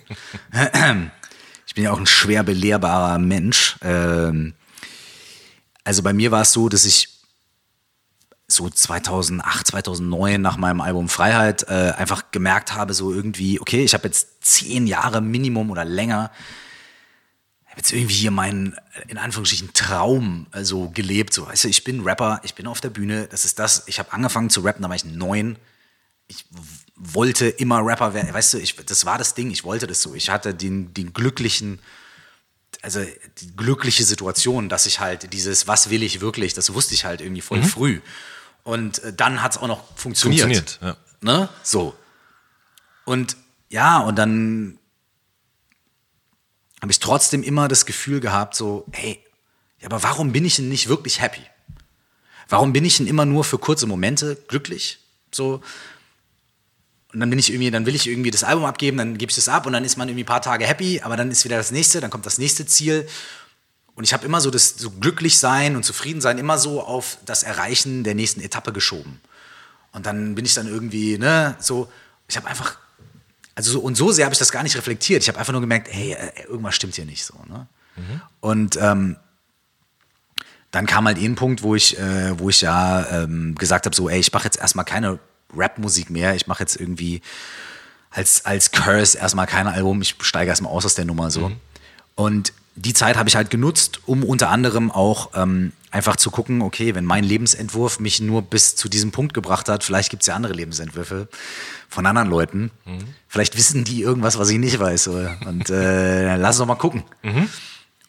Ich 1.67 1.75
bin 1.75 1.85
ja 1.85 1.93
auch 1.93 1.99
ein 1.99 2.07
schwer 2.07 2.43
belehrbarer 2.45 3.19
Mensch. 3.19 3.77
Ähm, 3.83 4.55
also 5.85 6.03
bei 6.03 6.13
mir 6.13 6.31
war 6.31 6.43
es 6.43 6.53
so, 6.53 6.69
dass 6.69 6.85
ich 6.85 7.09
so 8.47 8.69
2008, 8.69 9.67
2009 9.69 10.41
nach 10.41 10.57
meinem 10.57 10.81
Album 10.81 11.09
Freiheit 11.09 11.65
äh, 11.69 11.93
einfach 11.97 12.31
gemerkt 12.31 12.75
habe, 12.75 12.95
so 12.95 13.13
irgendwie, 13.13 13.61
okay, 13.61 13.85
ich 13.85 13.95
habe 13.95 14.07
jetzt 14.07 14.45
zehn 14.45 14.87
Jahre 14.87 15.21
Minimum 15.21 15.71
oder 15.71 15.85
länger, 15.85 16.31
habe 17.75 17.81
jetzt 17.81 17.93
irgendwie 17.93 18.15
hier 18.15 18.31
meinen, 18.31 18.77
in 19.09 19.19
Anführungsstrichen, 19.19 19.73
Traum 19.73 20.47
äh, 20.53 20.63
so 20.63 20.91
gelebt. 20.91 21.35
So, 21.35 21.49
weißt 21.49 21.65
du, 21.65 21.69
ich 21.69 21.83
bin 21.83 22.03
Rapper, 22.03 22.41
ich 22.45 22.55
bin 22.55 22.69
auf 22.69 22.81
der 22.81 22.91
Bühne, 22.91 23.27
das 23.27 23.45
ist 23.45 23.59
das. 23.59 23.83
Ich 23.87 23.99
habe 23.99 24.13
angefangen 24.13 24.49
zu 24.49 24.61
rappen, 24.61 24.83
da 24.83 24.89
war 24.89 24.95
ich 24.95 25.05
neun. 25.05 25.57
Ich 26.29 26.47
wollte 26.95 27.49
immer 27.49 27.85
Rapper 27.85 28.15
werden, 28.15 28.33
weißt 28.33 28.55
du, 28.55 28.59
ich, 28.59 28.77
das 28.77 29.05
war 29.07 29.19
das 29.19 29.35
Ding, 29.35 29.51
ich 29.51 29.65
wollte 29.65 29.89
das 29.89 30.01
so. 30.01 30.15
Ich 30.15 30.31
hatte 30.31 30.55
den, 30.55 30.95
den 30.95 31.13
glücklichen, 31.13 31.81
also 32.85 33.03
die 33.39 33.57
glückliche 33.57 34.05
Situation, 34.05 34.69
dass 34.69 34.85
ich 34.85 35.01
halt 35.01 35.33
dieses, 35.33 35.67
was 35.67 35.89
will 35.89 36.03
ich 36.03 36.21
wirklich, 36.21 36.53
das 36.53 36.75
wusste 36.75 36.93
ich 36.93 37.07
halt 37.07 37.23
irgendwie 37.23 37.41
voll 37.41 37.63
früh. 37.63 38.01
Und 38.63 39.03
äh, 39.03 39.13
dann 39.15 39.43
hat 39.43 39.53
es 39.53 39.59
auch 39.59 39.69
noch 39.69 39.97
funktioniert. 39.97 40.43
Funktioniert, 40.43 40.79
ja. 40.83 40.97
Ne? 41.23 41.49
So. 41.63 41.95
Und 43.07 43.39
ja, 43.71 44.01
und 44.01 44.17
dann 44.17 44.79
habe 46.83 46.93
ich 46.93 47.01
trotzdem 47.01 47.43
immer 47.43 47.69
das 47.69 47.87
Gefühl 47.87 48.21
gehabt, 48.21 48.55
so, 48.55 48.85
hey, 48.93 49.19
ja, 49.81 49.87
aber 49.87 50.03
warum 50.03 50.33
bin 50.33 50.45
ich 50.45 50.57
denn 50.57 50.69
nicht 50.69 50.89
wirklich 50.89 51.23
happy? 51.23 51.41
Warum 52.51 52.75
bin 52.75 52.85
ich 52.85 52.99
denn 52.99 53.07
immer 53.07 53.25
nur 53.25 53.45
für 53.45 53.59
kurze 53.59 53.87
Momente 53.87 54.37
glücklich? 54.49 54.99
So. 55.33 55.63
Und 57.15 57.21
dann 57.21 57.31
bin 57.31 57.39
ich 57.39 57.51
irgendwie, 57.53 57.71
dann 57.71 57.87
will 57.87 57.95
ich 57.95 58.09
irgendwie 58.09 58.33
das 58.33 58.43
Album 58.43 58.65
abgeben, 58.65 58.99
dann 58.99 59.17
gebe 59.17 59.31
ich 59.31 59.37
das 59.37 59.49
ab 59.49 59.67
und 59.67 59.73
dann 59.73 59.85
ist 59.85 59.97
man 59.97 60.09
irgendwie 60.09 60.25
ein 60.25 60.27
paar 60.27 60.43
Tage 60.43 60.67
happy, 60.67 61.01
aber 61.01 61.17
dann 61.17 61.31
ist 61.31 61.45
wieder 61.45 61.57
das 61.57 61.71
nächste, 61.71 62.01
dann 62.01 62.11
kommt 62.11 62.27
das 62.27 62.39
nächste 62.39 62.67
Ziel. 62.67 63.07
Und 63.95 64.03
ich 64.03 64.13
habe 64.13 64.27
immer 64.27 64.41
so 64.41 64.51
das 64.51 64.71
so 64.77 64.91
glücklich 64.91 65.39
sein 65.39 65.77
und 65.77 65.85
zufrieden 65.85 66.21
sein 66.21 66.39
immer 66.39 66.59
so 66.59 66.83
auf 66.83 67.19
das 67.25 67.45
Erreichen 67.45 68.03
der 68.03 68.17
nächsten 68.17 68.41
Etappe 68.41 68.73
geschoben. 68.73 69.21
Und 69.93 70.07
dann 70.07 70.35
bin 70.35 70.45
ich 70.45 70.55
dann 70.55 70.67
irgendwie, 70.67 71.17
ne, 71.17 71.55
so, 71.61 71.89
ich 72.27 72.37
habe 72.37 72.49
einfach, 72.49 72.79
also 73.55 73.71
so, 73.71 73.79
und 73.79 73.95
so 73.95 74.11
sehr 74.11 74.25
habe 74.25 74.33
ich 74.33 74.41
das 74.41 74.51
gar 74.51 74.65
nicht 74.65 74.77
reflektiert. 74.77 75.23
Ich 75.23 75.29
habe 75.29 75.39
einfach 75.39 75.53
nur 75.53 75.61
gemerkt, 75.61 75.87
hey, 75.93 76.15
äh, 76.15 76.49
irgendwas 76.49 76.75
stimmt 76.75 76.97
hier 76.97 77.05
nicht 77.05 77.25
so. 77.25 77.35
Ne? 77.49 77.69
Und 78.41 78.77
ähm, 78.81 79.17
dann 80.73 80.87
kam 80.87 81.07
halt 81.07 81.19
eh 81.19 81.27
ein 81.27 81.37
Punkt, 81.37 81.63
wo 81.63 81.77
ich, 81.77 81.97
äh, 81.97 82.37
wo 82.41 82.49
ich 82.49 82.61
ja 82.61 83.07
ähm, 83.23 83.55
gesagt 83.55 83.87
habe, 83.87 83.95
so, 83.95 84.09
ey, 84.09 84.19
ich 84.19 84.33
mache 84.33 84.47
jetzt 84.47 84.59
erstmal 84.59 84.85
keine 84.85 85.21
Rap-Musik 85.57 86.11
mehr. 86.11 86.35
Ich 86.35 86.47
mache 86.47 86.63
jetzt 86.63 86.77
irgendwie 86.81 87.23
als, 88.11 88.45
als 88.45 88.71
Curse 88.71 89.19
erstmal 89.19 89.47
kein 89.47 89.67
Album. 89.67 90.01
Ich 90.03 90.17
steige 90.21 90.49
erstmal 90.51 90.73
aus 90.73 90.85
aus 90.85 90.95
der 90.95 91.05
Nummer 91.05 91.31
so. 91.31 91.51
Und 92.15 92.53
die 92.77 92.93
Zeit 92.93 93.17
habe 93.17 93.29
ich 93.29 93.37
halt 93.37 93.51
genutzt, 93.51 94.01
um 94.07 94.25
unter 94.25 94.51
anderem 94.51 94.91
auch 94.91 95.31
ähm, 95.35 95.73
einfach 95.93 96.17
zu 96.17 96.31
gucken, 96.33 96.61
okay, 96.61 96.95
wenn 96.97 97.05
mein 97.05 97.23
Lebensentwurf 97.23 98.01
mich 98.01 98.21
nur 98.21 98.43
bis 98.43 98.75
zu 98.75 98.89
diesem 98.89 99.13
Punkt 99.13 99.33
gebracht 99.33 99.69
hat, 99.69 99.85
vielleicht 99.85 100.11
gibt 100.11 100.23
es 100.23 100.27
ja 100.27 100.35
andere 100.35 100.53
Lebensentwürfe 100.55 101.29
von 101.89 102.05
anderen 102.07 102.29
Leuten. 102.29 102.71
Vielleicht 103.29 103.57
wissen 103.57 103.85
die 103.85 104.03
irgendwas, 104.03 104.39
was 104.39 104.49
ich 104.51 104.59
nicht 104.59 104.79
weiß. 104.81 105.09
Oder? 105.09 105.37
Und 105.47 105.71
äh, 105.71 106.37
lass 106.37 106.57
uns 106.57 106.59
doch 106.59 106.67
mal 106.67 106.75
gucken. 106.75 107.05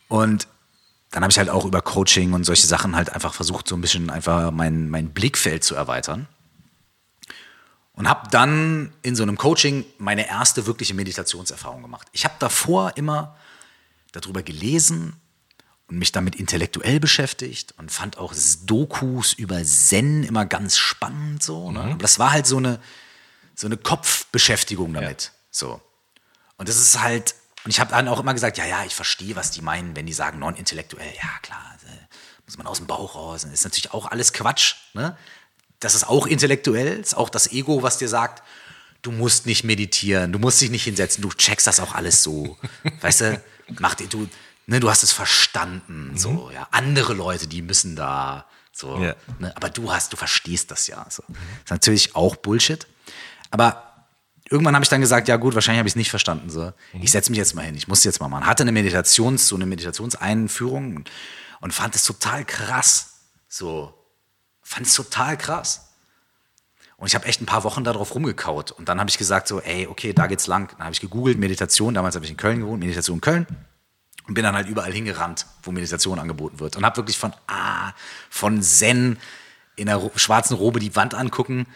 Und 0.08 0.48
dann 1.12 1.24
habe 1.24 1.32
ich 1.32 1.38
halt 1.38 1.50
auch 1.50 1.66
über 1.66 1.82
Coaching 1.82 2.34
und 2.34 2.44
solche 2.44 2.68
Sachen 2.68 2.96
halt 2.96 3.14
einfach 3.14 3.34
versucht, 3.34 3.68
so 3.68 3.76
ein 3.76 3.82
bisschen 3.82 4.10
einfach 4.10 4.52
mein, 4.52 4.90
mein 4.90 5.10
Blickfeld 5.12 5.64
zu 5.64 5.76
erweitern. 5.76 6.28
Und 7.96 8.10
habe 8.10 8.30
dann 8.30 8.94
in 9.04 9.16
so 9.16 9.24
einem 9.24 9.38
Coaching 9.38 9.86
meine 9.98 10.28
erste 10.28 10.66
wirkliche 10.66 10.94
Meditationserfahrung 10.94 11.82
gemacht. 11.82 12.08
Ich 12.12 12.26
habe 12.26 12.36
davor 12.40 12.98
immer 12.98 13.38
darüber 14.12 14.44
gelesen 14.44 15.20
und 15.88 15.98
mich 15.98 16.12
damit 16.12 16.36
intellektuell 16.36 17.00
beschäftigt 17.00 17.74
und 17.78 17.92
fand 17.92 18.18
auch 18.18 18.34
Dokus 18.66 19.34
über 19.34 19.64
Zen 19.64 20.24
immer 20.24 20.46
ganz 20.46 20.78
spannend 20.78 21.44
so. 21.44 21.72
Ne? 21.72 21.82
Aber 21.82 21.96
das 21.96 22.20
war 22.20 22.32
halt 22.32 22.48
so 22.48 22.58
eine, 22.58 22.80
so 23.56 23.68
eine 23.68 23.78
Kopfbeschäftigung 23.78 24.94
damit. 24.94 25.32
So. 25.52 25.82
Und 26.58 26.68
das 26.68 26.78
ist 26.78 27.00
halt, 27.00 27.36
und 27.64 27.72
ich 27.72 27.80
habe 27.80 27.92
dann 27.92 28.08
auch 28.08 28.20
immer 28.20 28.34
gesagt, 28.34 28.58
ja, 28.58 28.66
ja, 28.66 28.84
ich 28.84 28.96
verstehe, 28.96 29.36
was 29.36 29.52
die 29.52 29.62
meinen, 29.62 29.96
wenn 29.96 30.06
die 30.06 30.14
sagen 30.14 30.40
non-intellektuell. 30.40 31.14
Ja, 31.16 31.30
klar, 31.42 31.78
äh, 31.86 32.16
muss 32.46 32.58
man 32.58 32.68
aus 32.68 32.78
dem 32.78 32.88
Bauch 32.88 33.16
raus. 33.16 33.44
Das 33.44 33.52
ist 33.52 33.64
natürlich 33.64 33.94
auch 33.94 34.08
alles 34.12 34.34
Quatsch. 34.34 34.76
Ne? 34.94 35.16
Das 35.86 35.94
ist 35.94 36.08
auch 36.08 36.26
intellektuell, 36.26 37.00
ist 37.00 37.16
auch 37.16 37.30
das 37.30 37.52
Ego, 37.52 37.84
was 37.84 38.00
dir 38.00 38.10
sagt, 38.10 38.42
du 39.04 39.12
musst 39.12 39.46
nicht 39.46 39.64
meditieren, 39.64 40.32
du 40.34 40.40
musst 40.40 40.60
dich 40.62 40.72
nicht 40.72 40.84
hinsetzen, 40.84 41.22
du 41.22 41.30
checkst 41.30 41.68
das 41.68 41.80
auch 41.80 41.94
alles 41.94 42.24
so. 42.24 42.58
weißt 43.02 43.22
du, 43.22 43.42
mach 43.80 43.94
dir, 43.94 44.08
du, 44.08 44.28
ne, 44.66 44.80
du 44.80 44.90
hast 44.90 45.04
es 45.04 45.12
verstanden. 45.12 46.14
So, 46.18 46.50
ja. 46.52 46.68
Andere 46.72 47.14
Leute, 47.14 47.46
die 47.48 47.62
müssen 47.62 47.96
da. 47.96 48.46
So, 48.74 48.98
Ja. 48.98 49.16
ne, 49.40 49.56
aber 49.56 49.70
du 49.70 49.92
hast, 49.94 50.12
du 50.12 50.18
verstehst 50.18 50.72
das 50.72 50.88
ja. 50.88 51.06
So. 51.10 51.24
Das 51.28 51.38
ist 51.66 51.70
natürlich 51.70 52.16
auch 52.16 52.36
Bullshit. 52.36 52.88
Aber 53.52 54.08
irgendwann 54.50 54.74
habe 54.74 54.84
ich 54.84 54.90
dann 54.90 55.02
gesagt, 55.02 55.28
ja 55.28 55.38
gut, 55.38 55.54
wahrscheinlich 55.54 55.80
habe 55.80 55.88
ich 55.88 55.92
es 55.94 55.98
nicht 55.98 56.10
verstanden. 56.10 56.50
So. 56.50 56.74
Ich 57.00 57.12
setze 57.12 57.30
mich 57.30 57.38
jetzt 57.38 57.54
mal 57.54 57.64
hin, 57.64 57.76
ich 57.76 57.88
muss 57.88 58.04
jetzt 58.04 58.20
mal 58.20 58.28
machen. 58.28 58.48
Hatte 58.48 58.64
eine 58.64 58.72
Meditations, 58.72 59.48
so 59.48 59.56
eine 59.56 59.68
Meditationseinführung 59.68 61.04
und 61.62 61.74
fand 61.74 61.96
es 61.96 62.04
total 62.04 62.44
krass. 62.44 63.12
So, 63.48 63.94
fand 64.66 64.88
es 64.88 64.96
total 64.96 65.38
krass. 65.38 65.94
Und 66.98 67.08
ich 67.08 67.16
habe 67.16 67.26
echt 67.26 67.42
ein 67.42 67.46
paar 67.46 67.64
Wochen 67.64 67.84
darauf 67.84 68.16
rumgekaut. 68.16 68.72
Und 68.72 68.90
dann 68.90 69.00
habe 69.00 69.10
ich 69.10 69.18
gesagt, 69.18 69.48
so, 69.48 69.62
ey, 69.62 69.88
okay, 69.88 70.12
da 70.12 70.28
geht's 70.28 70.48
lang. 70.48 70.72
Dann 70.78 70.86
habe 70.86 70.94
ich 70.94 71.02
gegoogelt, 71.02 71.38
Meditation. 71.38 71.94
Damals 71.94 72.16
habe 72.16 72.26
ich 72.26 72.32
in 72.32 72.38
Köln 72.38 72.62
gewohnt, 72.62 72.80
Meditation 72.80 73.22
Köln. 73.22 73.46
Und 74.28 74.34
bin 74.34 74.44
dann 74.44 74.56
halt 74.56 74.68
überall 74.68 74.92
hingerannt, 74.92 75.46
wo 75.62 75.72
Meditation 75.72 76.18
angeboten 76.18 76.60
wird. 76.60 76.78
Und 76.78 76.86
habe 76.86 76.98
wirklich 76.98 77.18
von, 77.18 77.34
ah, 77.48 77.92
von 78.30 78.62
Zen 78.64 79.18
in 79.76 79.86
der 79.86 80.02
schwarzen 80.16 80.56
Robe 80.56 80.80
die 80.80 80.96
Wand 80.96 81.14
angucken, 81.14 81.68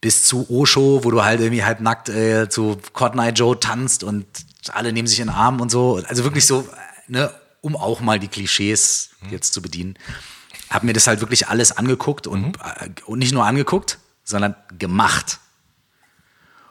bis 0.00 0.24
zu 0.26 0.50
Osho, 0.50 1.04
wo 1.04 1.10
du 1.10 1.24
halt 1.24 1.40
irgendwie 1.40 1.64
halbnackt 1.64 2.10
äh, 2.10 2.48
zu 2.50 2.78
Cotton 2.92 3.20
Eye 3.20 3.30
Joe 3.30 3.58
tanzt 3.58 4.04
und 4.04 4.26
alle 4.72 4.92
nehmen 4.92 5.08
sich 5.08 5.20
in 5.20 5.28
den 5.28 5.34
Arm 5.34 5.60
und 5.60 5.70
so. 5.70 6.02
Also 6.06 6.24
wirklich 6.24 6.44
so, 6.44 6.60
äh, 6.60 6.64
ne, 7.12 7.32
um 7.62 7.76
auch 7.76 8.00
mal 8.00 8.18
die 8.18 8.28
Klischees 8.28 9.10
jetzt 9.30 9.54
zu 9.54 9.62
bedienen. 9.62 9.96
Hab 10.74 10.82
mir 10.82 10.92
das 10.92 11.06
halt 11.06 11.20
wirklich 11.20 11.48
alles 11.48 11.72
angeguckt 11.72 12.26
und, 12.26 12.56
äh, 12.56 12.90
und 13.06 13.20
nicht 13.20 13.32
nur 13.32 13.46
angeguckt, 13.46 13.98
sondern 14.24 14.56
gemacht. 14.76 15.38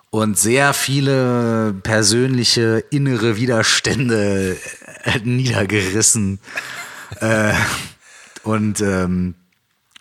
Und 0.10 0.38
sehr 0.38 0.74
viele 0.74 1.74
persönliche 1.82 2.84
innere 2.92 3.38
Widerstände 3.38 4.58
äh, 5.04 5.20
niedergerissen. 5.24 6.40
äh, 7.20 7.54
und, 8.44 8.82
ähm, 8.82 9.36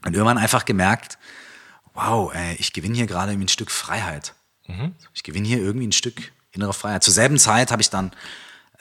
und 0.05 0.15
irgendwann 0.15 0.39
einfach 0.39 0.65
gemerkt, 0.65 1.19
wow, 1.95 2.35
ey, 2.35 2.57
ich 2.59 2.73
gewinne 2.73 2.97
hier 2.97 3.07
gerade 3.07 3.33
ein 3.33 3.49
Stück 3.49 3.71
Freiheit. 3.71 4.35
Ich 5.15 5.23
gewinne 5.23 5.47
hier 5.47 5.59
irgendwie 5.59 5.87
ein 5.87 5.93
Stück 5.93 6.33
innere 6.51 6.73
Freiheit. 6.73 7.05
Zur 7.05 7.15
selben 7.15 7.39
Zeit 7.39 7.71
habe 7.71 7.83
ich 7.83 7.91
dann 7.91 8.11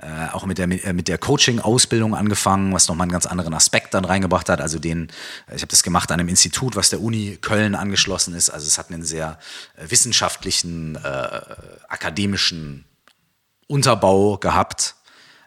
äh, 0.02 0.30
auch 0.32 0.46
mit 0.46 0.58
der, 0.58 0.68
äh, 0.86 0.94
mit 0.94 1.08
der 1.08 1.18
Coaching-Ausbildung 1.18 2.16
angefangen, 2.16 2.74
was 2.74 2.88
nochmal 2.88 3.06
einen 3.06 3.12
ganz 3.12 3.28
anderen 3.28 3.54
Aspekt 3.54 3.94
dann 3.94 4.04
reingebracht 4.04 4.50
hat. 4.50 4.60
Also 4.60 4.80
den, 4.80 5.10
äh, 5.48 5.56
ich 5.56 5.62
habe 5.62 5.70
das 5.70 5.84
gemacht 5.84 6.12
an 6.12 6.20
einem 6.20 6.30
Institut, 6.30 6.76
was 6.76 6.90
der 6.90 7.02
Uni 7.02 7.38
Köln 7.40 7.76
angeschlossen 7.76 8.34
ist. 8.34 8.50
Also 8.50 8.66
es 8.66 8.78
hat 8.80 8.90
einen 8.90 9.04
sehr 9.04 9.38
äh, 9.76 9.90
wissenschaftlichen, 9.90 10.96
äh, 10.96 11.42
akademischen 11.88 12.86
Unterbau 13.68 14.38
gehabt. 14.38 14.96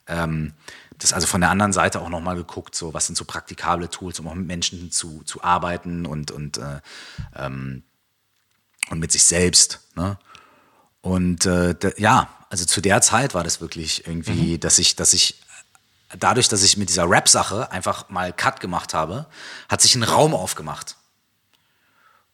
Ähm, 0.07 0.53
das 0.99 1.13
also 1.13 1.27
von 1.27 1.41
der 1.41 1.51
anderen 1.51 1.73
Seite 1.73 2.01
auch 2.01 2.09
nochmal 2.09 2.37
geguckt, 2.37 2.77
so 2.77 2.95
was 2.95 3.07
sind 3.07 3.17
so 3.17 3.25
praktikable 3.25 3.91
Tools, 3.91 4.21
um 4.21 4.29
auch 4.29 4.35
mit 4.35 4.47
Menschen 4.47 4.93
zu, 4.93 5.23
zu 5.25 5.43
arbeiten 5.43 6.07
und, 6.07 6.31
und, 6.31 6.59
äh, 6.59 6.81
ähm, 7.35 7.83
und 8.91 9.01
mit 9.01 9.11
sich 9.11 9.25
selbst. 9.25 9.81
Ne? 9.97 10.17
Und 11.05 11.45
äh, 11.45 11.75
ja, 11.99 12.35
also 12.49 12.65
zu 12.65 12.81
der 12.81 13.03
Zeit 13.03 13.35
war 13.35 13.45
das 13.45 13.61
wirklich 13.61 14.07
irgendwie, 14.07 14.59
dass 14.59 14.79
ich, 14.79 14.97
dass 14.97 15.13
ich 15.13 15.39
dadurch, 16.19 16.49
dass 16.49 16.63
ich 16.63 16.79
mit 16.79 16.89
dieser 16.89 17.11
Rap-Sache 17.11 17.71
einfach 17.71 18.09
mal 18.09 18.33
Cut 18.33 18.59
gemacht 18.59 18.95
habe, 18.95 19.27
hat 19.69 19.83
sich 19.83 19.95
ein 19.97 20.03
Raum 20.03 20.33
aufgemacht. 20.33 20.97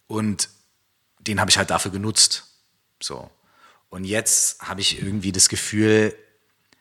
Und 0.06 0.50
den 1.18 1.40
habe 1.40 1.50
ich 1.50 1.59
halt 1.59 1.70
dafür 1.70 1.90
genutzt. 1.90 2.44
So. 3.02 3.28
Und 3.88 4.04
jetzt 4.04 4.61
habe 4.61 4.80
ich 4.80 5.02
irgendwie 5.02 5.33
das 5.33 5.48
Gefühl, 5.48 6.14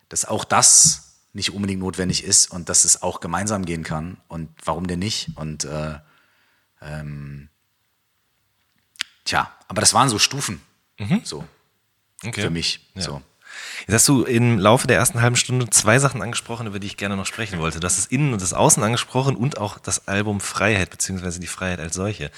dass 0.09 0.25
auch 0.25 0.45
das 0.45 1.15
nicht 1.33 1.55
unbedingt 1.55 1.79
notwendig 1.79 2.23
ist 2.23 2.51
und 2.51 2.69
dass 2.69 2.85
es 2.85 3.01
auch 3.01 3.19
gemeinsam 3.19 3.65
gehen 3.65 3.83
kann. 3.83 4.17
Und 4.27 4.51
warum 4.63 4.85
denn 4.85 4.99
nicht? 4.99 5.29
Und 5.33 5.63
äh, 5.63 5.97
ähm, 6.83 7.49
tja, 9.25 9.51
aber 9.67 9.81
das 9.81 9.95
waren 9.95 10.07
so 10.07 10.19
Stufen. 10.19 10.61
So. 11.23 11.47
Okay. 12.25 12.41
Für 12.41 12.49
mich. 12.49 12.81
Ja. 12.95 13.01
So. 13.01 13.21
Jetzt 13.87 13.93
hast 13.93 14.07
du 14.07 14.23
im 14.23 14.59
Laufe 14.59 14.87
der 14.87 14.97
ersten 14.97 15.21
halben 15.21 15.35
Stunde 15.35 15.69
zwei 15.69 15.99
Sachen 15.99 16.21
angesprochen, 16.21 16.67
über 16.67 16.79
die 16.79 16.87
ich 16.87 16.97
gerne 16.97 17.15
noch 17.15 17.25
sprechen 17.25 17.59
wollte. 17.59 17.79
Du 17.79 17.85
hast 17.85 17.97
das 17.97 18.05
Innen 18.05 18.33
und 18.33 18.41
das 18.41 18.53
Außen 18.53 18.83
angesprochen 18.83 19.35
und 19.35 19.57
auch 19.57 19.79
das 19.79 20.07
Album 20.07 20.39
Freiheit, 20.39 20.89
beziehungsweise 20.89 21.39
die 21.39 21.47
Freiheit 21.47 21.79
als 21.79 21.95
solche. 21.95 22.29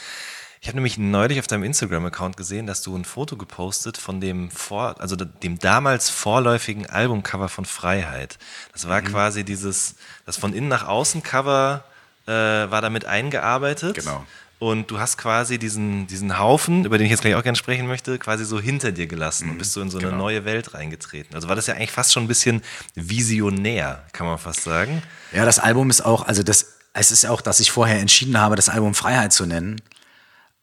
Ich 0.61 0.67
habe 0.67 0.77
nämlich 0.77 0.99
neulich 0.99 1.39
auf 1.39 1.47
deinem 1.47 1.63
Instagram-Account 1.63 2.37
gesehen, 2.37 2.67
dass 2.67 2.83
du 2.83 2.95
ein 2.95 3.03
Foto 3.03 3.35
gepostet 3.35 3.97
von 3.97 4.21
dem 4.21 4.51
vor, 4.51 4.95
also 5.01 5.15
dem 5.15 5.57
damals 5.57 6.11
vorläufigen 6.11 6.85
Albumcover 6.85 7.49
von 7.49 7.65
Freiheit. 7.65 8.37
Das 8.71 8.85
Mhm. 8.85 8.89
war 8.89 9.01
quasi 9.01 9.43
dieses, 9.43 9.95
das 10.27 10.37
von 10.37 10.53
innen 10.53 10.67
nach 10.67 10.87
außen 10.87 11.23
Cover 11.23 11.83
äh, 12.27 12.31
war 12.31 12.81
damit 12.81 13.05
eingearbeitet. 13.05 13.95
Genau. 13.95 14.23
Und 14.61 14.91
du 14.91 14.99
hast 14.99 15.17
quasi 15.17 15.57
diesen, 15.57 16.05
diesen 16.05 16.37
Haufen, 16.37 16.85
über 16.85 16.99
den 16.99 17.05
ich 17.05 17.11
jetzt 17.11 17.21
gleich 17.21 17.33
auch 17.33 17.41
gerne 17.41 17.55
sprechen 17.55 17.87
möchte, 17.87 18.19
quasi 18.19 18.45
so 18.45 18.59
hinter 18.59 18.91
dir 18.91 19.07
gelassen 19.07 19.49
und 19.49 19.57
bist 19.57 19.73
so 19.73 19.81
in 19.81 19.89
so 19.89 19.97
eine 19.97 20.09
genau. 20.09 20.19
neue 20.19 20.45
Welt 20.45 20.75
reingetreten. 20.75 21.33
Also 21.33 21.49
war 21.49 21.55
das 21.55 21.65
ja 21.65 21.73
eigentlich 21.73 21.91
fast 21.91 22.13
schon 22.13 22.25
ein 22.25 22.27
bisschen 22.27 22.61
visionär, 22.93 24.03
kann 24.13 24.27
man 24.27 24.37
fast 24.37 24.63
sagen. 24.63 25.01
Ja, 25.31 25.45
das 25.45 25.57
Album 25.57 25.89
ist 25.89 26.01
auch, 26.01 26.27
also 26.27 26.43
das, 26.43 26.73
es 26.93 27.09
ist 27.09 27.25
auch, 27.25 27.41
dass 27.41 27.59
ich 27.59 27.71
vorher 27.71 27.99
entschieden 27.99 28.39
habe, 28.39 28.55
das 28.55 28.69
Album 28.69 28.93
Freiheit 28.93 29.33
zu 29.33 29.47
nennen. 29.47 29.81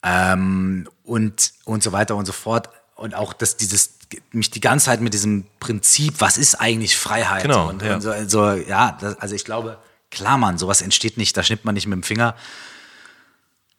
Ähm, 0.05 0.88
und, 1.03 1.55
und 1.64 1.82
so 1.82 1.90
weiter 1.90 2.14
und 2.14 2.24
so 2.24 2.32
fort. 2.32 2.68
Und 2.94 3.16
auch 3.16 3.32
das, 3.32 3.57
dieses, 3.57 3.94
mich 4.30 4.53
die 4.53 4.61
ganze 4.61 4.86
Zeit 4.86 5.01
mit 5.01 5.12
diesem 5.12 5.44
Prinzip, 5.59 6.20
was 6.20 6.38
ist 6.38 6.55
eigentlich 6.55 6.96
Freiheit? 6.96 7.42
Genau, 7.42 7.68
und, 7.68 7.82
ja. 7.82 7.96
und 7.96 8.03
so, 8.03 8.12
so, 8.28 8.53
ja, 8.53 8.96
das, 9.01 9.18
also 9.18 9.34
ich 9.34 9.44
glaube, 9.44 9.76
klar, 10.12 10.38
Mann, 10.38 10.57
sowas 10.57 10.82
entsteht 10.82 11.16
nicht, 11.16 11.36
da 11.36 11.42
schnippt 11.42 11.64
man 11.64 11.74
nicht 11.74 11.88
mit 11.88 11.96
dem 11.96 12.05
Finger, 12.05 12.36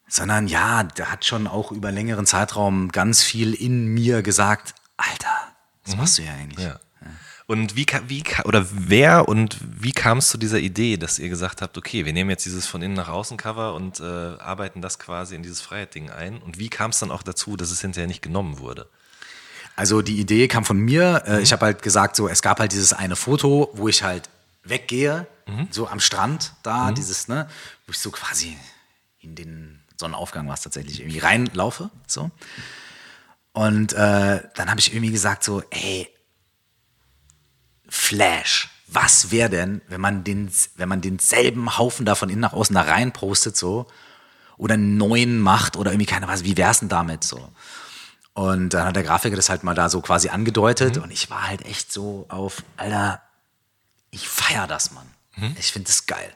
sondern 0.10 0.48
ja, 0.48 0.84
der 0.84 1.12
hat 1.12 1.24
schon 1.24 1.48
auch 1.48 1.72
über 1.72 1.92
längeren 1.92 2.26
Zeitraum 2.26 2.92
ganz 2.92 3.24
viel 3.24 3.54
in 3.54 3.86
mir 3.88 4.22
gesagt, 4.22 4.74
Alter, 4.98 5.38
was 5.86 5.96
machst 5.96 6.18
du 6.18 6.24
ja 6.24 6.34
eigentlich? 6.34 6.66
Mhm. 6.66 6.72
Ja. 6.72 6.80
Und 7.48 7.76
wie, 7.76 7.88
wie 8.08 8.24
oder 8.44 8.68
wer 8.72 9.28
und 9.28 9.58
wie 9.62 9.92
kam 9.92 10.20
es 10.20 10.30
zu 10.30 10.38
dieser 10.38 10.60
Idee, 10.60 10.98
dass 10.98 11.18
ihr 11.18 11.30
gesagt 11.30 11.64
habt, 11.64 11.80
okay, 11.80 12.06
wir 12.06 12.14
nehmen 12.14 12.30
jetzt 12.30 12.46
dieses 12.46 12.68
von 12.68 12.84
innen 12.84 12.94
nach 12.94 13.08
außen 13.08 13.38
Cover 13.38 13.74
und 13.74 14.00
äh, 14.00 14.04
arbeiten 14.04 14.84
das 14.84 15.00
quasi 15.00 15.34
in 15.34 15.42
dieses 15.42 15.60
Freiheit-Ding 15.62 16.12
ein? 16.12 16.38
Und 16.38 16.60
wie 16.60 16.70
kam 16.70 16.92
es 16.92 17.00
dann 17.00 17.10
auch 17.10 17.24
dazu, 17.24 17.56
dass 17.56 17.72
es 17.72 17.82
hinterher 17.82 18.08
nicht 18.08 18.22
genommen 18.22 18.60
wurde? 18.60 18.88
Also 19.76 20.04
die 20.04 20.20
Idee 20.20 20.48
kam 20.48 20.64
von 20.64 20.78
mir. 20.78 21.24
Äh, 21.26 21.42
Ich 21.42 21.52
habe 21.52 21.66
halt 21.66 21.82
gesagt, 21.82 22.16
so 22.16 22.28
es 22.28 22.44
gab 22.44 22.60
halt 22.60 22.72
dieses 22.72 22.94
eine 22.94 23.16
Foto, 23.16 23.72
wo 23.74 23.88
ich 23.88 24.04
halt 24.04 24.30
weggehe, 24.64 25.26
so 25.72 25.88
am 25.88 26.00
Strand 26.00 26.54
da, 26.62 26.92
dieses, 26.92 27.28
ne, 27.28 27.50
wo 27.88 27.92
ich 27.92 27.98
so 27.98 28.12
quasi 28.12 28.56
in 29.22 29.34
den 29.34 29.79
Sonnenaufgang 30.00 30.48
war 30.48 30.54
es 30.54 30.62
tatsächlich 30.62 31.02
irgendwie 31.02 31.20
reinlaufe, 31.20 31.90
so. 32.08 32.32
Und 33.52 33.94
äh, 33.94 34.42
dann 34.56 34.70
habe 34.70 34.80
ich 34.80 34.94
irgendwie 34.94 35.12
gesagt 35.12 35.44
so, 35.44 35.62
ey, 35.70 36.08
Flash. 37.88 38.70
Was 38.88 39.30
wäre 39.30 39.50
denn, 39.50 39.82
wenn 39.88 40.02
man 40.02 40.24
den, 40.24 40.52
wenn 40.76 40.90
man 40.90 41.02
denselben 41.02 41.78
Haufen 41.78 42.06
da 42.06 42.16
von 42.16 42.30
innen 42.30 42.42
nach 42.42 42.54
außen 42.54 42.74
da 42.74 42.82
rein 42.82 43.12
postet 43.14 43.56
so 43.56 43.86
oder 44.58 44.74
einen 44.76 44.98
neuen 44.98 45.40
macht 45.40 45.76
oder 45.76 45.92
irgendwie 45.92 46.08
keine 46.08 46.28
Ahnung, 46.28 46.44
wie 46.44 46.58
wär's 46.58 46.80
denn 46.80 46.90
damit 46.90 47.24
so? 47.24 47.52
Und 48.34 48.74
dann 48.74 48.88
hat 48.88 48.96
der 48.96 49.04
Grafiker 49.04 49.36
das 49.36 49.50
halt 49.50 49.64
mal 49.64 49.76
da 49.76 49.90
so 49.90 50.02
quasi 50.02 50.30
angedeutet 50.30 50.98
und 50.98 51.12
ich 51.12 51.30
war 51.30 51.48
halt 51.48 51.66
echt 51.66 51.92
so 51.92 52.26
auf, 52.30 52.64
Alter, 52.78 53.22
ich 54.12 54.28
feier 54.28 54.66
das, 54.66 54.92
Mann. 54.92 55.08
Ich 55.60 55.72
finde 55.72 55.88
das 55.88 56.06
geil. 56.06 56.36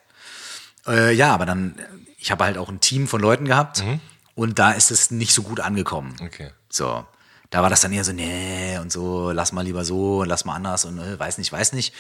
Äh, 0.86 1.14
ja, 1.14 1.34
aber 1.34 1.46
dann, 1.46 1.76
ich 2.24 2.32
habe 2.32 2.46
halt 2.46 2.58
auch 2.58 2.70
ein 2.70 2.80
Team 2.80 3.06
von 3.10 3.20
Leuten 3.22 3.44
gehabt 3.44 3.84
und 4.34 4.58
da 4.58 4.72
ist 4.72 4.92
es 4.92 5.12
nicht 5.12 5.34
so 5.34 5.44
gut 5.44 5.60
angekommen. 5.60 6.16
Okay. 6.22 6.52
So, 6.70 7.06
da 7.50 7.62
war 7.62 7.70
das 7.70 7.82
dann 7.82 7.92
eher 7.92 8.06
so, 8.06 8.14
nee, 8.14 8.78
und 8.78 8.94
so, 8.94 9.32
lass 9.32 9.52
mal 9.52 9.62
lieber 9.64 9.84
so 9.84 10.20
und 10.22 10.30
lass 10.30 10.46
mal 10.46 10.56
anders 10.56 10.86
und 10.86 11.00
äh, 11.00 11.20
weiß 11.20 11.38
nicht, 11.38 11.52
weiß 11.52 11.74
nicht. 11.74 11.94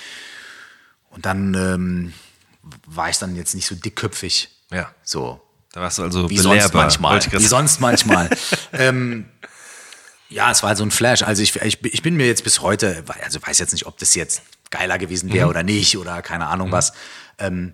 Und 1.09 1.25
dann 1.25 1.53
ähm, 1.55 2.13
war 2.87 3.09
ich 3.09 3.17
dann 3.17 3.35
jetzt 3.35 3.53
nicht 3.53 3.67
so 3.67 3.75
dickköpfig. 3.75 4.49
Ja. 4.71 4.89
So, 5.03 5.41
Da 5.73 5.81
warst 5.81 5.97
du 5.97 6.03
also 6.03 6.29
wie 6.29 6.37
belehrbar. 6.37 6.89
sonst 6.89 6.99
manchmal. 7.01 7.41
Wie 7.41 7.45
sonst 7.45 7.81
manchmal. 7.81 8.29
ähm, 8.71 9.25
ja, 10.29 10.51
es 10.51 10.63
war 10.63 10.69
halt 10.69 10.77
so 10.77 10.85
ein 10.85 10.91
Flash. 10.91 11.21
Also 11.23 11.43
ich, 11.43 11.53
ich, 11.57 11.83
ich 11.83 12.01
bin 12.01 12.15
mir 12.15 12.27
jetzt 12.27 12.45
bis 12.45 12.61
heute, 12.61 13.03
also 13.21 13.39
weiß 13.45 13.59
jetzt 13.59 13.73
nicht, 13.73 13.85
ob 13.87 13.97
das 13.97 14.15
jetzt 14.15 14.41
geiler 14.71 14.97
gewesen 14.97 15.33
wäre 15.33 15.49
oder 15.49 15.63
nicht 15.63 15.97
oder 15.97 16.21
keine 16.21 16.47
Ahnung 16.47 16.71
was. 16.71 16.93
Ähm, 17.37 17.73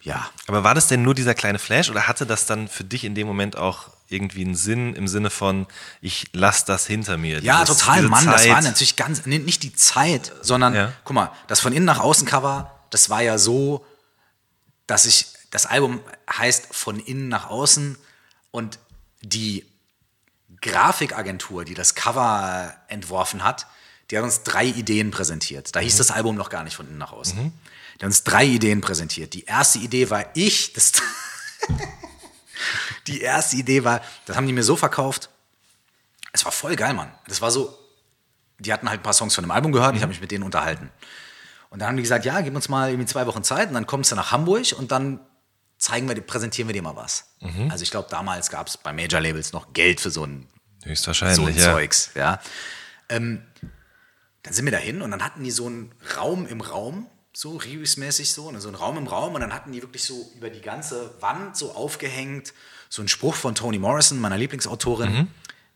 ja, 0.00 0.30
Aber 0.46 0.64
war 0.64 0.74
das 0.74 0.86
denn 0.86 1.02
nur 1.02 1.14
dieser 1.14 1.34
kleine 1.34 1.58
Flash 1.58 1.90
oder 1.90 2.06
hatte 2.08 2.24
das 2.26 2.46
dann 2.46 2.68
für 2.68 2.84
dich 2.84 3.04
in 3.04 3.14
dem 3.14 3.26
Moment 3.26 3.56
auch 3.56 3.88
irgendwie 4.08 4.42
einen 4.44 4.54
Sinn 4.54 4.94
im 4.94 5.06
Sinne 5.08 5.28
von, 5.30 5.66
ich 6.00 6.26
lass 6.32 6.64
das 6.64 6.86
hinter 6.86 7.16
mir? 7.18 7.40
Ja, 7.42 7.62
Dieses- 7.64 7.78
total, 7.80 8.02
Mann. 8.02 8.24
Das 8.26 8.42
Zeit. 8.42 8.52
war 8.52 8.62
natürlich 8.62 8.96
ganz, 8.96 9.26
nee, 9.26 9.38
nicht 9.38 9.62
die 9.62 9.74
Zeit, 9.74 10.32
sondern, 10.40 10.74
Ja. 10.74 10.92
guck 11.04 11.14
mal, 11.14 11.32
das 11.46 11.60
von 11.60 11.72
innen 11.72 11.84
nach 11.84 11.98
außen 11.98 12.26
Cover, 12.26 12.74
das 12.90 13.10
war 13.10 13.22
ja 13.22 13.36
so, 13.38 13.84
dass 14.86 15.04
ich, 15.04 15.26
das 15.50 15.66
Album 15.66 16.00
heißt 16.32 16.74
von 16.74 16.98
innen 17.00 17.28
nach 17.28 17.50
außen 17.50 17.98
und 18.50 18.78
die 19.20 19.66
Grafikagentur, 20.60 21.64
die 21.64 21.74
das 21.74 21.94
Cover 21.94 22.74
entworfen 22.88 23.44
hat, 23.44 23.66
die 24.10 24.16
hat 24.16 24.24
uns 24.24 24.42
drei 24.42 24.64
Ideen 24.64 25.10
präsentiert. 25.10 25.74
Da 25.76 25.80
hieß 25.80 25.96
das 25.98 26.10
Album 26.10 26.36
noch 26.36 26.48
gar 26.48 26.64
nicht 26.64 26.74
von 26.76 26.88
innen 26.88 26.98
nach 26.98 27.12
außen. 27.12 27.36
Die 27.36 27.52
hat 28.04 28.06
uns 28.06 28.24
drei 28.24 28.44
Ideen 28.44 28.80
präsentiert. 28.80 29.34
Die 29.34 29.44
erste 29.44 29.78
Idee 29.78 30.10
war 30.10 30.26
ich, 30.34 30.72
das, 30.72 30.92
die 33.06 33.20
erste 33.20 33.56
Idee 33.56 33.84
war, 33.84 34.00
das 34.26 34.36
haben 34.36 34.46
die 34.46 34.52
mir 34.52 34.62
so 34.62 34.76
verkauft, 34.76 35.30
es 36.32 36.44
war 36.44 36.52
voll 36.52 36.76
geil, 36.76 36.94
Mann. 36.94 37.10
Das 37.26 37.40
war 37.40 37.50
so, 37.50 37.76
die 38.58 38.72
hatten 38.72 38.88
halt 38.88 39.00
ein 39.00 39.02
paar 39.02 39.12
Songs 39.12 39.34
von 39.34 39.44
dem 39.44 39.50
Album 39.50 39.72
gehört, 39.72 39.96
ich 39.96 40.02
habe 40.02 40.10
mich 40.10 40.20
mit 40.20 40.30
denen 40.30 40.44
unterhalten. 40.44 40.90
Und 41.70 41.80
dann 41.80 41.88
haben 41.88 41.96
die 41.96 42.02
gesagt, 42.02 42.24
ja, 42.24 42.40
gib 42.40 42.54
uns 42.54 42.68
mal 42.68 42.90
irgendwie 42.90 43.06
zwei 43.06 43.26
Wochen 43.26 43.42
Zeit 43.42 43.68
und 43.68 43.74
dann 43.74 43.86
kommst 43.86 44.12
du 44.12 44.16
nach 44.16 44.32
Hamburg 44.32 44.72
und 44.76 44.90
dann 44.90 45.20
zeigen 45.78 46.08
wir, 46.08 46.20
präsentieren 46.20 46.68
wir 46.68 46.72
dir 46.72 46.82
mal 46.82 46.96
was. 46.96 47.36
Also 47.70 47.82
ich 47.82 47.90
glaube, 47.90 48.08
damals 48.10 48.50
gab 48.50 48.66
es 48.66 48.76
bei 48.76 48.92
Major 48.92 49.20
Labels 49.20 49.52
noch 49.52 49.72
Geld 49.72 50.00
für 50.00 50.10
so 50.10 50.24
ein, 50.24 50.48
so 50.82 50.90
Höchstwahrscheinlich, 50.90 51.46
ein 51.46 51.56
ja. 51.56 51.72
Zeugs. 51.72 52.10
Ja. 52.14 52.40
Ähm, 53.08 53.42
dann 54.42 54.54
sind 54.54 54.64
wir 54.64 54.72
dahin 54.72 55.02
und 55.02 55.10
dann 55.10 55.22
hatten 55.22 55.44
die 55.44 55.50
so 55.50 55.66
einen 55.66 55.94
Raum 56.16 56.46
im 56.46 56.60
Raum, 56.60 57.06
so 57.38 57.56
Rius-mäßig 57.56 58.32
so, 58.32 58.48
und 58.48 58.60
so 58.60 58.66
einen 58.66 58.74
Raum 58.74 58.98
im 58.98 59.06
Raum 59.06 59.36
und 59.36 59.42
dann 59.42 59.54
hatten 59.54 59.70
die 59.70 59.80
wirklich 59.80 60.02
so 60.02 60.28
über 60.34 60.50
die 60.50 60.60
ganze 60.60 61.14
Wand 61.20 61.56
so 61.56 61.70
aufgehängt, 61.70 62.52
so 62.88 63.00
einen 63.00 63.08
Spruch 63.08 63.36
von 63.36 63.54
Toni 63.54 63.78
Morrison, 63.78 64.18
meiner 64.18 64.36
Lieblingsautorin, 64.36 65.28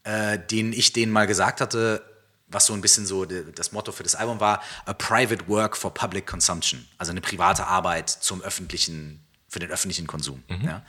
äh, 0.02 0.40
den 0.40 0.72
ich 0.72 0.92
denen 0.92 1.12
mal 1.12 1.28
gesagt 1.28 1.60
hatte, 1.60 2.04
was 2.48 2.66
so 2.66 2.72
ein 2.72 2.80
bisschen 2.80 3.06
so 3.06 3.24
das 3.26 3.70
Motto 3.70 3.92
für 3.92 4.02
das 4.02 4.16
Album 4.16 4.40
war, 4.40 4.60
a 4.86 4.92
private 4.92 5.46
work 5.46 5.76
for 5.76 5.94
public 5.94 6.26
consumption, 6.26 6.84
also 6.98 7.12
eine 7.12 7.20
private 7.20 7.64
Arbeit 7.64 8.10
zum 8.10 8.42
öffentlichen, 8.42 9.24
für 9.46 9.60
den 9.60 9.70
öffentlichen 9.70 10.08
Konsum. 10.08 10.42
Ja? 10.64 10.82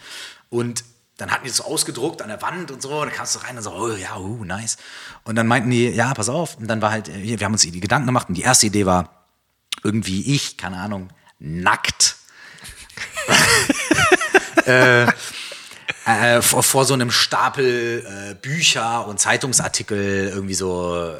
Und 0.49 0.83
dann 1.17 1.29
hatten 1.29 1.43
die 1.43 1.49
das 1.49 1.57
so 1.57 1.65
ausgedruckt 1.65 2.23
an 2.23 2.29
der 2.29 2.41
Wand 2.41 2.71
und 2.71 2.81
so, 2.81 2.99
und 2.99 3.09
dann 3.09 3.15
kamst 3.15 3.35
du 3.35 3.39
rein 3.39 3.55
und 3.55 3.61
so, 3.61 3.71
oh 3.71 3.91
ja, 3.91 4.17
uh, 4.17 4.43
nice. 4.43 4.77
Und 5.23 5.35
dann 5.35 5.45
meinten 5.45 5.69
die, 5.69 5.89
ja, 5.89 6.15
pass 6.15 6.29
auf, 6.29 6.57
und 6.57 6.65
dann 6.65 6.81
war 6.81 6.89
halt, 6.89 7.09
äh, 7.09 7.37
wir 7.39 7.45
haben 7.45 7.53
uns 7.53 7.61
die 7.61 7.79
Gedanken 7.79 8.07
gemacht 8.07 8.27
und 8.27 8.33
die 8.33 8.41
erste 8.41 8.65
Idee 8.65 8.87
war, 8.87 9.22
irgendwie 9.83 10.35
ich, 10.35 10.57
keine 10.57 10.77
Ahnung, 10.77 11.09
nackt 11.39 12.15
äh, 14.65 15.11
vor, 16.41 16.63
vor 16.63 16.85
so 16.85 16.93
einem 16.93 17.11
Stapel 17.11 18.05
äh, 18.05 18.35
Bücher 18.35 19.07
und 19.07 19.19
Zeitungsartikel 19.19 20.29
irgendwie 20.33 20.53
so, 20.53 20.97
äh, 20.97 21.17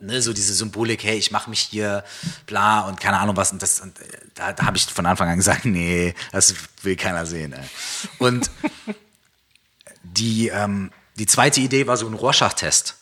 ne, 0.00 0.22
so 0.22 0.32
diese 0.32 0.54
Symbolik, 0.54 1.04
hey, 1.04 1.16
ich 1.16 1.30
mache 1.30 1.50
mich 1.50 1.60
hier 1.60 2.04
bla 2.46 2.80
und 2.80 3.00
keine 3.00 3.18
Ahnung 3.18 3.36
was. 3.36 3.52
Und, 3.52 3.62
das, 3.62 3.80
und 3.80 3.98
äh, 4.00 4.04
da, 4.34 4.52
da 4.52 4.66
habe 4.66 4.76
ich 4.76 4.86
von 4.86 5.06
Anfang 5.06 5.28
an 5.28 5.36
gesagt, 5.36 5.64
nee, 5.64 6.14
das 6.32 6.54
will 6.82 6.96
keiner 6.96 7.26
sehen. 7.26 7.52
Ey. 7.52 7.64
Und 8.18 8.50
die, 10.02 10.48
ähm, 10.48 10.90
die 11.16 11.26
zweite 11.26 11.60
Idee 11.60 11.86
war 11.86 11.96
so 11.96 12.06
ein 12.06 12.14
Rorschach-Test. 12.14 12.96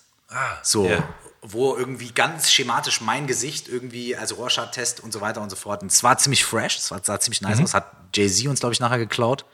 so, 0.63 0.89
ja. 0.89 1.09
Wo 1.47 1.77
irgendwie 1.77 2.11
ganz 2.11 2.51
schematisch 2.51 3.03
mein 3.03 3.27
Gesicht 3.27 3.69
irgendwie, 3.69 4.17
also 4.17 4.37
Rorschach-Test 4.37 5.01
und 5.01 5.13
so 5.13 5.21
weiter 5.21 5.43
und 5.43 5.51
so 5.51 5.57
fort. 5.57 5.83
Und 5.83 5.93
es 5.93 6.03
war 6.03 6.17
ziemlich 6.17 6.43
fresh, 6.43 6.79
es 6.79 6.91
war, 6.91 7.05
sah 7.05 7.21
ziemlich 7.21 7.43
nice 7.43 7.61
aus, 7.61 7.75
hat 7.75 7.93
Jay-Z 8.15 8.47
uns, 8.49 8.61
glaube 8.61 8.73
ich, 8.73 8.81
nachher 8.81 8.97
geklaut. 8.99 9.45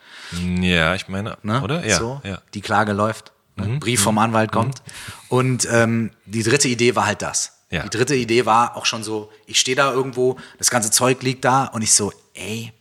Ja, 0.61 0.95
ich 0.95 1.09
meine, 1.09 1.37
Ne? 1.43 1.61
oder? 1.61 1.85
Ja, 1.85 1.97
so, 1.97 2.21
ja. 2.23 2.41
Die 2.53 2.61
Klage 2.61 2.93
läuft, 2.93 3.33
ne? 3.57 3.77
Brief 3.79 4.01
vom 4.01 4.17
Anwalt 4.19 4.53
kommt. 4.53 4.81
Und 5.27 5.67
ähm, 5.69 6.11
die 6.25 6.43
dritte 6.43 6.69
Idee 6.69 6.95
war 6.95 7.05
halt 7.05 7.21
das. 7.21 7.57
Ja. 7.69 7.83
Die 7.83 7.89
dritte 7.89 8.15
Idee 8.15 8.45
war 8.45 8.77
auch 8.77 8.85
schon 8.85 9.03
so, 9.03 9.29
ich 9.45 9.59
stehe 9.59 9.75
da 9.75 9.91
irgendwo, 9.91 10.37
das 10.59 10.69
ganze 10.69 10.91
Zeug 10.91 11.21
liegt 11.23 11.43
da 11.43 11.65
und 11.65 11.81
ich 11.81 11.93
so, 11.93 12.13
ey, 12.35 12.71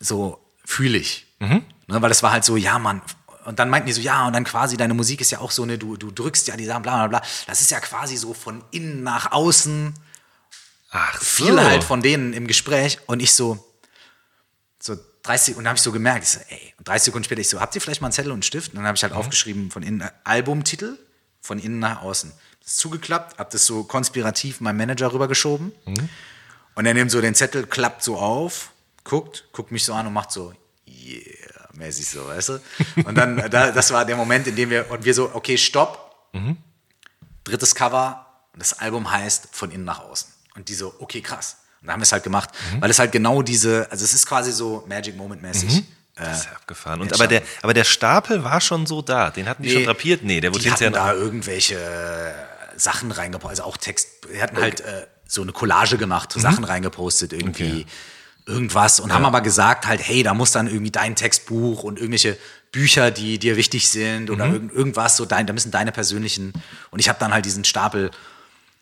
so 0.00 0.38
fühle 0.64 0.98
ich. 0.98 1.26
Mhm. 1.38 1.64
Ne, 1.88 2.02
weil 2.02 2.08
das 2.08 2.22
war 2.22 2.32
halt 2.32 2.44
so, 2.44 2.56
ja, 2.56 2.78
Mann. 2.78 3.02
Und 3.46 3.58
dann 3.58 3.70
meinten 3.70 3.86
die 3.86 3.92
so, 3.92 4.00
ja, 4.00 4.26
und 4.26 4.32
dann 4.32 4.44
quasi, 4.44 4.76
deine 4.76 4.94
Musik 4.94 5.20
ist 5.20 5.30
ja 5.30 5.38
auch 5.38 5.50
so, 5.50 5.64
ne, 5.64 5.78
du, 5.78 5.96
du 5.96 6.10
drückst 6.10 6.48
ja 6.48 6.56
die 6.56 6.64
Sachen, 6.64 6.82
bla 6.82 7.06
bla 7.06 7.20
bla. 7.20 7.28
Das 7.46 7.60
ist 7.60 7.70
ja 7.70 7.80
quasi 7.80 8.16
so 8.16 8.34
von 8.34 8.64
innen 8.72 9.02
nach 9.02 9.32
außen. 9.32 9.94
Ach, 10.90 11.20
so. 11.20 11.44
Viel 11.44 11.60
halt 11.62 11.84
von 11.84 12.02
denen 12.02 12.32
im 12.32 12.46
Gespräch. 12.46 12.98
Und 13.06 13.20
ich 13.20 13.32
so, 13.32 13.64
so 14.80 14.96
30, 15.22 15.56
und 15.56 15.64
dann 15.64 15.68
habe 15.70 15.76
ich 15.76 15.82
so 15.82 15.92
gemerkt, 15.92 16.24
ich 16.24 16.30
so, 16.30 16.40
ey, 16.48 16.74
und 16.78 16.88
30 16.88 17.04
Sekunden 17.04 17.24
später, 17.24 17.40
ich 17.40 17.48
so, 17.48 17.60
habt 17.60 17.74
ihr 17.74 17.80
vielleicht 17.80 18.00
mal 18.00 18.08
einen 18.08 18.12
Zettel 18.12 18.30
und 18.32 18.36
einen 18.36 18.42
Stift? 18.42 18.72
Und 18.72 18.76
dann 18.78 18.86
habe 18.86 18.96
ich 18.96 19.02
halt 19.02 19.12
aufgeschrieben 19.12 19.70
von 19.70 19.82
innen, 19.82 20.00
äh, 20.00 20.10
Albumtitel, 20.24 20.98
von 21.40 21.58
innen 21.58 21.78
nach 21.78 22.02
außen. 22.02 22.32
Das 22.60 22.72
ist 22.72 22.78
zugeklappt, 22.78 23.38
hab 23.38 23.50
das 23.50 23.64
so 23.64 23.84
konspirativ 23.84 24.60
meinem 24.60 24.78
Manager 24.78 25.12
rübergeschoben. 25.12 25.72
Und 26.74 26.84
er 26.84 26.94
nimmt 26.94 27.10
so 27.10 27.20
den 27.20 27.34
Zettel, 27.34 27.66
klappt 27.66 28.02
so 28.02 28.16
auf, 28.16 28.72
guckt, 29.04 29.44
guckt 29.52 29.70
mich 29.70 29.84
so 29.84 29.94
an 29.94 30.06
und 30.08 30.12
macht 30.12 30.32
so, 30.32 30.52
yeah, 30.86 31.45
mäßig 31.76 32.08
so, 32.08 32.26
weißt 32.26 32.48
du? 32.50 32.60
Und 33.04 33.14
dann, 33.16 33.50
da, 33.50 33.70
das 33.70 33.92
war 33.92 34.04
der 34.04 34.16
Moment, 34.16 34.46
in 34.46 34.56
dem 34.56 34.70
wir, 34.70 34.90
und 34.90 35.04
wir 35.04 35.14
so, 35.14 35.30
okay, 35.34 35.56
stopp. 35.56 36.28
Drittes 37.44 37.74
Cover, 37.74 38.26
und 38.52 38.60
das 38.60 38.78
Album 38.78 39.10
heißt 39.10 39.48
Von 39.52 39.70
innen 39.70 39.84
nach 39.84 40.00
außen. 40.00 40.28
Und 40.54 40.68
die 40.68 40.74
so, 40.74 40.94
okay, 40.98 41.20
krass. 41.20 41.58
Und 41.80 41.86
dann 41.86 41.94
haben 41.94 42.00
wir 42.00 42.04
es 42.04 42.12
halt 42.12 42.24
gemacht, 42.24 42.50
weil 42.80 42.90
es 42.90 42.98
halt 42.98 43.12
genau 43.12 43.42
diese, 43.42 43.86
also 43.90 44.04
es 44.04 44.14
ist 44.14 44.26
quasi 44.26 44.50
so 44.50 44.84
Magic 44.88 45.16
Moment 45.16 45.42
mäßig. 45.42 45.84
Das 46.14 46.40
ist 46.40 46.48
abgefahren. 46.48 47.02
Und 47.02 47.12
aber, 47.12 47.26
der, 47.26 47.42
aber 47.60 47.74
der 47.74 47.84
Stapel 47.84 48.42
war 48.42 48.62
schon 48.62 48.86
so 48.86 49.02
da. 49.02 49.30
Den 49.30 49.46
hatten 49.48 49.62
die 49.62 49.70
schon 49.70 49.84
drapiert? 49.84 50.22
Nee, 50.22 50.40
der 50.40 50.54
wurde 50.54 50.64
die 50.64 50.72
hatten 50.72 50.94
da 50.94 51.12
irgendwelche 51.12 51.74
äh, 51.74 52.78
Sachen 52.78 53.12
reingepostet, 53.12 53.60
also 53.60 53.70
auch 53.70 53.76
Text, 53.76 54.08
die 54.32 54.42
hatten 54.42 54.58
halt 54.58 54.80
äh, 54.80 55.06
so 55.28 55.42
eine 55.42 55.52
Collage 55.52 55.98
gemacht, 55.98 56.32
Sachen 56.32 56.64
reingepostet, 56.64 57.34
irgendwie 57.34 57.86
irgendwas 58.46 59.00
und 59.00 59.12
haben 59.12 59.24
aber 59.24 59.40
gesagt 59.40 59.86
halt, 59.86 60.00
hey, 60.06 60.22
da 60.22 60.32
muss 60.34 60.52
dann 60.52 60.66
irgendwie 60.68 60.92
dein 60.92 61.16
Textbuch 61.16 61.82
und 61.82 61.98
irgendwelche 61.98 62.38
Bücher, 62.72 63.10
die 63.10 63.38
dir 63.38 63.56
wichtig 63.56 63.88
sind 63.88 64.30
oder 64.30 64.46
irgend, 64.46 64.72
irgendwas, 64.72 65.16
so 65.16 65.24
dein, 65.24 65.46
da 65.46 65.52
müssen 65.52 65.70
deine 65.70 65.92
persönlichen 65.92 66.52
und 66.90 66.98
ich 67.00 67.08
habe 67.08 67.18
dann 67.18 67.32
halt 67.34 67.44
diesen 67.44 67.64
Stapel 67.64 68.10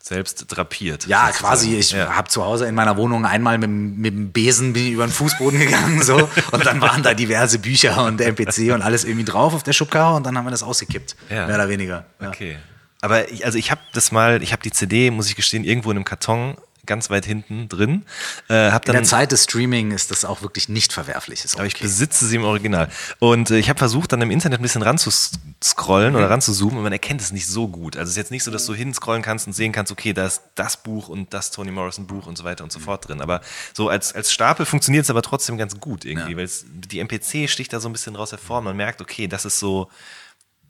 Selbst 0.01 0.45
drapiert. 0.49 1.07
ja, 1.07 1.27
sozusagen. 1.29 1.39
quasi. 1.49 1.77
Ich 1.77 1.93
Ja. 1.93 2.15
habe 2.15 2.29
zu 2.29 2.45
Hause 2.45 2.67
in 2.67 2.75
meiner 2.75 2.97
Wohnung 2.99 3.25
einmal 3.25 3.57
mit, 3.57 3.69
dem- 3.69 3.97
mit 3.97 4.13
dem 4.15 4.33
Besen 4.33 4.75
bin 4.75 4.85
ich 4.87 4.93
über 4.93 5.07
den 5.07 5.13
Fußboden 5.13 5.59
gegangen 5.59 6.03
so 6.03 6.29
und 6.53 6.67
dann 6.67 6.81
waren 6.83 7.03
da 7.03 7.15
diverse 7.15 7.59
Bücher 7.59 8.05
und 8.05 8.21
MPC 8.21 8.73
und 8.75 8.83
alles 8.83 9.05
irgendwie 9.05 9.25
drauf 9.25 9.55
auf 9.55 9.63
der 9.63 9.73
Schubkarre 9.73 10.15
und 10.17 10.27
dann 10.27 10.37
haben 10.37 10.45
wir 10.45 10.51
das 10.51 10.63
ausgekippt, 10.63 11.17
Ja. 11.31 11.47
mehr 11.47 11.55
oder 11.55 11.69
weniger. 11.71 12.05
Ja. 12.21 12.29
Okay. 12.29 12.59
Aber 13.01 13.31
ich, 13.31 13.47
also 13.47 13.57
ich 13.57 13.71
habe 13.71 13.81
das 13.95 14.13
mal, 14.13 14.43
ich 14.43 14.53
habe 14.53 14.63
die 14.63 14.73
CD, 14.73 15.11
muss 15.11 15.29
ich 15.29 15.37
gestehen, 15.37 15.65
irgendwo 15.65 15.91
in 15.91 15.97
einem 15.97 16.05
Karton 16.05 16.57
ganz 16.87 17.11
weit 17.11 17.25
hinten 17.25 17.69
drin. 17.69 18.05
Äh, 18.49 18.71
hab 18.71 18.85
In 18.85 18.93
dann, 18.93 18.97
der 18.97 19.05
Zeit 19.05 19.33
des 19.33 19.45
Streaming 19.45 19.91
ist 19.93 20.11
das 20.11 20.25
auch 20.25 20.43
wirklich 20.43 20.69
nicht 20.69 20.93
verwerflich. 20.93 21.45
Aber 21.55 21.67
ich 21.67 21.75
okay. 21.75 21.85
besitze 21.85 22.27
sie 22.27 22.37
im 22.37 22.45
Original. 22.45 22.89
Und 23.19 23.51
äh, 23.51 23.59
ich 23.59 23.69
habe 23.69 23.79
versucht, 23.79 24.13
dann 24.13 24.21
im 24.23 24.31
Internet 24.31 24.61
ein 24.61 24.63
bisschen 24.63 24.83
ranzuscrollen 24.83 26.11
Mhm. 26.13 26.17
oder 26.19 26.31
ranzuzoomen 26.31 26.77
und 26.79 26.83
man 26.85 26.93
erkennt 26.93 27.21
es 27.21 27.33
nicht 27.33 27.47
so 27.47 27.69
gut. 27.69 27.97
Also 27.97 28.05
es 28.09 28.11
ist 28.11 28.17
jetzt 28.17 28.31
nicht 28.31 28.45
so, 28.45 28.51
dass 28.51 28.67
du 28.67 28.75
hinscrollen 28.75 29.23
kannst 29.23 29.47
und 29.47 29.53
sehen 29.53 29.73
kannst, 29.73 29.91
okay, 29.93 30.13
da 30.13 30.27
ist 30.27 30.43
das 30.55 30.77
Buch 30.77 31.09
und 31.09 31.33
das 31.33 31.51
Toni 31.51 31.71
Morrison 31.71 32.07
Buch 32.07 32.27
und 32.27 32.37
so 32.37 32.45
weiter 32.45 32.65
und 32.65 32.73
Mhm. 32.75 32.79
so 32.79 32.85
fort 32.85 33.09
drin. 33.09 33.21
Aber 33.21 33.41
so 33.73 33.89
als, 33.89 34.15
als 34.15 34.33
Stapel 34.33 34.67
funktioniert 34.67 35.05
es 35.05 35.11
aber 35.11 35.23
trotzdem 35.23 35.57
ganz 35.59 35.79
gut 35.81 36.05
irgendwie, 36.05 36.37
weil 36.37 36.45
es, 36.45 36.65
die 36.69 37.01
MPC 37.01 37.49
sticht 37.49 37.73
da 37.73 37.81
so 37.81 37.89
ein 37.89 37.93
bisschen 37.93 38.17
raus 38.17 38.33
hervor. 38.33 38.61
Man 38.63 38.77
merkt, 38.77 39.01
okay, 39.01 39.27
das 39.29 39.45
ist 39.45 39.59
so, 39.59 39.89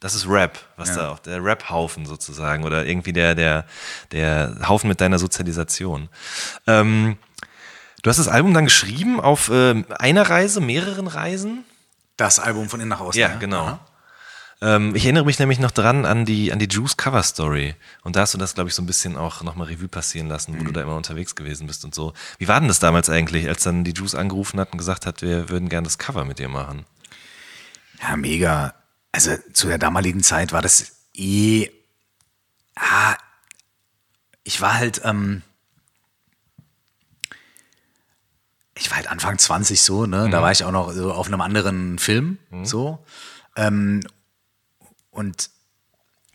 das 0.04 0.14
ist 0.14 0.28
Rap, 0.28 0.58
was 0.76 0.90
Ja. 0.90 0.96
da 0.96 1.08
auch, 1.08 1.18
der 1.18 1.42
Rap-Haufen 1.42 2.04
sozusagen 2.04 2.64
oder 2.64 2.84
irgendwie 2.84 3.14
der, 3.14 3.34
der, 3.34 3.64
der 4.12 4.54
Haufen 4.68 4.86
mit 4.88 5.00
deiner 5.00 5.18
Sozialisation. 5.18 6.10
Ähm, 6.66 7.16
du 8.02 8.10
hast 8.10 8.18
das 8.18 8.28
Album 8.28 8.52
dann 8.52 8.66
geschrieben 8.66 9.18
auf 9.18 9.50
ähm, 9.50 9.86
einer 9.98 10.28
Reise, 10.28 10.60
mehreren 10.60 11.06
Reisen? 11.06 11.64
das 12.18 12.38
Album 12.38 12.68
von 12.68 12.80
innen 12.80 12.90
nach 12.90 13.00
außen. 13.00 13.18
Ja, 13.20 13.28
ne? 13.30 13.38
genau. 13.40 13.64
Aha. 13.64 13.80
Ähm, 14.60 14.94
ich 14.94 15.04
erinnere 15.04 15.24
mich 15.24 15.38
nämlich 15.38 15.58
noch 15.58 15.72
dran 15.72 16.04
an 16.04 16.26
die, 16.26 16.52
an 16.52 16.58
die 16.58 16.68
Juice 16.70 16.96
Cover 16.96 17.22
Story. 17.22 17.74
Und 18.02 18.14
da 18.14 18.20
hast 18.20 18.34
du 18.34 18.38
das, 18.38 18.54
glaube 18.54 18.68
ich, 18.68 18.74
so 18.76 18.82
ein 18.82 18.86
bisschen 18.86 19.16
auch 19.16 19.42
nochmal 19.42 19.66
Revue 19.68 19.88
passieren 19.88 20.28
lassen, 20.28 20.56
wo 20.60 20.64
du 20.64 20.70
da 20.70 20.82
immer 20.82 20.94
unterwegs 20.96 21.34
gewesen 21.34 21.66
bist 21.66 21.84
und 21.84 21.94
so. 21.94 22.12
Wie 22.38 22.46
war 22.46 22.60
denn 22.60 22.68
das 22.68 22.78
damals 22.78 23.10
eigentlich, 23.10 23.48
als 23.48 23.62
dann 23.64 23.82
die 23.84 23.94
Juice 23.94 24.14
angerufen 24.14 24.60
hat 24.60 24.70
und 24.72 24.78
gesagt 24.78 25.06
hat, 25.06 25.22
wir 25.22 25.48
würden 25.48 25.70
gerne 25.70 25.86
das 25.86 25.98
Cover 25.98 26.24
mit 26.24 26.38
dir 26.38 26.48
machen? 26.48 26.84
Ja, 28.00 28.16
mega. 28.16 28.74
Also 29.14 29.36
zu 29.52 29.68
der 29.68 29.78
damaligen 29.78 30.24
Zeit 30.24 30.52
war 30.52 30.60
das 30.60 30.90
eh. 31.14 31.68
Ah, 32.74 33.14
ich 34.42 34.60
war 34.60 34.74
halt, 34.74 35.02
ähm, 35.04 35.42
ich 38.74 38.90
war 38.90 38.96
halt 38.96 39.06
Anfang 39.06 39.38
20 39.38 39.80
so, 39.80 40.06
ne? 40.06 40.28
Da 40.30 40.42
war 40.42 40.50
ich 40.50 40.64
auch 40.64 40.72
noch 40.72 40.90
so 40.90 41.12
auf 41.12 41.28
einem 41.28 41.40
anderen 41.42 42.00
Film, 42.00 42.38
so. 42.64 43.06
Ähm, 43.54 44.00
und 45.10 45.48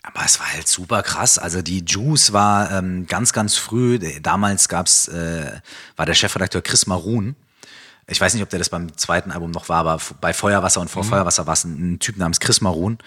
aber 0.01 0.23
es 0.23 0.39
war 0.39 0.53
halt 0.53 0.69
super 0.69 1.03
krass. 1.03 1.37
Also 1.37 1.61
die 1.61 1.83
Juice 1.85 2.31
war 2.31 2.71
ähm, 2.71 3.07
ganz, 3.07 3.33
ganz 3.33 3.57
früh. 3.57 3.99
Damals 4.21 4.69
gab's, 4.69 5.09
äh, 5.09 5.59
war 5.97 6.05
der 6.05 6.13
Chefredakteur 6.13 6.61
Chris 6.61 6.87
Marun. 6.87 7.35
Ich 8.09 8.19
weiß 8.19 8.33
nicht, 8.33 8.43
ob 8.43 8.49
der 8.49 8.59
das 8.59 8.69
beim 8.69 8.95
zweiten 8.97 9.31
Album 9.31 9.51
noch 9.51 9.69
war, 9.69 9.79
aber 9.79 10.01
bei 10.19 10.33
Feuerwasser 10.33 10.81
und 10.81 10.89
vor 10.89 11.03
Feuerwasser 11.03 11.45
war 11.47 11.53
es 11.53 11.63
ein, 11.63 11.93
ein 11.93 11.99
Typ 11.99 12.17
namens 12.17 12.39
Chris 12.39 12.61
Marun, 12.61 12.97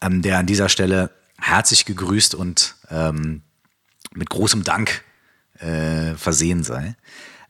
ähm, 0.00 0.22
der 0.22 0.38
an 0.38 0.46
dieser 0.46 0.68
Stelle 0.68 1.10
herzlich 1.38 1.84
gegrüßt 1.84 2.34
und 2.34 2.76
ähm, 2.90 3.42
mit 4.14 4.30
großem 4.30 4.62
Dank 4.62 5.02
äh, 5.58 6.14
versehen 6.14 6.62
sei. 6.62 6.94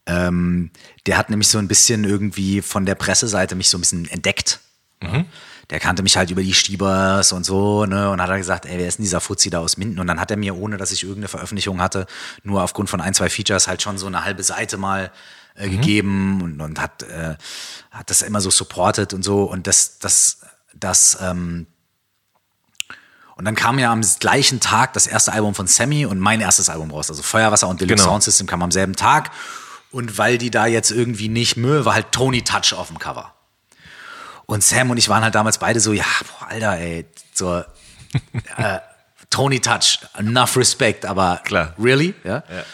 Ähm, 0.06 0.70
der 1.06 1.18
hat 1.18 1.30
nämlich 1.30 1.48
so 1.48 1.58
ein 1.58 1.68
bisschen 1.68 2.04
irgendwie 2.04 2.62
von 2.62 2.86
der 2.86 2.94
Presseseite 2.94 3.54
mich 3.54 3.68
so 3.68 3.78
ein 3.78 3.80
bisschen 3.80 4.08
entdeckt. 4.08 4.60
Der 5.70 5.80
kannte 5.80 6.02
mich 6.02 6.16
halt 6.16 6.30
über 6.30 6.42
die 6.42 6.52
Stiebers 6.52 7.32
und 7.32 7.44
so, 7.44 7.86
ne, 7.86 8.10
und 8.10 8.20
hat 8.20 8.28
er 8.28 8.36
gesagt, 8.36 8.66
ey, 8.66 8.78
wer 8.78 8.86
ist 8.86 8.98
denn 8.98 9.04
dieser 9.04 9.20
Fuzzi 9.20 9.48
da 9.48 9.60
aus 9.60 9.76
Minden? 9.76 9.98
Und 9.98 10.06
dann 10.06 10.20
hat 10.20 10.30
er 10.30 10.36
mir, 10.36 10.56
ohne 10.56 10.76
dass 10.76 10.92
ich 10.92 11.02
irgendeine 11.02 11.28
Veröffentlichung 11.28 11.80
hatte, 11.80 12.06
nur 12.42 12.62
aufgrund 12.62 12.90
von 12.90 13.00
ein, 13.00 13.14
zwei 13.14 13.30
Features 13.30 13.66
halt 13.66 13.80
schon 13.80 13.96
so 13.96 14.06
eine 14.06 14.24
halbe 14.24 14.42
Seite 14.42 14.76
mal 14.76 15.10
äh, 15.54 15.68
gegeben 15.68 16.42
und, 16.42 16.60
und 16.60 16.80
hat, 16.80 17.02
äh, 17.04 17.36
hat 17.90 18.10
das 18.10 18.22
immer 18.22 18.40
so 18.40 18.50
supported 18.50 19.12
und 19.12 19.22
so. 19.22 19.44
Und 19.44 19.66
das, 19.66 19.98
das, 19.98 20.40
das, 20.74 21.18
ähm, 21.20 21.66
und 23.36 23.44
dann 23.44 23.54
kam 23.54 23.78
ja 23.78 23.92
am 23.92 24.00
gleichen 24.20 24.60
Tag 24.60 24.92
das 24.92 25.06
erste 25.06 25.32
Album 25.32 25.54
von 25.54 25.66
Sammy 25.66 26.06
und 26.06 26.20
mein 26.20 26.40
erstes 26.40 26.68
Album 26.68 26.90
raus. 26.90 27.10
Also 27.10 27.22
Feuerwasser 27.22 27.68
und 27.68 27.80
Deluxe 27.80 28.02
Genau. 28.02 28.12
Sound 28.12 28.22
System 28.22 28.46
kam 28.46 28.62
am 28.62 28.70
selben 28.70 28.94
Tag. 28.94 29.30
Und 29.90 30.18
weil 30.18 30.38
die 30.38 30.50
da 30.50 30.66
jetzt 30.66 30.90
irgendwie 30.90 31.28
nicht 31.28 31.56
Mühe, 31.56 31.84
war 31.84 31.94
halt 31.94 32.12
Tony 32.12 32.42
Touch 32.42 32.72
auf 32.76 32.88
dem 32.88 32.98
Cover. 32.98 33.32
Und 34.46 34.62
Sam 34.62 34.90
und 34.90 34.98
ich 34.98 35.08
waren 35.08 35.22
halt 35.22 35.34
damals 35.34 35.58
beide 35.58 35.80
so, 35.80 35.92
ja, 35.92 36.04
boah, 36.38 36.48
Alter, 36.48 36.78
ey, 36.78 37.06
so 37.32 37.58
äh, 38.56 38.78
Tony 39.30 39.60
Touch, 39.60 40.00
enough 40.16 40.56
respect, 40.56 41.04
aber 41.04 41.40
Klar. 41.44 41.74
really? 41.78 42.14
Ja? 42.24 42.42
Ja. 42.48 42.64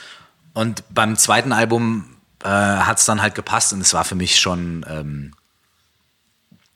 Und 0.53 0.83
beim 0.91 1.16
zweiten 1.16 1.53
Album 1.53 2.10
äh, 2.43 2.49
hat 2.49 2.99
es 2.99 3.05
dann 3.05 3.22
halt 3.22 3.34
gepasst 3.34 3.72
und 3.72 3.80
es 3.80 3.93
war 3.95 4.05
für 4.05 4.14
mich 4.14 4.38
schon 4.41 4.84
ähm, 4.88 5.34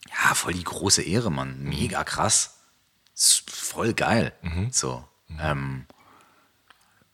ja 0.08 0.34
voll 0.34 0.52
die 0.54 0.64
große 0.64 1.02
Ehre, 1.02 1.30
Mann. 1.30 1.62
Mega 1.62 2.04
krass. 2.04 2.54
Voll 3.46 3.94
geil. 3.94 4.32
So. 4.72 5.06
Ähm, 5.38 5.86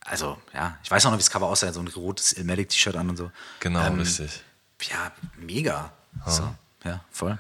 also, 0.05 0.41
ja, 0.55 0.79
ich 0.83 0.91
weiß 0.91 1.07
auch 1.07 1.11
noch, 1.11 1.19
wie 1.19 1.23
das 1.23 1.31
Cover 1.31 1.47
aussah, 1.47 1.73
so 1.73 1.81
ein 1.81 1.89
rotes 1.89 2.33
Ilmatic-T-Shirt 2.33 2.97
an 2.97 3.11
und 3.11 3.17
so. 3.17 3.31
Genau, 3.61 3.81
Ähm, 3.87 3.99
richtig. 4.01 4.43
Ja, 4.91 5.13
mega. 5.37 5.93
So, 6.27 6.55
ja, 6.85 7.05
voll. 7.11 7.39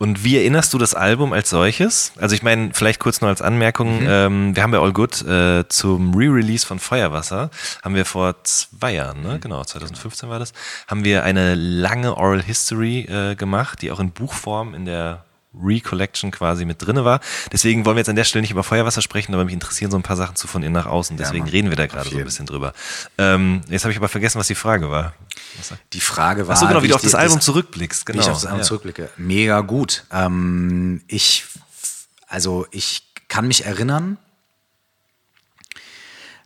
Und 0.00 0.24
wie 0.24 0.38
erinnerst 0.38 0.72
du 0.72 0.78
das 0.78 0.94
Album 0.94 1.34
als 1.34 1.50
solches? 1.50 2.12
Also 2.18 2.34
ich 2.34 2.42
meine, 2.42 2.70
vielleicht 2.72 3.00
kurz 3.00 3.20
nur 3.20 3.28
als 3.28 3.42
Anmerkung, 3.42 4.00
Mhm. 4.00 4.06
ähm, 4.08 4.56
wir 4.56 4.62
haben 4.62 4.70
bei 4.70 4.78
All 4.78 4.94
Good 4.94 5.20
äh, 5.26 5.68
zum 5.68 6.14
Re-Release 6.14 6.66
von 6.66 6.78
Feuerwasser, 6.78 7.50
haben 7.84 7.94
wir 7.94 8.06
vor 8.06 8.34
zwei 8.44 8.94
Jahren, 8.94 9.20
ne? 9.20 9.34
Mhm. 9.34 9.40
genau, 9.42 9.62
2015 9.62 10.30
war 10.30 10.38
das, 10.38 10.54
haben 10.88 11.04
wir 11.04 11.22
eine 11.22 11.54
lange 11.54 12.16
Oral 12.16 12.42
History 12.42 13.00
äh, 13.00 13.34
gemacht, 13.34 13.82
die 13.82 13.92
auch 13.92 14.00
in 14.00 14.10
Buchform 14.10 14.74
in 14.74 14.86
der 14.86 15.22
Re-Collection 15.54 16.30
quasi 16.30 16.64
mit 16.64 16.80
drinne 16.84 17.04
war. 17.04 17.20
Deswegen 17.52 17.84
wollen 17.84 17.96
wir 17.96 18.00
jetzt 18.00 18.08
an 18.08 18.16
der 18.16 18.24
Stelle 18.24 18.42
nicht 18.42 18.52
über 18.52 18.62
Feuerwasser 18.62 19.02
sprechen, 19.02 19.34
aber 19.34 19.44
mich 19.44 19.54
interessieren 19.54 19.90
so 19.90 19.96
ein 19.96 20.02
paar 20.02 20.16
Sachen 20.16 20.36
zu 20.36 20.46
von 20.46 20.62
innen 20.62 20.72
nach 20.74 20.86
außen. 20.86 21.16
Deswegen 21.16 21.44
Mann. 21.44 21.50
reden 21.50 21.70
wir 21.70 21.76
da 21.76 21.86
gerade 21.86 22.08
so 22.08 22.16
ein 22.16 22.24
bisschen 22.24 22.46
drüber. 22.46 22.72
Ähm, 23.18 23.62
jetzt 23.68 23.82
habe 23.84 23.92
ich 23.92 23.98
aber 23.98 24.08
vergessen, 24.08 24.38
was 24.38 24.46
die 24.46 24.54
Frage 24.54 24.90
war. 24.90 25.12
Die 25.92 26.00
Frage 26.00 26.46
war. 26.46 26.54
Achso, 26.54 26.66
genau, 26.68 26.82
wie 26.82 26.88
du 26.88 26.92
ich 26.92 26.94
auf 26.94 27.02
das 27.02 27.10
die- 27.12 27.16
Album 27.16 27.40
zurückblickst. 27.40 28.06
Wie 28.06 28.12
Genau. 28.12 28.22
ich 28.24 28.28
auf 28.30 28.36
das 28.36 28.46
Album 28.46 28.60
ja. 28.60 28.64
zurückblicke. 28.64 29.10
Mega 29.16 29.60
gut. 29.62 30.04
Ähm, 30.12 31.02
ich, 31.08 31.44
also 32.28 32.66
ich 32.70 33.02
kann 33.28 33.48
mich 33.48 33.64
erinnern, 33.64 34.18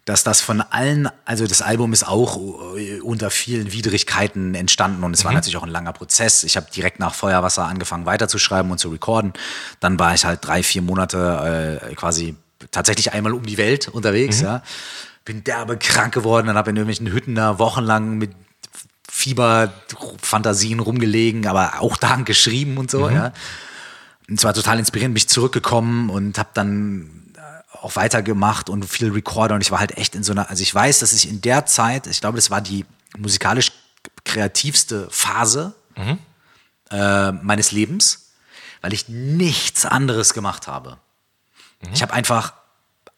dass 0.05 0.23
das 0.23 0.43
von 0.43 0.61
allen, 0.61 1.09
also 1.25 1.47
das 1.47 1.63
Album 1.63 1.93
ist 1.93 2.07
auch 2.07 2.77
äh, 2.77 3.01
unter 3.01 3.31
vielen 3.31 3.73
Widrigkeiten 3.73 4.55
entstanden 4.55 5.03
und 5.03 5.15
es 5.15 5.25
war 5.25 5.33
natürlich 5.33 5.57
auch 5.57 5.63
ein 5.63 5.71
langer 5.71 5.95
Prozess. 5.95 6.45
Ich 6.45 6.57
habe 6.57 6.67
direkt 6.75 7.01
nach 7.01 7.15
Feuerwasser 7.15 7.65
angefangen 7.65 8.05
weiterzuschreiben 8.05 8.71
und 8.71 8.79
zu 8.79 8.91
recorden. 8.91 9.33
Dann 9.81 9.99
war 9.99 10.15
ich 10.15 10.27
halt 10.27 10.47
drei, 10.47 10.63
vier 10.63 10.83
Monate 10.83 11.81
äh, 11.91 11.95
quasi 11.95 12.37
tatsächlich 12.71 13.13
einmal 13.13 13.33
um 13.33 13.47
die 13.47 13.57
Welt 13.57 13.89
unterwegs. 13.89 14.41
Ja. 14.43 14.63
Bin 15.25 15.43
derbe 15.43 15.79
krank 15.79 16.13
geworden 16.13 16.51
und 16.51 16.57
habe 16.57 16.71
in 16.71 16.77
irgendwelchen 16.77 17.11
Hütten 17.11 17.35
da 17.35 17.59
wochenlang 17.59 18.19
mit 18.19 18.33
Fieberfantasien 19.11 20.81
rumgelegen, 20.81 21.47
aber 21.47 21.81
auch 21.81 21.97
da 21.97 22.17
geschrieben 22.25 22.77
und 22.77 22.91
so. 22.91 23.09
Ja. 23.09 23.33
Und 24.29 24.39
es 24.39 24.45
war 24.45 24.53
total 24.53 24.79
inspirierend, 24.79 25.15
mich 25.15 25.29
zurückgekommen 25.29 26.11
und 26.11 26.39
habe 26.39 26.51
dann 26.53 27.24
auch 27.85 27.97
weitergemacht 27.97 28.71
und 28.71 28.85
viel 28.87 29.13
Recorder 29.13 29.55
und 29.55 29.61
ich 29.61 29.71
war 29.71 29.79
halt 29.79 29.97
echt 29.99 30.15
in 30.15 30.23
so 30.23 30.33
einer, 30.33 30.49
also 30.49 30.63
ich 30.63 30.75
weiß, 30.75 31.01
dass 31.01 31.13
ich 31.13 31.29
in 31.29 31.41
der 31.43 31.67
Zeit, 31.67 32.07
ich 32.07 32.21
glaube, 32.21 32.37
das 32.37 32.51
war 32.51 32.61
die 32.61 32.87
musikalisch 33.17 33.73
kreativste 34.25 35.09
Phase 35.11 35.75
äh, 36.91 37.33
meines 37.33 37.73
Lebens, 37.73 38.33
weil 38.81 38.93
ich 38.93 39.09
nichts 39.09 39.85
anderes 39.85 40.33
gemacht 40.35 40.67
habe. 40.67 40.99
Ich 41.93 42.01
habe 42.01 42.15
einfach 42.15 42.55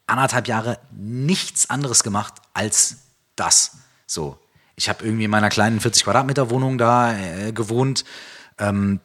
anderthalb 0.09 0.49
Jahre 0.49 0.79
nichts 0.91 1.71
anderes 1.71 2.03
gemacht 2.03 2.35
als 2.53 2.97
das. 3.37 3.79
So, 4.07 4.39
ich 4.75 4.89
habe 4.89 5.05
irgendwie 5.05 5.25
in 5.25 5.31
meiner 5.31 5.49
kleinen 5.49 5.79
40 5.81 6.05
Quadratmeter 6.05 6.51
Wohnung 6.51 6.79
da 6.79 7.17
äh, 7.17 7.53
gewohnt, 7.53 8.05
ähm, 8.59 9.01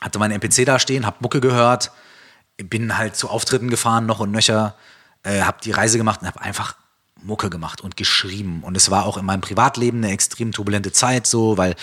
hatte 0.00 0.18
meinen 0.18 0.40
MPC 0.40 0.64
da 0.64 0.78
stehen, 0.78 1.04
habe 1.04 1.16
Mucke 1.20 1.40
gehört, 1.40 1.90
bin 2.56 2.96
halt 2.96 3.16
zu 3.16 3.28
Auftritten 3.28 3.70
gefahren, 3.70 4.06
noch 4.06 4.20
und 4.20 4.30
nöcher, 4.30 4.74
äh, 5.22 5.42
habe 5.42 5.58
die 5.62 5.72
Reise 5.72 5.98
gemacht 5.98 6.22
und 6.22 6.28
habe 6.28 6.40
einfach 6.40 6.76
Mucke 7.22 7.50
gemacht 7.50 7.80
und 7.80 7.96
geschrieben. 7.96 8.62
Und 8.62 8.76
es 8.76 8.90
war 8.90 9.06
auch 9.06 9.16
in 9.16 9.24
meinem 9.24 9.40
Privatleben 9.40 9.98
eine 9.98 10.12
extrem 10.12 10.52
turbulente 10.52 10.92
Zeit, 10.92 11.26
so, 11.26 11.58
weil 11.58 11.74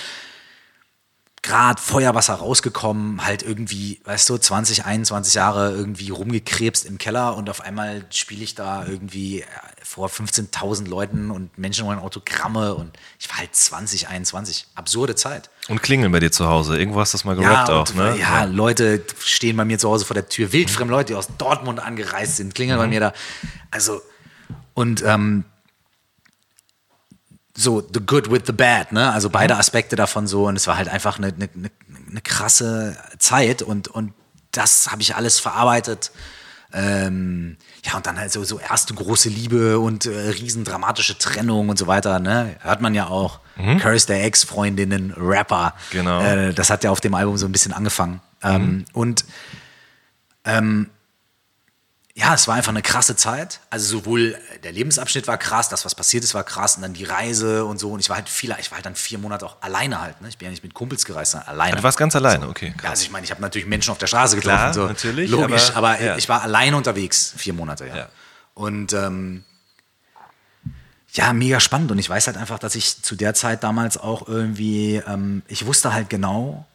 gerade 1.44 1.80
Feuerwasser 1.80 2.36
rausgekommen, 2.36 3.24
halt 3.24 3.44
irgendwie, 3.44 4.00
weißt 4.06 4.30
du, 4.30 4.38
20, 4.38 4.86
21 4.86 5.34
Jahre 5.34 5.72
irgendwie 5.72 6.10
rumgekrebst 6.10 6.86
im 6.86 6.98
Keller 6.98 7.36
und 7.36 7.50
auf 7.50 7.62
einmal 7.62 8.06
spiele 8.10 8.44
ich 8.44 8.56
da 8.56 8.86
irgendwie 8.86 9.42
äh, 9.42 9.46
vor 9.84 10.08
15.000 10.08 10.88
Leuten 10.88 11.30
und 11.30 11.56
Menschen 11.58 11.86
wollen 11.86 12.00
Autogramme 12.00 12.74
und 12.74 12.98
ich 13.20 13.30
war 13.30 13.38
halt 13.38 13.54
20, 13.54 14.08
21. 14.08 14.68
Absurde 14.74 15.16
Zeit. 15.16 15.50
Und 15.68 15.84
klingeln 15.84 16.12
bei 16.14 16.22
dir 16.22 16.32
zu 16.32 16.48
Hause. 16.48 16.80
Irgendwo 16.80 17.02
hast 17.02 17.14
du 17.14 17.18
das 17.18 17.26
mal 17.26 17.36
gerappt 17.36 17.70
ja, 17.70 17.76
auch, 17.76 17.90
und, 17.90 17.96
ne? 17.98 18.18
Ja, 18.18 18.46
Leute 18.46 19.04
stehen 19.20 19.58
bei 19.58 19.66
mir 19.66 19.78
zu 19.78 19.90
Hause 19.90 20.06
vor 20.06 20.16
der 20.16 20.30
Tür, 20.30 20.54
wildfremde 20.54 20.94
Leute, 20.94 21.14
die 21.14 21.16
aus 21.16 21.28
Dortmund 21.38 21.82
angereist 21.82 22.38
sind, 22.38 22.56
klingeln 22.56 22.80
Mhm. 22.80 22.84
bei 22.84 22.88
mir 22.88 23.00
da. 23.02 23.14
Also, 23.70 24.02
und 24.74 25.04
ähm, 25.06 25.44
so 27.56 27.82
the 27.94 28.00
good 28.00 28.32
with 28.32 28.42
the 28.48 28.54
bad, 28.54 28.92
ne? 28.92 29.12
Also 29.12 29.30
Mhm. 29.30 29.34
beide 29.34 29.58
Aspekte 29.58 29.96
davon 29.96 30.28
so 30.28 30.48
und 30.48 30.56
es 30.56 30.68
war 30.68 30.78
halt 30.78 30.90
einfach 30.90 31.18
eine, 31.18 31.28
eine, 31.28 31.50
eine, 32.10 32.22
krasse 32.22 32.98
Zeit 33.20 33.62
und, 33.62 33.88
und 33.88 34.14
das 34.52 34.92
habe 34.92 35.02
ich 35.02 35.16
alles 35.16 35.40
verarbeitet. 35.40 36.12
Ähm, 36.76 37.58
ja, 37.86 37.96
und 37.98 38.08
dann 38.08 38.18
halt 38.18 38.32
so, 38.32 38.44
so 38.44 38.58
erste 38.60 38.96
große 38.96 39.30
Liebe 39.30 39.78
und 39.78 40.08
äh, 40.08 40.30
riesen 40.30 40.64
dramatische 40.64 41.16
Trennung 41.18 41.70
und 41.70 41.78
so 41.78 41.86
weiter, 41.86 42.18
ne? 42.20 42.56
Hört 42.62 42.82
man 42.82 42.96
ja 42.96 43.08
auch. 43.08 43.40
Curse 43.80 44.08
der 44.08 44.24
Ex-Freundinnen, 44.26 45.14
Rapper. 45.16 45.76
Mhm. 45.92 45.98
Genau. 45.98 46.22
Äh, 46.24 46.54
das 46.56 46.72
hat 46.72 46.84
ja 46.84 46.90
auf 46.90 47.02
dem 47.02 47.14
Album 47.14 47.38
so 47.38 47.46
ein 47.46 47.52
bisschen 47.52 47.72
angefangen. 47.74 48.20
Ähm, 48.42 48.86
und 48.94 49.26
ähm, 50.46 50.90
ja, 52.16 52.36
es 52.36 52.48
war 52.48 52.54
einfach 52.56 52.70
eine 52.70 52.84
krasse 52.84 53.16
Zeit. 53.16 53.60
Also 53.72 53.98
sowohl 53.98 54.38
der 54.64 54.72
Lebensabschnitt 54.72 55.26
war 55.28 55.40
krass, 55.40 55.70
das, 55.70 55.84
was 55.84 55.96
passiert 55.96 56.24
ist, 56.24 56.36
war 56.36 56.44
krass 56.44 56.76
und 56.76 56.84
dann 56.84 56.94
die 56.94 57.06
Reise 57.06 57.66
und 57.66 57.80
so. 57.80 57.92
Und 57.92 58.00
ich 58.02 58.10
war 58.10 58.18
halt 58.18 58.30
viel, 58.30 58.56
ich 58.60 58.70
war 58.70 58.76
halt 58.78 58.86
dann 58.86 58.96
vier 58.96 59.18
Monate 59.18 59.46
auch 59.48 59.58
alleine 59.62 60.00
halt. 60.00 60.22
Ne? 60.22 60.30
Ich 60.30 60.38
bin 60.38 60.46
ja 60.46 60.52
nicht 60.52 60.64
mit 60.64 60.76
Kumpels 60.76 61.06
gereist, 61.06 61.32
sondern 61.32 61.50
alleine. 61.50 61.78
Du 61.78 61.84
warst 61.84 61.98
ganz 61.98 62.16
alleine, 62.16 62.48
okay. 62.48 62.76
Ja, 62.84 62.92
also 62.92 63.02
ich 63.04 63.10
meine, 63.10 63.24
ich 63.26 63.32
habe 63.32 63.42
natürlich 63.42 63.68
Menschen 63.68 63.90
auf 63.92 63.98
der 63.98 64.06
Straße 64.06 64.36
getroffen. 64.36 64.58
Klar, 64.58 64.74
so. 64.76 64.86
natürlich, 64.86 65.32
Logisch, 65.32 65.72
aber- 65.72 65.90
aber, 65.94 66.02
ja. 66.04 66.16
ich 66.18 66.30
war 66.30 66.44
alleine 66.44 66.78
unterwegs, 66.78 67.34
vier 67.36 67.54
Monate, 67.54 67.88
ja. 67.88 67.96
Ja. 67.98 68.10
Und 68.54 68.94
ähm, 68.94 69.44
ja, 71.14 71.34
mega 71.34 71.60
spannend. 71.60 71.92
Und 71.92 71.98
ich 71.98 72.10
weiß 72.10 72.28
halt 72.28 72.38
einfach, 72.38 72.60
dass 72.60 72.76
ich 72.76 73.02
zu 73.02 73.16
der 73.16 73.34
Zeit 73.34 73.64
damals 73.64 73.98
auch 73.98 74.28
irgendwie, 74.28 74.98
ähm, 75.08 75.42
ich 75.48 75.66
wusste 75.66 75.94
halt 75.94 76.12
genau, 76.12 76.66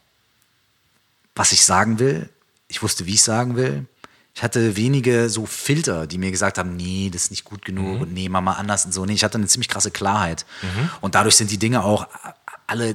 was 1.37 1.53
ich 1.53 1.65
sagen 1.65 2.01
will. 2.01 2.29
Ich 2.67 2.83
wusste, 2.83 3.07
wie 3.07 3.15
ich 3.15 3.23
sagen 3.23 3.55
will. 3.57 3.87
Ich 4.39 4.45
hatte 4.45 4.77
wenige 4.77 5.29
so 5.31 5.47
Filter, 5.47 6.07
die 6.07 6.17
mir 6.17 6.31
gesagt 6.31 6.59
haben, 6.59 6.77
nee, 6.77 7.11
das 7.13 7.25
ist 7.25 7.31
nicht 7.33 7.43
gut 7.43 7.65
genug 7.65 8.03
und 8.03 8.13
nee, 8.15 8.29
mach 8.29 8.41
mal 8.41 8.53
anders 8.53 8.85
und 8.85 8.95
so. 8.95 9.05
Nee, 9.05 9.15
ich 9.15 9.25
hatte 9.25 9.37
eine 9.37 9.49
ziemlich 9.49 9.69
krasse 9.69 9.91
Klarheit. 9.91 10.47
Und 11.01 11.17
dadurch 11.17 11.35
sind 11.35 11.51
die 11.51 11.59
Dinge 11.59 11.83
auch 11.83 12.07
alle 12.69 12.95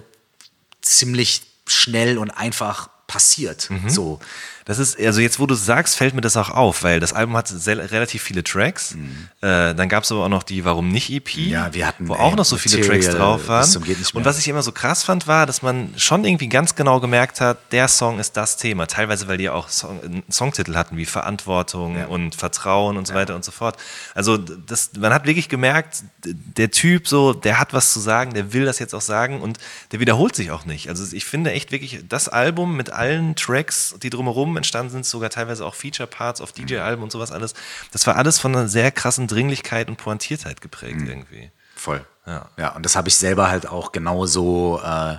ziemlich 0.82 1.41
schnell 1.68 2.18
und 2.18 2.32
einfach 2.32 2.88
passiert. 3.08 3.70
So. 3.88 4.22
Das 4.66 4.80
ist, 4.80 4.99
also 4.99 5.20
jetzt, 5.22 5.39
wo 5.39 5.45
du 5.45 5.53
es 5.55 5.66
sagst, 5.66 5.95
fällt 5.97 6.14
mir 6.14 6.22
das 6.22 6.38
auch 6.38 6.49
auf, 6.49 6.84
weil 6.84 6.99
das 6.99 7.14
Album 7.14 7.36
hat 7.38 7.47
sehr, 7.47 7.91
relativ 7.91 8.22
viele 8.24 8.43
Tracks. 8.43 8.93
Äh, 9.41 9.76
dann 9.76 9.89
gab 9.89 10.03
es 10.03 10.11
aber 10.11 10.26
auch 10.26 10.30
noch 10.30 10.43
die 10.43 10.64
Warum 10.66 10.89
nicht 10.89 11.09
EP, 11.09 11.36
Mhm. 11.38 11.49
Ja, 11.49 11.74
wir 11.74 11.88
hatten, 11.88 12.07
wo 12.07 12.14
auch 12.14 12.32
ey, 12.32 12.36
noch 12.38 12.45
so 12.45 12.57
viele 12.57 12.78
Material 12.78 12.99
Tracks 13.01 13.16
drauf 13.18 13.47
waren. 13.47 13.70
Und 14.14 14.26
was 14.26 14.38
ich 14.39 14.47
immer 14.47 14.61
so 14.64 14.72
krass 14.72 15.03
fand, 15.03 15.28
war, 15.28 15.45
dass 15.45 15.61
man 15.61 15.93
schon 15.97 16.24
irgendwie 16.26 16.47
ganz 16.47 16.76
genau 16.76 16.99
gemerkt 16.99 17.41
hat, 17.41 17.57
der 17.72 17.88
Song 17.88 18.20
ist 18.20 18.38
das 18.38 18.57
Thema. 18.57 18.88
Teilweise, 18.88 19.28
weil 19.28 19.38
die 19.38 19.49
auch 19.49 19.70
Song, 19.70 19.99
einen 20.03 20.24
Songtitel 20.32 20.76
hatten 20.76 20.95
wie 20.97 21.05
Verantwortung 21.05 21.97
Ja. 21.97 22.05
und 22.07 22.36
Vertrauen 22.36 22.97
und 22.97 23.07
so 23.07 23.14
weiter 23.14 23.36
und 23.36 23.43
so 23.43 23.51
fort. 23.51 23.78
Also 24.16 24.38
das, 24.38 24.91
man 24.97 25.14
hat 25.14 25.26
wirklich 25.26 25.49
gemerkt, 25.49 26.03
der 26.26 26.72
Typ 26.72 27.07
so, 27.07 27.34
der 27.34 27.59
hat 27.59 27.74
was 27.74 27.91
zu 27.93 27.99
sagen, 27.99 28.34
der 28.34 28.53
will 28.53 28.66
das 28.66 28.80
jetzt 28.80 28.93
auch 28.93 29.01
sagen 29.01 29.41
und 29.41 29.57
der 29.91 29.99
wiederholt 29.99 30.36
sich 30.36 30.51
auch 30.51 30.66
nicht. 30.66 30.89
Also 30.89 31.03
ich 31.16 31.26
finde 31.26 31.51
echt 31.51 31.72
wirklich, 31.72 31.99
das 32.07 32.30
Album 32.30 32.76
mit 32.78 32.91
allen 32.91 33.36
Tracks, 33.36 33.95
die 34.01 34.09
drumherum 34.09 34.53
entstanden 34.58 34.91
sind, 34.91 35.06
sogar 35.06 35.30
teilweise 35.30 35.66
auch 35.66 35.76
Feature-Parts 35.76 36.41
auf 36.41 36.51
DJ-Alben 36.51 37.04
und 37.04 37.12
sowas 37.12 37.32
alles, 37.32 37.54
das 37.91 38.06
war 38.08 38.16
alles 38.16 38.39
von 38.39 38.56
einer 38.56 38.68
sehr 38.68 38.91
krassen 38.91 39.28
Dringlichkeit 39.28 39.88
und 39.89 39.97
Pointiertheit 39.97 40.62
geprägt 40.62 41.01
irgendwie. 41.06 41.51
Voll. 41.76 42.06
Ja. 42.26 42.49
ja, 42.58 42.70
und 42.76 42.84
das 42.86 42.95
habe 42.95 43.10
ich 43.10 43.16
selber 43.16 43.49
halt 43.49 43.68
auch 43.68 43.91
genauso. 43.91 44.80
Äh, 44.84 45.18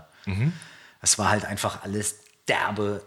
Es 1.02 1.18
war 1.18 1.28
halt 1.28 1.44
einfach 1.44 1.82
alles 1.82 2.16
derbe 2.48 3.02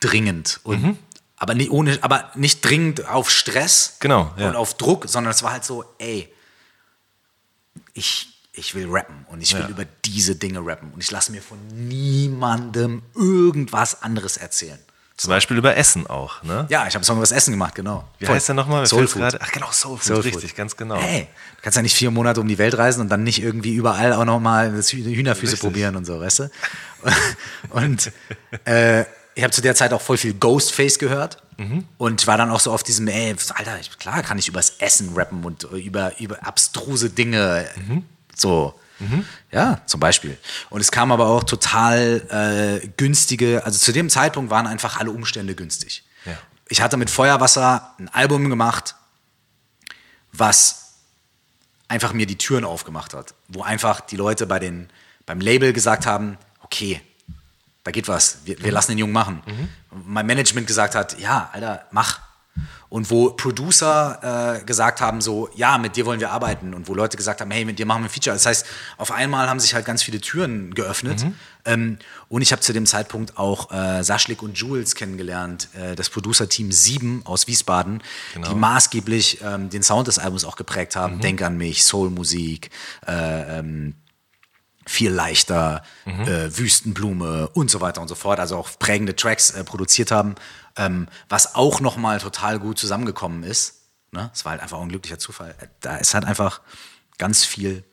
dringend. 0.00 0.60
Und, 0.62 0.96
aber, 1.36 1.54
nicht 1.54 1.70
ohne, 1.70 1.98
aber 2.02 2.30
nicht 2.34 2.64
dringend 2.64 3.06
auf 3.06 3.30
Stress 3.30 3.96
Genau, 4.00 4.32
ja. 4.38 4.48
und 4.48 4.56
auf 4.56 4.74
Druck, 4.74 5.04
sondern 5.08 5.30
es 5.32 5.42
war 5.42 5.52
halt 5.52 5.64
so, 5.64 5.84
ey, 5.98 6.32
ich, 7.92 8.28
ich 8.52 8.74
will 8.74 8.86
rappen 8.88 9.26
und 9.28 9.40
ich 9.42 9.52
will 9.54 9.60
Ja. 9.62 9.68
über 9.68 9.84
diese 10.04 10.36
Dinge 10.36 10.60
rappen 10.64 10.90
und 10.92 11.02
ich 11.02 11.10
lasse 11.10 11.32
mir 11.32 11.42
von 11.42 11.58
niemandem 11.68 13.02
irgendwas 13.14 14.02
anderes 14.02 14.36
erzählen. 14.36 14.78
Zum 15.18 15.30
Beispiel 15.30 15.56
über 15.58 15.76
Essen 15.76 16.06
auch, 16.06 16.42
ne? 16.44 16.66
Ja, 16.70 16.82
ich 16.86 16.94
habe 16.94 16.98
einen 16.98 17.04
Song 17.04 17.16
über 17.16 17.24
das 17.24 17.32
Essen 17.32 17.50
gemacht, 17.50 17.74
genau. 17.74 18.08
Wie 18.18 18.24
Voll. 18.26 18.36
heißt 18.36 18.48
der 18.48 18.54
nochmal? 18.54 18.82
Mir 18.82 18.86
Soul 18.86 19.00
fällt's 19.00 19.12
Food. 19.14 19.22
gerade- 19.22 19.38
Ach 19.42 19.50
genau, 19.52 19.70
Soul 19.72 19.96
Food, 19.98 20.04
Soul 20.06 20.20
richtig, 20.20 20.54
ganz 20.54 20.76
genau. 20.76 20.96
Hey, 20.96 21.26
du 21.56 21.62
kannst 21.62 21.74
ja 21.76 21.82
nicht 21.82 21.96
vier 21.96 22.12
Monate 22.12 22.40
um 22.40 22.46
die 22.46 22.56
Welt 22.56 22.78
reisen 22.78 23.00
und 23.00 23.08
dann 23.08 23.24
nicht 23.24 23.42
irgendwie 23.42 23.74
überall 23.74 24.12
auch 24.12 24.24
nochmal 24.24 24.70
Hühnerfüße 24.70 25.42
Richtig. 25.54 25.60
probieren 25.60 25.96
und 25.96 26.04
so, 26.04 26.20
weißt 26.20 26.38
du? 26.38 26.50
Und 27.70 28.12
äh, 28.64 29.02
ich 29.34 29.42
habe 29.44 29.50
zu 29.52 29.60
der 29.60 29.74
Zeit 29.74 29.92
auch 29.92 30.00
voll 30.00 30.16
viel 30.16 30.34
Ghostface 30.34 30.98
gehört 30.98 31.42
Mhm. 31.58 31.84
und 31.96 32.24
war 32.28 32.38
dann 32.38 32.50
auch 32.52 32.60
so 32.60 32.70
auf 32.72 32.84
diesem, 32.84 33.08
ey, 33.08 33.34
Alter, 33.56 33.76
klar 33.98 34.22
kann 34.22 34.38
ich 34.38 34.46
übers 34.46 34.74
Essen 34.78 35.10
rappen 35.16 35.42
und 35.44 35.64
über, 35.64 36.12
über 36.20 36.38
abstruse 36.46 37.10
Dinge 37.10 37.66
Mhm. 37.88 38.04
so. 38.36 38.78
Ja, 39.52 39.80
zum 39.86 40.00
Beispiel. 40.00 40.36
Und 40.70 40.80
es 40.80 40.90
kam 40.90 41.12
aber 41.12 41.26
auch 41.26 41.44
total 41.44 42.80
äh, 42.82 42.88
günstige, 42.96 43.64
also 43.64 43.78
zu 43.78 43.92
dem 43.92 44.10
Zeitpunkt 44.10 44.50
waren 44.50 44.66
einfach 44.66 44.98
alle 44.98 45.10
Umstände 45.10 45.54
günstig. 45.54 46.04
Ja. 46.24 46.36
Ich 46.68 46.80
hatte 46.80 46.96
mit 46.96 47.10
Feuerwasser 47.10 47.94
ein 47.98 48.08
Album 48.08 48.48
gemacht, 48.48 48.96
was 50.32 50.94
einfach 51.88 52.12
mir 52.12 52.26
die 52.26 52.36
Türen 52.36 52.64
aufgemacht 52.64 53.14
hat, 53.14 53.34
wo 53.48 53.62
einfach 53.62 54.00
die 54.00 54.16
Leute 54.16 54.46
bei 54.46 54.58
den, 54.58 54.90
beim 55.26 55.40
Label 55.40 55.72
gesagt 55.72 56.04
haben, 56.04 56.36
okay, 56.60 57.00
da 57.84 57.90
geht 57.90 58.08
was, 58.08 58.40
wir, 58.44 58.62
wir 58.62 58.72
lassen 58.72 58.90
den 58.92 58.98
Jungen 58.98 59.14
machen. 59.14 59.42
Mein 60.04 60.26
Management 60.26 60.66
gesagt 60.66 60.94
hat, 60.94 61.18
ja, 61.18 61.48
Alter, 61.52 61.86
mach. 61.90 62.20
Und 62.90 63.10
wo 63.10 63.30
Producer 63.30 64.60
äh, 64.60 64.64
gesagt 64.64 65.00
haben, 65.00 65.20
so, 65.20 65.50
ja, 65.54 65.76
mit 65.76 65.96
dir 65.96 66.06
wollen 66.06 66.20
wir 66.20 66.30
arbeiten. 66.30 66.72
Und 66.72 66.88
wo 66.88 66.94
Leute 66.94 67.16
gesagt 67.16 67.40
haben, 67.40 67.50
hey, 67.50 67.64
mit 67.64 67.78
dir 67.78 67.84
machen 67.84 68.02
wir 68.02 68.08
ein 68.08 68.10
Feature. 68.10 68.34
Das 68.34 68.46
heißt, 68.46 68.66
auf 68.96 69.12
einmal 69.12 69.48
haben 69.48 69.60
sich 69.60 69.74
halt 69.74 69.84
ganz 69.84 70.02
viele 70.02 70.20
Türen 70.20 70.72
geöffnet. 70.72 71.26
Ähm, 71.66 71.98
und 72.28 72.40
ich 72.40 72.52
habe 72.52 72.62
zu 72.62 72.72
dem 72.72 72.86
Zeitpunkt 72.86 73.36
auch 73.36 73.70
äh, 73.70 74.02
Saschlik 74.02 74.42
und 74.42 74.56
Jules 74.56 74.94
kennengelernt, 74.94 75.68
äh, 75.74 75.96
das 75.96 76.08
Producer-Team 76.08 76.72
7 76.72 77.22
aus 77.26 77.46
Wiesbaden, 77.46 78.02
die 78.34 78.54
maßgeblich 78.54 79.40
ähm, 79.42 79.68
den 79.68 79.82
Sound 79.82 80.08
des 80.08 80.18
Albums 80.18 80.44
auch 80.44 80.56
geprägt 80.56 80.96
haben. 80.96 81.20
Denk 81.20 81.42
an 81.42 81.58
mich, 81.58 81.84
Soulmusik, 81.84 82.70
äh, 83.06 83.58
ähm, 83.58 83.94
viel 84.88 85.10
leichter, 85.10 85.82
äh, 86.06 86.48
Wüstenblume 86.50 87.48
und 87.48 87.70
so 87.70 87.80
weiter 87.82 88.00
und 88.00 88.08
so 88.08 88.14
fort, 88.14 88.40
also 88.40 88.56
auch 88.56 88.70
prägende 88.78 89.14
Tracks 89.14 89.50
äh, 89.50 89.62
produziert 89.62 90.10
haben, 90.10 90.34
ähm, 90.78 91.08
was 91.28 91.54
auch 91.54 91.80
nochmal 91.80 92.18
total 92.20 92.58
gut 92.58 92.78
zusammengekommen 92.78 93.42
ist. 93.42 93.82
Ne? 94.12 94.30
Es 94.32 94.44
war 94.44 94.52
halt 94.52 94.62
einfach 94.62 94.80
ein 94.80 94.88
glücklicher 94.88 95.18
Zufall. 95.18 95.54
Da 95.80 95.96
ist 95.96 96.14
halt 96.14 96.24
einfach 96.24 96.60
ganz 97.18 97.44
viel 97.44 97.84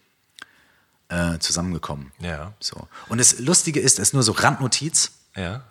äh, 1.10 1.38
zusammengekommen. 1.40 2.12
Ja. 2.20 2.54
So. 2.60 2.88
Und 3.10 3.18
das 3.18 3.40
Lustige 3.40 3.80
ist, 3.80 4.00
es 4.00 4.10
ist 4.10 4.14
nur 4.14 4.24
so 4.24 4.32
Randnotiz, 4.32 5.12
Ja. 5.36 5.64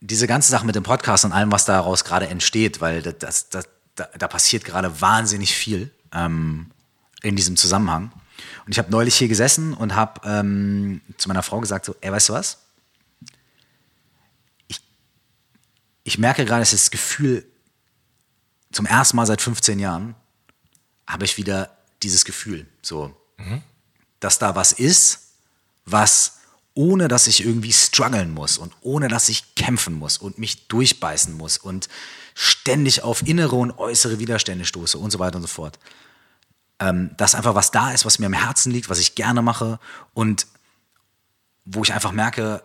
diese 0.00 0.26
ganze 0.26 0.50
Sache 0.50 0.64
mit 0.66 0.74
dem 0.74 0.82
Podcast 0.84 1.24
und 1.24 1.32
allem, 1.32 1.50
was 1.52 1.64
daraus 1.64 2.04
gerade 2.04 2.28
entsteht, 2.28 2.80
weil 2.80 3.02
das, 3.02 3.18
das, 3.18 3.48
das, 3.48 3.68
da, 3.96 4.08
da 4.16 4.28
passiert 4.28 4.64
gerade 4.64 5.00
wahnsinnig 5.00 5.54
viel 5.54 5.90
ähm, 6.12 6.70
in 7.22 7.36
diesem 7.36 7.56
Zusammenhang. 7.56 8.12
Und 8.64 8.72
ich 8.72 8.78
habe 8.78 8.90
neulich 8.90 9.16
hier 9.16 9.28
gesessen 9.28 9.74
und 9.74 9.94
habe 9.96 10.20
ähm, 10.24 11.00
zu 11.16 11.28
meiner 11.28 11.42
Frau 11.42 11.58
gesagt, 11.60 11.84
so, 11.84 11.96
ey, 12.00 12.12
weißt 12.12 12.28
du 12.28 12.32
was? 12.34 12.58
Ich, 14.68 14.80
ich 16.08 16.16
merke 16.16 16.46
gerade, 16.46 16.62
ist 16.62 16.72
das 16.72 16.90
Gefühl, 16.90 17.44
zum 18.72 18.86
ersten 18.86 19.16
Mal 19.16 19.26
seit 19.26 19.42
15 19.42 19.78
Jahren 19.78 20.14
habe 21.06 21.26
ich 21.26 21.36
wieder 21.36 21.76
dieses 22.02 22.24
Gefühl, 22.24 22.66
so, 22.80 23.14
dass 24.18 24.38
da 24.38 24.56
was 24.56 24.72
ist, 24.72 25.32
was 25.84 26.38
ohne 26.72 27.08
dass 27.08 27.26
ich 27.26 27.44
irgendwie 27.44 27.74
strugglen 27.74 28.32
muss 28.32 28.56
und 28.56 28.72
ohne 28.80 29.08
dass 29.08 29.28
ich 29.28 29.54
kämpfen 29.54 29.98
muss 29.98 30.16
und 30.16 30.38
mich 30.38 30.68
durchbeißen 30.68 31.36
muss 31.36 31.58
und 31.58 31.88
ständig 32.34 33.02
auf 33.02 33.26
innere 33.26 33.56
und 33.56 33.76
äußere 33.78 34.18
Widerstände 34.18 34.64
stoße 34.64 34.96
und 34.96 35.10
so 35.10 35.18
weiter 35.18 35.36
und 35.36 35.42
so 35.42 35.48
fort. 35.48 35.78
Ähm, 36.78 37.10
dass 37.18 37.34
einfach 37.34 37.54
was 37.54 37.70
da 37.70 37.90
ist, 37.92 38.06
was 38.06 38.18
mir 38.18 38.26
am 38.26 38.32
Herzen 38.32 38.72
liegt, 38.72 38.88
was 38.88 39.00
ich 39.00 39.14
gerne 39.14 39.42
mache 39.42 39.78
und 40.14 40.46
wo 41.66 41.82
ich 41.82 41.92
einfach 41.92 42.12
merke, 42.12 42.62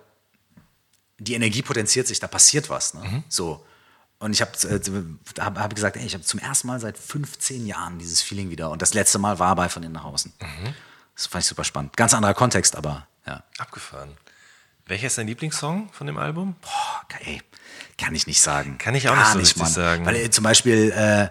die 1.19 1.33
Energie 1.33 1.61
potenziert 1.61 2.07
sich, 2.07 2.19
da 2.19 2.27
passiert 2.27 2.69
was. 2.69 2.93
Ne? 2.93 3.23
So. 3.29 3.65
Und 4.19 4.31
ich 4.31 4.41
habe 4.41 4.51
äh, 4.67 5.41
hab, 5.41 5.59
hab 5.59 5.75
gesagt, 5.75 5.97
ey, 5.97 6.05
ich 6.05 6.13
habe 6.13 6.23
zum 6.23 6.39
ersten 6.39 6.67
Mal 6.67 6.79
seit 6.79 6.97
15 6.97 7.65
Jahren 7.65 7.99
dieses 7.99 8.21
Feeling 8.21 8.49
wieder. 8.49 8.69
Und 8.69 8.81
das 8.81 8.93
letzte 8.93 9.19
Mal 9.19 9.39
war 9.39 9.55
bei 9.55 9.69
von 9.69 9.83
innen 9.83 9.93
nach 9.93 10.05
außen. 10.05 10.31
Das 11.15 11.27
fand 11.27 11.43
ich 11.43 11.47
super 11.49 11.63
spannend. 11.63 11.95
Ganz 11.97 12.13
anderer 12.13 12.33
Kontext, 12.33 12.75
aber 12.75 13.07
ja. 13.27 13.43
Abgefahren. 13.57 14.17
Welcher 14.85 15.07
ist 15.07 15.17
dein 15.17 15.27
Lieblingssong 15.27 15.89
von 15.91 16.07
dem 16.07 16.17
Album? 16.17 16.55
Boah, 16.61 17.19
ey, 17.25 17.41
kann 17.97 18.15
ich 18.15 18.27
nicht 18.27 18.41
sagen. 18.41 18.77
Kann 18.77 18.95
ich 18.95 19.07
auch 19.09 19.15
nicht 19.15 19.27
so 19.27 19.39
richtig 19.39 19.67
sagen. 19.67 20.05
Weil 20.05 20.15
äh, 20.15 20.29
zum 20.29 20.43
Beispiel, 20.43 20.91
äh, 20.91 21.29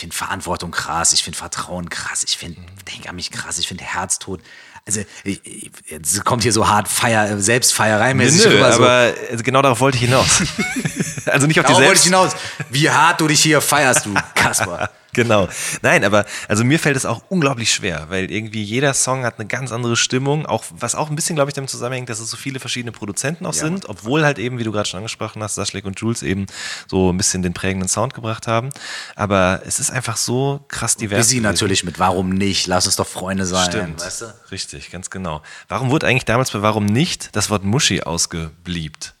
finde 0.00 0.16
Verantwortung 0.16 0.70
krass, 0.70 1.12
ich 1.12 1.22
finde 1.22 1.38
Vertrauen 1.38 1.88
krass, 1.88 2.24
ich 2.26 2.36
finde 2.36 2.60
Denk 2.92 3.08
an 3.08 3.16
mich 3.16 3.30
krass, 3.30 3.58
ich 3.58 3.68
finde 3.68 3.84
Herztod. 3.84 4.40
Also 4.86 5.02
ich, 5.24 5.40
ich, 5.44 5.70
jetzt 5.88 6.24
kommt 6.24 6.42
hier 6.42 6.52
so 6.52 6.68
hart 6.68 6.88
Feier, 6.88 7.38
Selbstfeiereimäßig 7.38 8.44
Nö, 8.46 8.56
rüber. 8.56 8.72
So. 8.72 8.82
aber 8.82 9.14
also 9.30 9.44
genau 9.44 9.62
darauf 9.62 9.80
wollte 9.80 9.98
ich 9.98 10.04
hinaus. 10.04 10.42
also 11.26 11.46
nicht 11.46 11.60
auf 11.60 11.66
die 11.66 11.72
Darauf 11.72 11.86
wollte 11.86 11.94
ich 11.94 12.02
Selbst... 12.02 12.04
hinaus. 12.04 12.32
Wie 12.70 12.90
hart 12.90 13.20
du 13.20 13.28
dich 13.28 13.42
hier 13.42 13.60
feierst, 13.60 14.06
du 14.06 14.14
Kasper. 14.34 14.90
Genau. 15.12 15.48
Nein, 15.82 16.04
aber 16.04 16.24
also 16.48 16.64
mir 16.64 16.78
fällt 16.78 16.96
es 16.96 17.06
auch 17.06 17.22
unglaublich 17.28 17.72
schwer, 17.72 18.06
weil 18.08 18.30
irgendwie 18.30 18.62
jeder 18.62 18.94
Song 18.94 19.24
hat 19.24 19.38
eine 19.38 19.48
ganz 19.48 19.72
andere 19.72 19.96
Stimmung, 19.96 20.46
auch 20.46 20.64
was 20.70 20.94
auch 20.94 21.10
ein 21.10 21.16
bisschen, 21.16 21.34
glaube 21.36 21.50
ich, 21.50 21.54
damit 21.54 21.70
zusammenhängt, 21.70 22.08
dass 22.08 22.20
es 22.20 22.30
so 22.30 22.36
viele 22.36 22.60
verschiedene 22.60 22.92
Produzenten 22.92 23.46
auch 23.46 23.52
sind, 23.52 23.88
obwohl 23.88 24.24
halt 24.24 24.38
eben, 24.38 24.58
wie 24.58 24.64
du 24.64 24.72
gerade 24.72 24.88
schon 24.88 24.98
angesprochen 24.98 25.42
hast, 25.42 25.56
Saschlik 25.56 25.84
und 25.84 26.00
Jules 26.00 26.22
eben 26.22 26.46
so 26.88 27.12
ein 27.12 27.16
bisschen 27.16 27.42
den 27.42 27.54
prägenden 27.54 27.88
Sound 27.88 28.14
gebracht 28.14 28.46
haben. 28.46 28.70
Aber 29.16 29.62
es 29.66 29.80
ist 29.80 29.90
einfach 29.90 30.16
so 30.16 30.64
krass 30.68 30.96
divers. 30.96 31.18
Busy 31.18 31.36
gewesen. 31.36 31.42
natürlich 31.42 31.84
mit 31.84 31.98
Warum 31.98 32.30
nicht? 32.30 32.66
Lass 32.66 32.86
uns 32.86 32.96
doch 32.96 33.06
Freunde 33.06 33.46
sein. 33.46 33.70
Stimmt. 33.70 34.00
Weißt 34.00 34.22
du? 34.22 34.26
Richtig, 34.50 34.90
ganz 34.90 35.10
genau. 35.10 35.42
Warum 35.68 35.90
wurde 35.90 36.06
eigentlich 36.06 36.24
damals 36.24 36.50
bei 36.50 36.62
Warum 36.62 36.86
nicht 36.86 37.34
das 37.34 37.50
Wort 37.50 37.64
Muschi 37.64 38.02
ausgebliebt? 38.02 39.14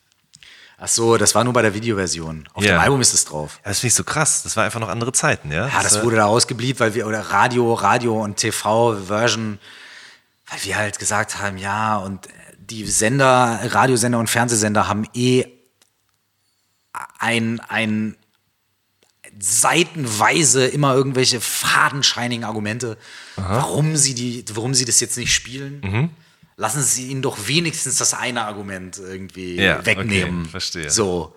Ach 0.82 0.88
so, 0.88 1.18
das 1.18 1.34
war 1.34 1.44
nur 1.44 1.52
bei 1.52 1.60
der 1.62 1.74
Videoversion. 1.74 2.48
Auf 2.54 2.64
Ja. 2.64 2.72
dem 2.76 2.80
Album 2.80 3.00
ist 3.02 3.12
es 3.12 3.26
drauf. 3.26 3.60
Ja, 3.62 3.68
das 3.68 3.80
finde 3.80 3.88
ich 3.88 3.94
so 3.94 4.02
krass. 4.04 4.42
Das 4.42 4.56
war 4.56 4.64
einfach 4.64 4.80
noch 4.80 4.88
andere 4.88 5.12
Zeiten, 5.12 5.52
ja? 5.52 5.68
Ja, 5.68 5.82
das 5.82 5.96
war- 5.96 6.04
wurde 6.04 6.16
da 6.16 6.24
ausgeblieben, 6.24 6.80
weil 6.80 6.94
wir, 6.94 7.06
oder 7.06 7.20
Radio, 7.20 7.74
Radio 7.74 8.22
und 8.24 8.38
TV-Version, 8.38 9.58
weil 10.48 10.58
wir 10.64 10.76
halt 10.76 10.98
gesagt 10.98 11.38
haben, 11.38 11.58
ja, 11.58 11.98
und 11.98 12.26
die 12.58 12.86
Sender, 12.86 13.60
Radiosender 13.62 14.18
und 14.18 14.30
Fernsehsender 14.30 14.88
haben 14.88 15.06
eh 15.12 15.44
ein, 17.18 17.60
ein 17.68 18.16
seitenweise 19.38 20.66
immer 20.66 20.94
irgendwelche 20.94 21.40
fadenscheinigen 21.40 22.44
Argumente, 22.44 22.96
warum 23.36 23.96
sie, 23.96 24.14
die, 24.14 24.44
warum 24.54 24.74
sie 24.74 24.84
das 24.84 25.00
jetzt 25.00 25.16
nicht 25.16 25.32
spielen. 25.34 25.80
Mhm. 25.84 26.10
Lassen 26.60 26.82
Sie 26.82 27.06
ihnen 27.08 27.22
doch 27.22 27.48
wenigstens 27.48 27.96
das 27.96 28.12
eine 28.12 28.44
Argument 28.44 28.98
irgendwie 28.98 29.54
Ja, 29.56 29.84
wegnehmen. 29.86 30.42
okay, 30.42 30.50
verstehe. 30.50 30.90
So, 30.90 31.34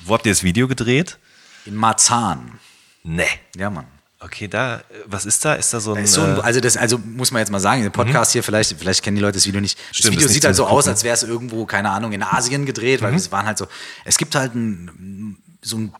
Wo 0.00 0.14
habt 0.14 0.24
ihr 0.24 0.32
das 0.32 0.42
Video 0.42 0.66
gedreht? 0.68 1.18
in 1.66 1.74
Marzahn. 1.76 2.58
Nee. 3.02 3.26
Ja, 3.56 3.68
Mann. 3.68 3.84
Okay, 4.20 4.48
da, 4.48 4.82
was 5.04 5.26
ist 5.26 5.44
da? 5.44 5.54
Ist 5.54 5.74
da 5.74 5.80
so 5.80 5.92
ein. 5.92 6.06
So 6.06 6.22
ein, 6.22 6.38
äh, 6.38 6.40
also 6.40 6.60
das, 6.60 6.78
also 6.78 6.96
muss 6.96 7.30
man 7.30 7.40
jetzt 7.40 7.50
mal 7.50 7.60
sagen, 7.60 7.82
der 7.82 7.90
Podcast 7.90 8.32
hier, 8.32 8.42
vielleicht, 8.42 8.74
vielleicht 8.78 9.02
kennen 9.02 9.16
die 9.16 9.22
Leute 9.22 9.34
das 9.34 9.46
Video 9.46 9.60
nicht. 9.60 9.78
Das 9.90 9.98
Stimmt, 9.98 10.12
Video 10.14 10.20
ist 10.26 10.30
nicht 10.30 10.34
sieht 10.36 10.44
halt 10.46 10.56
so 10.56 10.66
aus, 10.66 10.88
als 10.88 11.04
wäre 11.04 11.14
es 11.14 11.24
irgendwo, 11.24 11.66
keine 11.66 11.90
Ahnung, 11.90 12.12
in 12.12 12.22
Asien 12.22 12.64
gedreht, 12.64 13.02
weil 13.02 13.14
es 13.14 13.30
waren 13.32 13.44
halt 13.46 13.58
so, 13.58 13.66
es 14.06 14.16
gibt 14.16 14.34
halt 14.34 14.54
ein, 14.54 15.36
so 15.60 15.76
ein, 15.76 15.94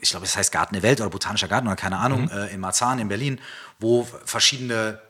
ich 0.00 0.10
glaube, 0.10 0.24
es 0.24 0.36
heißt 0.36 0.52
Garten 0.52 0.72
der 0.74 0.82
Welt 0.82 1.00
oder 1.02 1.10
Botanischer 1.10 1.48
Garten 1.48 1.66
oder 1.66 1.76
keine 1.76 1.98
Ahnung, 1.98 2.30
äh, 2.30 2.54
in 2.54 2.60
Marzahn 2.60 2.98
in 2.98 3.08
Berlin, 3.08 3.40
wo 3.78 4.08
verschiedene, 4.24 5.00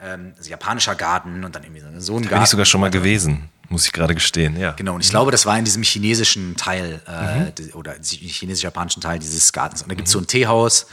ähm, 0.00 0.32
also 0.36 0.48
japanischer 0.50 0.94
Garten 0.94 1.44
und 1.44 1.54
dann 1.54 1.62
irgendwie 1.64 1.80
so, 1.80 1.88
so 1.98 2.16
ein 2.16 2.20
bin 2.22 2.30
Garten. 2.30 2.44
ich 2.44 2.50
sogar 2.50 2.66
schon 2.66 2.80
mal 2.80 2.90
gewesen, 2.90 3.48
muss 3.68 3.84
ich 3.86 3.92
gerade 3.92 4.14
gestehen, 4.14 4.56
ja. 4.58 4.72
Genau, 4.72 4.94
und 4.94 5.02
ich 5.04 5.10
glaube, 5.10 5.30
das 5.30 5.44
war 5.46 5.58
in 5.58 5.64
diesem 5.64 5.82
chinesischen 5.82 6.56
Teil 6.56 7.00
äh, 7.06 7.52
des- 7.52 7.74
oder 7.74 7.94
chinesisch-japanischen 8.02 9.02
Teil 9.02 9.18
dieses 9.18 9.52
Gartens. 9.52 9.82
Und 9.82 9.88
da 9.90 9.94
gibt 9.94 10.06
es 10.08 10.12
so 10.12 10.18
ein 10.20 10.26
Teehaus, 10.26 10.86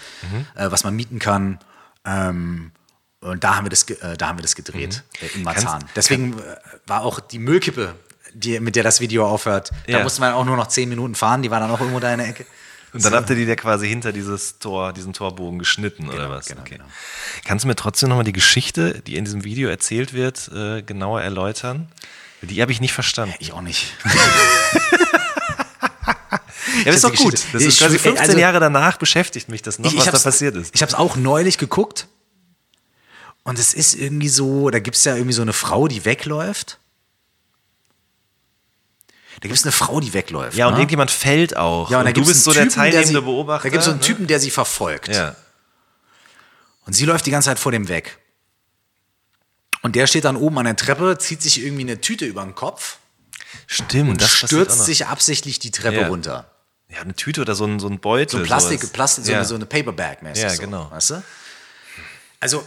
äh, 0.56 0.70
was 0.72 0.84
man 0.84 0.96
mieten 0.96 1.20
kann. 1.20 1.60
Ähm, 2.06 2.72
und 3.22 3.44
da 3.44 3.56
haben 3.56 3.66
wir 3.66 3.70
das, 3.70 3.84
äh, 3.90 4.18
da 4.18 4.28
haben 4.28 4.38
wir 4.38 4.44
das 4.44 4.56
gedreht, 4.56 5.04
äh, 5.22 5.36
in 5.38 5.44
Marzahn. 5.44 5.80
Kannst- 5.82 5.96
Deswegen 5.96 6.34
äh, 6.38 6.42
war 6.86 7.04
auch 7.04 7.20
die 7.20 7.40
Müllkippe, 7.40 7.96
die, 8.34 8.60
mit 8.60 8.76
der 8.76 8.84
das 8.84 9.00
Video 9.00 9.26
aufhört, 9.28 9.72
Ja. 9.88 9.98
da 10.00 10.04
musste 10.04 10.20
man 10.22 10.34
auch 10.34 10.44
nur 10.46 10.58
noch 10.58 10.68
zehn 10.68 10.90
Minuten 10.90 11.16
fahren, 11.16 11.42
die 11.42 11.50
war 11.52 11.60
dann 11.62 11.72
auch 11.72 11.80
irgendwo 11.80 12.00
da 12.00 12.12
in 12.12 12.20
der 12.20 12.28
Ecke. 12.28 12.46
Und 12.96 13.06
dann 13.06 13.14
habt 13.14 13.30
ihr 13.30 13.36
die 13.36 13.46
da 13.46 13.56
quasi 13.56 13.88
hinter 13.88 14.12
dieses 14.14 14.58
Tor, 14.60 14.94
diesen 14.94 15.14
Torbogen 15.14 15.60
geschnitten 15.60 16.10
oder 16.10 16.30
was? 16.30 16.46
genau, 16.48 16.62
genau. 16.64 16.86
Kannst 17.44 17.64
du 17.64 17.68
mir 17.68 17.76
trotzdem 17.76 18.10
nochmal 18.10 18.24
die 18.26 18.32
Geschichte, 18.34 19.02
die 19.06 19.16
in 19.18 19.26
diesem 19.26 19.44
Video 19.44 19.70
erzählt 19.70 20.14
wird, 20.14 20.50
äh, 20.54 20.82
genauer 20.82 21.22
erläutern? 21.22 21.90
Die 22.42 22.62
habe 22.62 22.72
ich 22.72 22.80
nicht 22.82 22.94
verstanden. 22.94 23.36
Ich 23.40 23.54
auch 23.54 23.62
nicht. 23.62 23.94
Ja, 26.80 26.86
das 26.86 26.96
ist 26.96 27.04
doch 27.06 27.16
gut. 27.16 27.34
Das 27.54 27.62
Ich 27.62 27.68
ist 27.70 27.80
quasi 27.80 27.96
schwör- 27.98 28.12
15 28.16 28.30
also- 28.32 28.38
Jahre 28.38 28.60
danach 28.60 28.98
beschäftigt 28.98 29.48
mich 29.50 29.62
das 29.62 29.80
noch, 29.80 29.96
was 29.96 30.06
da 30.06 30.18
passiert 30.20 30.56
ist. 30.56 30.76
Ich 30.76 30.82
habe 30.82 30.90
es 30.90 30.96
auch 30.96 31.16
neulich 31.16 31.58
geguckt. 31.58 32.08
Und 33.44 33.60
es 33.60 33.74
ist 33.74 33.94
irgendwie 33.94 34.28
so, 34.28 34.70
da 34.72 34.80
gibt 34.80 34.98
es 34.98 35.04
ja 35.06 35.16
irgendwie 35.16 35.34
so 35.34 35.42
eine 35.42 35.54
Frau, 35.54 35.88
die 35.88 36.04
wegläuft. 36.04 36.80
Da 39.42 39.48
gibt 39.48 39.56
es 39.56 39.64
eine 39.64 39.72
Frau, 39.72 40.00
die 40.00 40.14
wegläuft. 40.14 40.58
ja, 40.58 40.68
und 40.68 40.74
ne? 40.74 40.80
irgendjemand 40.80 41.12
fällt 41.12 41.58
auch. 41.58 41.90
ja, 41.92 42.00
und 42.00 42.06
da 42.06 42.12
du 42.12 42.26
bist 42.26 42.44
so 42.44 42.54
der 42.54 42.64
Typen, 42.64 42.76
teilnehmende 42.76 43.20
sie, 43.20 43.22
Beobachter. 43.22 43.64
Da 43.64 43.70
gibt 43.70 43.80
es 43.80 43.86
so 43.86 43.92
einen 43.92 44.00
ne? 44.00 44.06
Typen, 44.06 44.28
der 44.28 44.40
sie 44.40 44.50
verfolgt. 44.50 45.10
Ja. 45.10 45.36
Und 46.86 46.94
sie 46.94 47.06
läuft 47.06 47.26
die 47.26 47.32
ganze 47.32 47.50
Zeit 47.50 47.60
vor 47.60 47.72
dem 47.72 47.88
weg. 47.88 48.18
Und 49.82 49.96
der 49.96 50.08
steht 50.08 50.26
dann 50.26 50.36
oben 50.36 50.58
an 50.58 50.66
der 50.66 50.76
Treppe, 50.76 51.18
zieht 51.18 51.42
sich 51.42 51.64
irgendwie 51.64 51.84
eine 51.84 52.02
Tüte 52.02 52.26
über 52.26 52.44
den 52.44 52.56
Kopf 52.56 52.98
Stimmt, 53.68 54.10
und 54.10 54.22
das 54.22 54.32
stürzt 54.32 54.86
sich 54.86 55.06
absichtlich 55.08 55.60
die 55.60 55.72
Treppe 55.72 56.02
Ja. 56.02 56.08
runter. 56.08 56.50
Ja, 56.90 57.02
eine 57.02 57.14
Tüte 57.14 57.42
oder 57.42 57.56
so 57.56 57.66
ein, 57.66 57.80
so 57.80 57.88
ein 57.88 58.00
Beutel. 58.00 58.30
So 58.32 58.38
ein 58.38 58.44
Plastik, 58.44 58.82
sowas. 58.82 58.94
Plastik 58.94 59.26
so, 59.26 59.32
ja. 59.32 59.38
eine, 59.40 59.46
so 59.46 59.56
eine 59.56 59.66
Paperback-mäßig. 59.66 60.44
Ja, 60.44 60.50
so, 60.50 60.62
genau. 60.62 60.92
Weißt 60.92 61.10
du? 61.12 61.24
Also, 62.40 62.64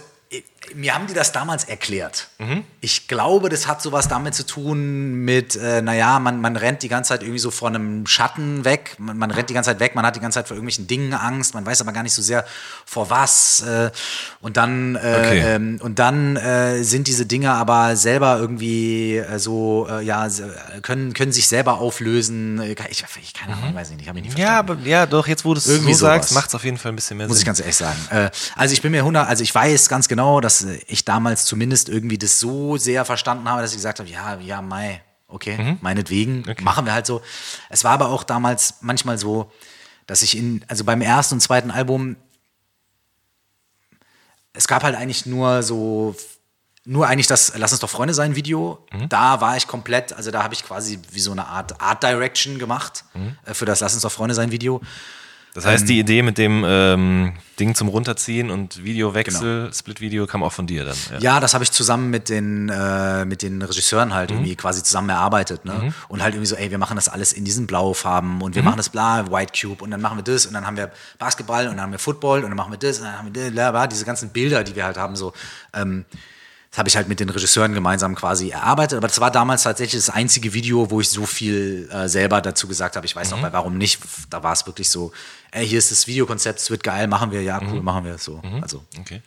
mir 0.75 0.93
haben 0.93 1.07
die 1.07 1.15
das 1.15 1.31
damals 1.31 1.63
erklärt. 1.63 2.27
Mhm. 2.37 2.63
Ich 2.81 3.07
glaube, 3.07 3.49
das 3.49 3.65
hat 3.67 3.81
sowas 3.81 4.07
damit 4.07 4.35
zu 4.35 4.45
tun 4.45 5.15
mit, 5.25 5.55
äh, 5.55 5.81
naja, 5.81 6.19
man, 6.19 6.39
man 6.41 6.55
rennt 6.55 6.83
die 6.83 6.87
ganze 6.89 7.09
Zeit 7.09 7.23
irgendwie 7.23 7.39
so 7.39 7.49
vor 7.49 7.69
einem 7.69 8.05
Schatten 8.05 8.63
weg, 8.65 8.95
man, 8.99 9.17
man 9.17 9.31
rennt 9.31 9.49
die 9.49 9.55
ganze 9.55 9.71
Zeit 9.71 9.79
weg, 9.79 9.95
man 9.95 10.05
hat 10.05 10.15
die 10.15 10.19
ganze 10.19 10.35
Zeit 10.37 10.47
vor 10.47 10.55
irgendwelchen 10.55 10.85
Dingen 10.85 11.13
Angst, 11.15 11.55
man 11.55 11.65
weiß 11.65 11.81
aber 11.81 11.91
gar 11.91 12.03
nicht 12.03 12.13
so 12.13 12.21
sehr 12.21 12.45
vor 12.85 13.09
was. 13.09 13.61
Äh, 13.61 13.89
und 14.41 14.57
dann, 14.57 14.95
äh, 14.95 14.99
Okay. 14.99 15.39
ähm, 15.55 15.79
und 15.81 15.97
dann 15.97 16.35
äh, 16.35 16.83
sind 16.83 17.07
diese 17.07 17.25
Dinge 17.25 17.51
aber 17.51 17.95
selber 17.95 18.37
irgendwie 18.37 19.17
äh, 19.17 19.39
so, 19.39 19.87
äh, 19.89 20.03
ja, 20.03 20.27
können, 20.83 21.13
können 21.13 21.31
sich 21.31 21.47
selber 21.47 21.79
auflösen. 21.79 22.61
Ich, 22.61 22.77
ich 22.91 23.33
keine 23.33 23.55
Ahnung, 23.55 23.73
weiß 23.73 23.89
ich 23.89 23.97
nicht, 23.97 24.07
habe 24.07 24.19
ich 24.19 24.25
nicht 24.25 24.33
verstanden. 24.33 24.73
Mhm. 24.73 24.85
Ja, 24.87 24.99
aber 24.99 25.03
ja, 25.03 25.05
doch, 25.07 25.27
jetzt 25.27 25.43
wo 25.45 25.55
du 25.55 25.57
es 25.57 25.63
so 25.65 25.71
Irgendwie 25.71 25.95
sagst, 25.95 26.33
macht 26.33 26.49
es 26.49 26.55
auf 26.55 26.63
jeden 26.63 26.77
Fall 26.77 26.91
ein 26.91 26.95
bisschen 26.95 27.17
mehr 27.17 27.27
Muss 27.27 27.37
ich 27.37 27.41
Sinn. 27.41 27.47
ganz 27.47 27.59
ehrlich 27.59 27.75
sagen. 27.75 27.97
Also 28.55 28.73
ich 28.73 28.83
bin 28.83 28.91
mir 28.91 28.99
100, 28.99 29.27
also 29.27 29.41
ich 29.41 29.53
weiß 29.55 29.89
ganz 29.89 30.07
genau, 30.07 30.18
dass 30.41 30.63
äh, 30.63 30.79
ich 30.87 31.05
damals 31.05 31.45
zumindest 31.45 31.89
irgendwie 31.89 32.17
das 32.17 32.39
so 32.39 32.77
sehr 32.77 33.05
verstanden 33.05 33.47
habe, 33.49 33.61
dass 33.61 33.71
ich 33.71 33.77
gesagt 33.77 33.99
habe, 33.99 34.09
ja, 34.09 34.37
ja, 34.39 34.61
Mai, 34.61 35.01
okay, 35.27 35.57
Mhm. 35.57 35.77
meinetwegen, 35.81 36.43
machen 36.61 36.85
wir 36.85 36.93
halt 36.93 37.05
so. 37.05 37.21
Es 37.69 37.83
war 37.83 37.91
aber 37.93 38.09
auch 38.09 38.23
damals 38.23 38.75
manchmal 38.81 39.17
so, 39.17 39.51
dass 40.07 40.21
ich 40.21 40.35
in, 40.37 40.63
also 40.67 40.83
beim 40.83 41.01
ersten 41.01 41.35
und 41.35 41.41
zweiten 41.41 41.71
Album, 41.71 42.15
es 44.53 44.67
gab 44.67 44.83
halt 44.83 44.95
eigentlich 44.95 45.25
nur 45.25 45.63
so, 45.63 46.15
nur 46.85 47.07
eigentlich 47.07 47.27
das 47.27 47.53
Lass 47.55 47.71
uns 47.71 47.81
doch 47.81 47.89
Freunde 47.89 48.13
sein 48.13 48.35
Video. 48.35 48.85
Mhm. 48.91 49.09
Da 49.09 49.41
war 49.41 49.55
ich 49.57 49.67
komplett, 49.67 50.13
also 50.13 50.31
da 50.31 50.41
habe 50.43 50.53
ich 50.55 50.63
quasi 50.63 50.99
wie 51.11 51.19
so 51.19 51.31
eine 51.31 51.45
Art 51.47 51.79
Art 51.81 52.01
Direction 52.03 52.57
gemacht 52.57 53.03
Mhm. 53.13 53.37
äh, 53.45 53.53
für 53.53 53.65
das 53.65 53.79
Lass 53.79 53.93
uns 53.93 54.01
doch 54.03 54.11
Freunde 54.11 54.33
sein 54.35 54.51
Video. 54.51 54.81
Das 55.59 55.71
heißt, 55.71 55.83
Ähm, 55.83 55.87
die 55.87 55.99
Idee 55.99 56.21
mit 56.21 56.37
dem 56.37 56.63
ähm, 56.65 57.33
Ding 57.59 57.75
zum 57.75 57.89
Runterziehen 57.89 58.49
und 58.49 58.83
Videowechsel, 58.83 59.71
Split-Video, 59.73 60.25
kam 60.25 60.43
auch 60.43 60.53
von 60.53 60.67
dir 60.67 60.85
dann. 60.85 60.95
Ja. 61.11 61.19
Ja, 61.19 61.39
das 61.39 61.53
habe 61.53 61.63
ich 61.63 61.71
zusammen 61.71 62.09
mit 62.09 62.29
den, 62.29 62.69
äh, 62.69 63.25
mit 63.25 63.41
den 63.41 63.61
Regisseuren 63.61 64.13
halt 64.13 64.31
irgendwie 64.31 64.55
quasi 64.55 64.81
zusammen 64.83 65.09
erarbeitet. 65.09 65.65
Ne? 65.65 65.93
Und 66.07 66.23
halt 66.23 66.33
irgendwie 66.33 66.47
so, 66.47 66.55
ey, 66.55 66.71
wir 66.71 66.77
machen 66.77 66.95
das 66.95 67.09
alles 67.09 67.33
in 67.33 67.43
diesen 67.43 67.67
Blaufarben 67.67 68.41
und 68.41 68.55
wir 68.55 68.63
machen 68.63 68.77
das 68.77 68.89
bla, 68.89 69.29
White 69.31 69.53
Cube 69.59 69.83
und 69.83 69.91
dann 69.91 70.01
machen 70.01 70.17
wir 70.17 70.23
das 70.23 70.45
und 70.45 70.53
dann 70.53 70.65
haben 70.65 70.77
wir 70.77 70.91
Basketball 71.17 71.67
und 71.67 71.75
dann 71.75 71.81
haben 71.81 71.91
wir 71.91 71.99
Football 71.99 72.43
und 72.43 72.49
dann 72.49 72.57
machen 72.57 72.71
wir 72.71 72.79
das 72.79 72.99
und 72.99 73.05
dann 73.05 73.17
haben 73.17 73.33
wir 73.33 73.43
das, 73.43 73.51
bla, 73.51 73.71
bla, 73.71 73.87
diese 73.87 74.05
ganzen 74.05 74.29
Bilder, 74.29 74.63
die 74.63 74.75
wir 74.75 74.85
halt 74.85 74.97
haben, 74.97 75.15
so. 75.15 75.33
Ähm, 75.73 76.05
das 76.71 76.77
habe 76.77 76.89
ich 76.89 76.95
halt 76.95 77.07
mit 77.07 77.19
den 77.19 77.29
Regisseuren 77.29 77.73
gemeinsam 77.73 78.13
quasi 78.15 78.49
erarbeitet. 78.49 78.97
Aber 78.97 79.07
das 79.07 79.19
war 79.19 79.31
damals 79.31 79.63
tatsächlich 79.63 80.05
das 80.05 80.13
einzige 80.13 80.53
Video, 80.53 80.91
wo 80.91 81.01
ich 81.01 81.09
so 81.09 81.25
viel 81.25 81.89
äh, 81.91 82.07
selber 82.07 82.41
dazu 82.41 82.67
gesagt 82.67 82.95
habe. 82.95 83.05
Ich 83.07 83.15
weiß 83.15 83.31
noch 83.31 83.41
bei 83.41 83.51
Warum 83.51 83.77
nicht. 83.77 83.99
Da 84.29 84.43
war 84.43 84.53
es 84.53 84.67
wirklich 84.67 84.89
so, 84.89 85.11
ey, 85.51 85.67
hier 85.67 85.79
ist 85.79 85.89
das 85.89 86.05
Videokonzept, 86.05 86.59
es 86.59 86.69
wird 86.69 86.83
geil, 86.83 87.07
machen 87.07 87.31
wir, 87.31 87.41
ja, 87.41 87.59
cool, 87.61 87.81
machen 87.81 88.05
wir 88.05 88.17
so. 88.19 88.41
Also. 88.61 88.83
Okay. 88.99 89.21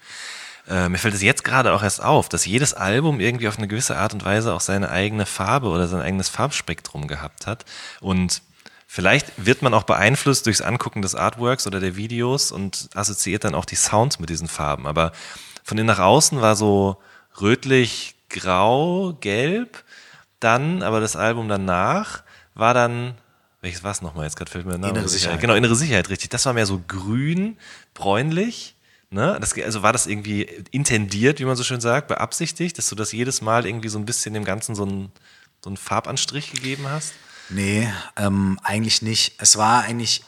Äh, 0.68 0.88
mir 0.88 0.98
fällt 0.98 1.14
es 1.14 1.22
jetzt 1.22 1.42
gerade 1.42 1.72
auch 1.72 1.82
erst 1.82 2.02
auf, 2.02 2.28
dass 2.28 2.46
jedes 2.46 2.74
Album 2.74 3.18
irgendwie 3.18 3.48
auf 3.48 3.58
eine 3.58 3.66
gewisse 3.66 3.96
Art 3.96 4.14
und 4.14 4.24
Weise 4.24 4.54
auch 4.54 4.60
seine 4.60 4.90
eigene 4.90 5.26
Farbe 5.26 5.68
oder 5.68 5.88
sein 5.88 6.00
eigenes 6.00 6.28
Farbspektrum 6.28 7.08
gehabt 7.08 7.48
hat. 7.48 7.64
Und 8.00 8.42
vielleicht 8.86 9.32
wird 9.36 9.62
man 9.62 9.74
auch 9.74 9.82
beeinflusst 9.82 10.46
durchs 10.46 10.60
Angucken 10.60 11.02
des 11.02 11.16
Artworks 11.16 11.66
oder 11.66 11.80
der 11.80 11.96
Videos 11.96 12.52
und 12.52 12.88
assoziiert 12.94 13.42
dann 13.42 13.56
auch 13.56 13.64
die 13.64 13.74
Sounds 13.74 14.20
mit 14.20 14.30
diesen 14.30 14.46
Farben. 14.46 14.86
Aber 14.86 15.10
von 15.64 15.76
innen 15.76 15.88
nach 15.88 15.98
außen 15.98 16.40
war 16.40 16.54
so 16.54 16.98
rötlich, 17.40 18.14
grau, 18.28 19.16
gelb. 19.20 19.84
Dann, 20.40 20.82
aber 20.82 21.00
das 21.00 21.16
Album 21.16 21.48
danach 21.48 22.22
war 22.54 22.74
dann, 22.74 23.14
welches 23.60 23.84
war 23.84 23.92
es 23.92 24.02
nochmal? 24.02 24.24
Jetzt 24.24 24.36
gerade 24.36 24.50
fällt 24.50 24.64
mir 24.66 24.72
der 24.72 24.80
Name 24.80 24.92
Innere. 24.94 25.08
Sicherheit. 25.08 25.40
Genau, 25.40 25.54
innere 25.54 25.76
Sicherheit, 25.76 26.10
richtig. 26.10 26.30
Das 26.30 26.44
war 26.46 26.52
mehr 26.52 26.66
so 26.66 26.82
grün, 26.86 27.56
bräunlich. 27.94 28.74
Ne? 29.10 29.38
Das, 29.40 29.56
also 29.58 29.82
war 29.82 29.92
das 29.92 30.06
irgendwie 30.06 30.42
intendiert, 30.70 31.38
wie 31.38 31.44
man 31.44 31.54
so 31.54 31.62
schön 31.62 31.80
sagt, 31.80 32.08
beabsichtigt, 32.08 32.78
dass 32.78 32.88
du 32.88 32.94
das 32.94 33.12
jedes 33.12 33.42
Mal 33.42 33.66
irgendwie 33.66 33.88
so 33.88 33.98
ein 33.98 34.06
bisschen 34.06 34.34
dem 34.34 34.44
Ganzen 34.44 34.74
so 34.74 34.84
einen, 34.84 35.12
so 35.62 35.70
einen 35.70 35.76
Farbanstrich 35.76 36.50
gegeben 36.50 36.88
hast? 36.88 37.12
Nee, 37.50 37.92
ähm, 38.16 38.58
eigentlich 38.62 39.02
nicht. 39.02 39.34
Es 39.38 39.58
war 39.58 39.82
eigentlich 39.82 40.24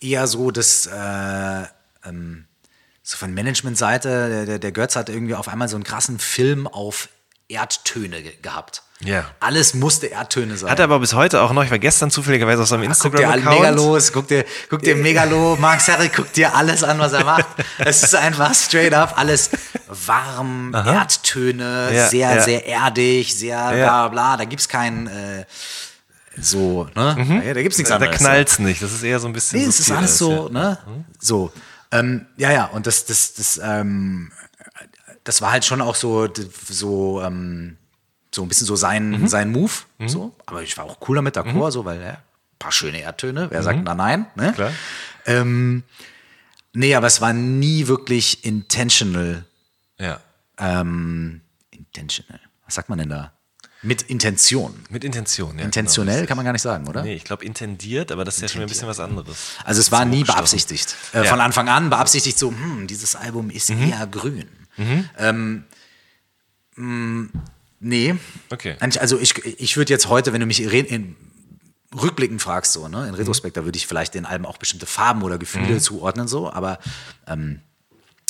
eher 0.00 0.26
so, 0.26 0.50
dass 0.50 0.86
äh, 0.86 1.66
ähm, 2.04 2.46
so 3.08 3.16
von 3.16 3.32
Managementseite, 3.32 4.28
der, 4.28 4.46
der, 4.46 4.58
der 4.58 4.72
Götz 4.72 4.96
hat 4.96 5.08
irgendwie 5.08 5.36
auf 5.36 5.46
einmal 5.46 5.68
so 5.68 5.76
einen 5.76 5.84
krassen 5.84 6.18
Film 6.18 6.66
auf 6.66 7.08
Erdtöne 7.48 8.20
ge 8.20 8.32
gehabt. 8.42 8.82
Ja. 9.00 9.26
Alles 9.38 9.74
musste 9.74 10.06
Erdtöne 10.08 10.56
sein. 10.56 10.70
Hat 10.70 10.80
er 10.80 10.84
aber 10.86 10.98
bis 10.98 11.12
heute 11.14 11.42
auch 11.42 11.52
noch, 11.52 11.62
ich 11.62 11.70
war 11.70 11.78
gestern 11.78 12.10
zufälligerweise 12.10 12.62
auf 12.62 12.68
seinem 12.68 12.90
Ah, 12.90 12.94
guck 12.98 13.12
dir 13.12 13.18
Instagram-Account. 13.20 13.58
Megalos, 13.60 14.12
guck 14.12 14.26
dir, 14.26 14.44
guck 14.68 14.82
dir 14.82 14.96
Megalo, 14.96 15.56
Mark 15.60 15.80
Serri, 15.82 16.08
guck 16.08 16.32
dir 16.32 16.52
alles 16.56 16.82
an, 16.82 16.98
was 16.98 17.12
er 17.12 17.24
macht. 17.24 17.44
Es 17.78 18.02
ist 18.02 18.16
einfach 18.16 18.52
straight 18.54 18.92
up 18.94 19.16
alles 19.16 19.50
warm, 19.86 20.74
Erdtöne, 20.74 21.90
Ja, 21.94 22.08
sehr, 22.08 22.34
ja. 22.36 22.42
sehr 22.42 22.66
erdig, 22.66 23.36
sehr 23.36 23.56
Ja. 23.56 23.70
bla 23.70 24.08
bla. 24.08 24.36
Da 24.38 24.44
gibt's 24.46 24.66
kein 24.68 25.06
äh, 25.06 25.44
so, 26.40 26.88
ne? 26.96 27.42
Ja, 27.46 27.54
da 27.54 27.62
gibt's 27.62 27.78
nichts 27.78 27.90
Da, 27.90 27.98
da 27.98 28.06
anderes. 28.06 28.18
knallt's 28.18 28.58
nicht, 28.58 28.82
das 28.82 28.92
ist 28.92 29.02
eher 29.02 29.20
so 29.20 29.26
ein 29.28 29.32
bisschen. 29.32 29.60
Nee, 29.60 29.66
es 29.66 29.78
ist 29.78 29.90
alles 29.92 30.18
so, 30.18 30.46
ja. 30.46 30.52
ne? 30.52 30.78
So. 31.20 31.52
Ähm, 31.92 32.26
ja, 32.36 32.50
ja, 32.52 32.64
und 32.66 32.86
das, 32.86 33.04
das, 33.06 33.34
das, 33.34 33.60
ähm, 33.62 34.32
das 35.24 35.40
war 35.42 35.52
halt 35.52 35.64
schon 35.64 35.80
auch 35.80 35.94
so, 35.94 36.28
so, 36.68 37.22
ähm, 37.22 37.76
so 38.34 38.42
ein 38.42 38.48
bisschen 38.48 38.66
so 38.66 38.76
sein, 38.76 39.10
Mhm. 39.22 39.26
sein 39.28 39.50
Move. 39.50 39.72
So. 40.06 40.34
Aber 40.46 40.62
ich 40.62 40.76
war 40.76 40.84
auch 40.84 40.98
cool 41.08 41.16
damit, 41.16 41.36
d'accord, 41.36 41.70
so, 41.72 41.84
weil, 41.84 42.00
ja, 42.00 42.10
ein 42.10 42.58
paar 42.58 42.72
schöne 42.72 43.00
Erdtöne, 43.00 43.50
wer 43.50 43.62
sagt 43.62 43.86
da 43.86 43.94
nein? 43.94 44.26
Ne? 44.34 44.50
Mhm. 44.50 44.54
Klar. 44.54 44.72
Ähm, 45.26 45.82
nee, 46.72 46.94
aber 46.94 47.06
es 47.06 47.20
war 47.20 47.32
nie 47.32 47.86
wirklich 47.86 48.44
intentional. 48.44 49.44
Ja. 49.98 50.20
Ähm, 50.58 51.40
intentional. 51.70 52.40
Was 52.64 52.74
sagt 52.74 52.88
man 52.88 52.98
denn 52.98 53.10
da? 53.10 53.32
Mit 53.86 54.02
Intention. 54.02 54.74
Mit 54.90 55.04
Intention, 55.04 55.58
ja. 55.58 55.64
Intentionell 55.64 56.16
genau. 56.16 56.26
kann 56.28 56.36
man 56.36 56.44
gar 56.44 56.52
nicht 56.52 56.62
sagen, 56.62 56.88
oder? 56.88 57.02
Nee, 57.02 57.14
ich 57.14 57.24
glaube 57.24 57.44
intendiert, 57.44 58.10
aber 58.10 58.24
das 58.24 58.36
ist 58.36 58.42
ja 58.42 58.48
schon 58.48 58.62
ein 58.62 58.68
bisschen 58.68 58.88
was 58.88 58.98
anderes. 59.00 59.36
Also 59.64 59.80
es 59.80 59.92
war 59.92 60.04
nie 60.04 60.24
beabsichtigt. 60.24 60.96
Äh, 61.12 61.18
Ja. 61.18 61.24
Von 61.30 61.40
Anfang 61.40 61.68
an 61.68 61.88
beabsichtigt 61.88 62.36
so, 62.38 62.50
hm, 62.50 62.86
dieses 62.88 63.14
Album 63.14 63.48
ist 63.50 63.70
Mhm. 63.70 63.90
eher 63.90 64.06
grün. 64.08 64.48
Ähm, 65.18 65.64
mh, 66.74 67.28
nee. 67.80 68.14
Okay. 68.50 68.76
Also 68.80 69.18
ich, 69.18 69.44
ich 69.44 69.76
würde 69.76 69.92
jetzt 69.92 70.08
heute, 70.08 70.32
wenn 70.32 70.40
du 70.40 70.46
mich 70.46 70.60
in, 70.60 71.16
rückblickend 71.94 72.42
fragst, 72.42 72.72
so, 72.72 72.88
ne, 72.88 73.04
in 73.04 73.10
Mhm. 73.10 73.14
Retrospekt, 73.14 73.56
da 73.56 73.64
würde 73.64 73.76
ich 73.78 73.86
vielleicht 73.86 74.14
den 74.14 74.26
Alben 74.26 74.44
auch 74.46 74.58
bestimmte 74.58 74.86
Farben 74.86 75.22
oder 75.22 75.38
Gefühle 75.38 75.80
zuordnen, 75.80 76.28
so, 76.28 76.52
aber 76.52 76.78
ähm, 77.26 77.60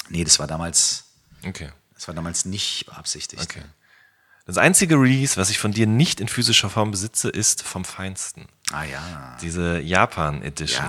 nee, 0.08 0.22
das 0.22 0.38
war 0.38 0.46
damals, 0.46 1.04
Okay. 1.46 1.70
das 1.94 2.06
war 2.08 2.14
damals 2.14 2.44
nicht 2.44 2.86
beabsichtigt. 2.86 3.42
Okay. 3.42 3.62
Das 4.46 4.58
einzige 4.58 4.94
Release, 4.94 5.36
was 5.36 5.50
ich 5.50 5.58
von 5.58 5.72
dir 5.72 5.86
nicht 5.88 6.20
in 6.20 6.28
physischer 6.28 6.70
Form 6.70 6.92
besitze, 6.92 7.28
ist 7.28 7.62
vom 7.62 7.84
Feinsten. 7.84 8.46
Ah 8.72 8.84
ja. 8.84 9.36
Diese 9.42 9.80
Japan 9.80 10.40
Edition. 10.42 10.84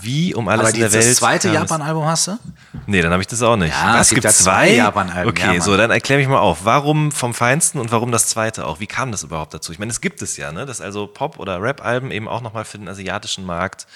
Wie 0.00 0.34
um 0.34 0.48
alles 0.48 0.66
Aber 0.68 0.74
in 0.74 0.80
der 0.80 0.92
Welt. 0.92 1.04
das 1.04 1.16
zweite 1.16 1.50
Japan-Album 1.50 2.04
hast 2.04 2.28
du? 2.28 2.38
Nee, 2.86 3.00
dann 3.02 3.12
habe 3.12 3.22
ich 3.22 3.26
das 3.26 3.42
auch 3.42 3.56
nicht. 3.56 3.72
Ja, 3.74 4.00
es 4.00 4.10
gibt 4.10 4.22
gibt's 4.22 4.38
ja 4.40 4.44
zwei 4.44 4.70
Japan-Alben, 4.74 5.30
Okay, 5.30 5.56
ja, 5.56 5.60
so, 5.60 5.76
dann 5.76 5.90
erklär 5.90 6.18
mich 6.18 6.28
mal 6.28 6.38
auf. 6.38 6.64
Warum 6.64 7.12
vom 7.12 7.32
Feinsten 7.34 7.80
und 7.80 7.90
warum 7.92 8.12
das 8.12 8.28
zweite 8.28 8.66
auch? 8.66 8.78
Wie 8.80 8.86
kam 8.86 9.10
das 9.10 9.22
überhaupt 9.22 9.52
dazu? 9.54 9.72
Ich 9.72 9.78
meine, 9.78 9.90
es 9.90 10.00
gibt 10.00 10.20
es 10.22 10.36
ja, 10.36 10.52
ne? 10.52 10.64
dass 10.66 10.80
also 10.80 11.06
Pop- 11.06 11.38
oder 11.38 11.60
Rap-Alben 11.62 12.10
eben 12.10 12.28
auch 12.28 12.40
nochmal 12.42 12.64
für 12.66 12.78
den 12.78 12.88
asiatischen 12.88 13.44
Markt 13.44 13.86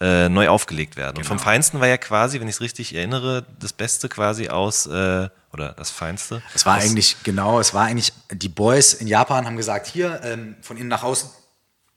äh, 0.00 0.28
neu 0.28 0.48
aufgelegt 0.48 0.96
werden. 0.96 1.16
Und 1.16 1.22
Genau. 1.22 1.28
vom 1.28 1.38
Feinsten 1.38 1.80
war 1.80 1.88
ja 1.88 1.96
quasi, 1.96 2.38
wenn 2.38 2.48
ich 2.48 2.56
es 2.56 2.60
richtig 2.60 2.94
erinnere, 2.94 3.46
das 3.58 3.72
Beste 3.72 4.10
quasi 4.10 4.48
aus, 4.50 4.86
äh, 4.86 5.28
oder 5.56 5.72
das 5.72 5.90
Feinste. 5.90 6.42
Es 6.54 6.66
war 6.66 6.76
aus, 6.76 6.84
eigentlich, 6.84 7.16
genau, 7.24 7.58
es 7.58 7.72
war 7.72 7.86
eigentlich, 7.86 8.12
die 8.30 8.50
Boys 8.50 8.92
in 8.92 9.06
Japan 9.06 9.46
haben 9.46 9.56
gesagt, 9.56 9.86
hier, 9.86 10.20
ähm, 10.22 10.56
von 10.60 10.76
innen 10.76 10.88
nach 10.88 11.02
außen, 11.02 11.30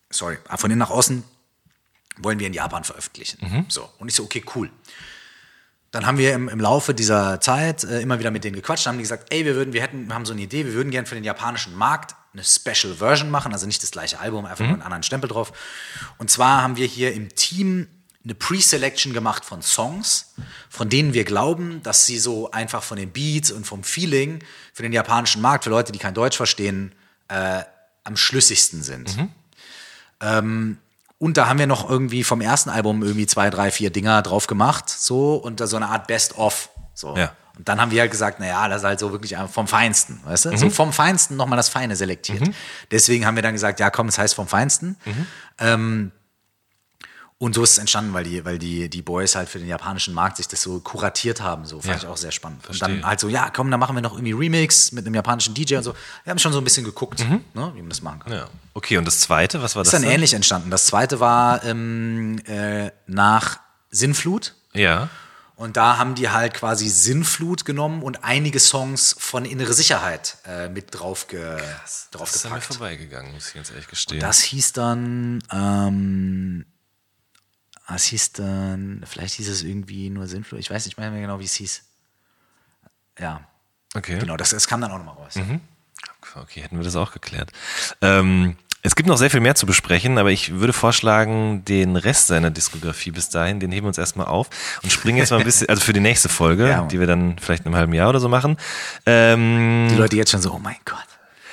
sorry, 0.10 0.38
ah, 0.47 0.55
von 0.55 0.72
innen 0.72 0.80
nach 0.80 0.89
außen 0.89 1.24
wollen 2.18 2.39
wir 2.39 2.47
in 2.47 2.53
Japan 2.53 2.84
veröffentlichen. 2.84 3.66
So, 3.70 3.89
und 3.97 4.07
ich 4.07 4.16
so, 4.16 4.24
okay, 4.24 4.43
cool. 4.55 4.70
Dann 5.91 6.05
haben 6.05 6.18
wir 6.18 6.34
im, 6.34 6.49
im 6.49 6.60
Laufe 6.60 6.93
dieser 6.93 7.41
Zeit 7.41 7.84
äh, 7.84 8.01
immer 8.01 8.20
wieder 8.20 8.32
mit 8.32 8.43
denen 8.43 8.55
gequatscht, 8.55 8.86
haben 8.86 8.97
die 8.97 9.03
gesagt, 9.03 9.34
ey, 9.34 9.43
wir 9.43 9.55
würden, 9.55 9.74
wir 9.74 9.82
hätten, 9.82 10.07
wir 10.07 10.16
haben 10.16 10.26
so 10.26 10.34
eine 10.34 10.41
Idee, 10.41 10.66
wir 10.66 10.74
würden 10.74 10.91
gerne 10.91 11.07
für 11.07 11.16
den 11.16 11.24
japanischen 11.24 11.76
Markt 11.76 12.16
eine 12.32 12.43
Special 12.43 12.93
Version 12.93 13.32
machen, 13.32 13.53
also 13.53 13.66
nicht 13.66 13.82
das 13.82 13.91
gleiche 13.91 14.20
Album, 14.20 14.45
einfach 14.45 14.64
nur 14.64 14.74
einen 14.74 14.84
anderen 14.84 15.03
Stempel 15.03 15.30
drauf. 15.30 15.51
Und 16.20 16.30
zwar 16.30 16.62
haben 16.62 16.76
wir 16.76 16.86
hier 16.86 17.14
im 17.14 17.34
Team 17.36 17.88
eine 18.24 18.36
Pre-Selection 18.36 19.13
gemacht 19.13 19.45
von 19.45 19.61
Songs, 19.61 20.34
von 20.70 20.89
denen 20.89 21.13
wir 21.13 21.24
glauben, 21.24 21.82
dass 21.84 22.05
sie 22.05 22.20
so 22.20 22.51
einfach 22.51 22.84
von 22.84 22.97
den 22.97 23.11
Beats 23.11 23.49
und 23.51 23.65
vom 23.65 23.84
Feeling 23.84 24.39
für 24.74 24.84
den 24.84 24.91
japanischen 24.91 25.41
Markt, 25.41 25.63
für 25.63 25.70
Leute, 25.70 25.91
die 25.91 25.99
kein 25.99 26.13
Deutsch 26.13 26.36
verstehen, 26.36 26.93
äh, 27.30 27.61
am 28.03 28.17
schlüssigsten 28.17 28.84
sind. 28.84 29.17
Ähm, 30.22 30.78
und 31.17 31.38
da 31.38 31.47
haben 31.47 31.59
wir 31.59 31.67
noch 31.67 31.89
irgendwie 31.89 32.24
vom 32.24 32.41
ersten 32.41 32.70
Album 32.70 33.03
irgendwie 33.03 33.26
zwei, 33.26 33.49
drei, 33.49 33.72
vier 33.72 33.89
Dinger 33.89 34.22
drauf 34.22 34.47
gemacht, 34.47 34.89
so 34.89 35.36
und 35.36 35.59
da 35.59 35.67
so 35.67 35.76
eine 35.78 35.88
Art 35.88 36.07
Best-of. 36.07 36.70
So. 36.93 37.15
Ja. 37.15 37.36
Und 37.57 37.67
dann 37.67 37.80
haben 37.82 37.91
wir 37.91 38.01
halt 38.01 38.11
gesagt, 38.11 38.39
naja, 38.39 38.70
das 38.70 38.82
ist 38.82 38.86
halt 38.86 38.99
so 38.99 39.11
wirklich 39.11 39.36
vom 39.51 39.67
Feinsten, 39.67 40.22
weißt 40.24 40.45
du? 40.45 40.57
So 40.57 40.70
vom 40.70 40.93
Feinsten 40.93 41.36
nochmal 41.36 41.57
das 41.57 41.67
Feine 41.67 41.95
selektiert. 41.97 42.41
Deswegen 42.89 43.26
haben 43.26 43.36
wir 43.36 43.43
dann 43.43 43.53
gesagt, 43.53 43.82
ja 43.82 43.89
komm, 43.89 44.07
das 44.07 44.17
heißt 44.17 44.34
vom 44.34 44.47
Feinsten. 44.47 44.95
Ähm, 45.57 46.11
und 47.41 47.55
so 47.55 47.63
ist 47.63 47.71
es 47.71 47.77
entstanden, 47.77 48.13
weil 48.13 48.25
die, 48.25 48.43
weil 48.43 48.59
die, 48.59 48.89
die 48.89 49.01
Boys 49.01 49.33
halt 49.35 49.47
für 49.49 49.59
den 49.59 49.67
japanischen 49.69 50.13
Markt 50.13 50.37
sich 50.37 50.47
das 50.49 50.61
so 50.61 50.81
kuratiert 50.81 51.39
haben. 51.41 51.65
So 51.65 51.77
fand 51.79 51.93
Ja. 51.93 51.95
ich 51.95 52.05
auch 52.07 52.17
sehr 52.17 52.31
spannend. 52.33 52.59
Und 52.67 52.75
Verstehe. 52.75 52.97
dann 52.97 53.05
halt 53.05 53.19
so, 53.21 53.29
ja, 53.29 53.49
komm, 53.49 53.71
dann 53.71 53.79
machen 53.79 53.95
wir 53.95 54.01
noch 54.01 54.13
irgendwie 54.13 54.33
Remix 54.33 54.91
mit 54.91 55.05
einem 55.05 55.15
japanischen 55.15 55.53
DJ 55.53 55.77
und 55.77 55.83
so. 55.83 55.95
Wir 56.25 56.31
haben 56.31 56.37
schon 56.39 56.51
so 56.51 56.57
ein 56.59 56.63
bisschen 56.65 56.83
geguckt, 56.83 57.19
ne, 57.19 57.41
wie 57.75 57.79
man 57.81 57.89
das 57.89 58.01
machen 58.01 58.19
kann. 58.19 58.33
Ja. 58.33 58.47
Okay, 58.73 58.97
und 58.97 59.05
das 59.05 59.21
zweite, 59.21 59.61
was 59.61 59.75
war 59.75 59.83
Ist 59.83 59.87
das? 59.93 59.93
dann 59.93 60.03
dann? 60.03 60.11
ähnlich 60.11 60.33
entstanden. 60.33 60.69
Das 60.69 60.85
zweite 60.85 61.19
war 61.21 61.63
ähm, 61.63 62.39
äh, 62.45 62.91
nach 63.07 63.59
Sinnflut. 63.89 64.53
Ja. 64.73 65.07
Und 65.55 65.75
da 65.77 65.97
haben 65.97 66.15
die 66.15 66.29
halt 66.29 66.53
quasi 66.53 66.87
Sinnflut 66.89 67.63
genommen 67.65 68.01
und 68.03 68.23
einige 68.23 68.59
Songs 68.59 69.15
von 69.17 69.43
Innere 69.45 69.73
Sicherheit 69.73 70.37
äh, 70.45 70.67
mit 70.69 70.87
drauf, 70.97 71.27
ge 71.27 71.39
Das 71.41 71.55
ist 71.55 72.07
an 72.13 72.19
mir 72.21 72.25
draufgepackt. 72.59 72.63
vorbeigegangen, 72.65 73.33
muss 73.33 73.47
ich 73.49 73.53
ganz 73.55 73.69
ehrlich 73.69 73.87
gestehen. 73.87 74.19
Das 74.21 74.39
hieß 74.41 74.71
dann, 74.73 75.41
ähm, 75.53 76.65
das 77.93 78.05
hieß 78.05 78.33
dann, 78.33 79.03
vielleicht 79.05 79.35
hieß 79.35 79.49
es 79.49 79.63
irgendwie 79.63 80.09
nur 80.09 80.27
Sinnflut. 80.27 80.59
Ich 80.59 80.69
weiß 80.69 80.85
nicht 80.85 80.97
mehr 80.97 81.11
genau, 81.11 81.39
wie 81.39 81.45
es 81.45 81.55
hieß. 81.55 81.83
Ja, 83.19 83.41
okay. 83.95 84.19
genau, 84.19 84.37
das, 84.37 84.51
das 84.51 84.67
kam 84.67 84.81
dann 84.81 84.91
auch 84.91 84.97
nochmal 84.97 85.15
raus. 85.15 85.33
Okay, 86.35 86.61
hätten 86.61 86.77
wir 86.77 86.83
das 86.83 86.95
auch 86.95 87.11
geklärt. 87.11 87.51
Ähm, 88.01 88.55
es 88.81 88.95
gibt 88.95 89.09
noch 89.09 89.17
sehr 89.17 89.29
viel 89.29 89.41
mehr 89.41 89.55
zu 89.55 89.65
besprechen, 89.65 90.17
aber 90.17 90.31
ich 90.31 90.53
würde 90.53 90.71
vorschlagen, 90.71 91.65
den 91.65 91.97
Rest 91.97 92.27
seiner 92.27 92.49
Diskografie 92.49 93.11
bis 93.11 93.29
dahin, 93.29 93.59
den 93.59 93.71
heben 93.71 93.85
wir 93.85 93.89
uns 93.89 93.97
erstmal 93.97 94.27
auf 94.27 94.49
und 94.83 94.91
springen 94.91 95.17
jetzt 95.17 95.31
mal 95.31 95.39
ein 95.39 95.45
bisschen, 95.45 95.67
also 95.69 95.81
für 95.81 95.91
die 95.91 95.99
nächste 95.99 96.29
Folge, 96.29 96.69
Ja, 96.69 96.83
die 96.83 96.99
wir 96.99 97.07
dann 97.07 97.37
vielleicht 97.39 97.63
in 97.63 97.67
einem 97.67 97.75
halben 97.75 97.93
Jahr 97.93 98.09
oder 98.09 98.19
so 98.21 98.29
machen. 98.29 98.57
Ähm, 99.05 99.87
Die 99.89 99.95
Leute 99.95 100.15
jetzt 100.15 100.31
schon 100.31 100.41
so, 100.41 100.53
oh 100.53 100.59
mein 100.59 100.77
Gott. 100.85 100.97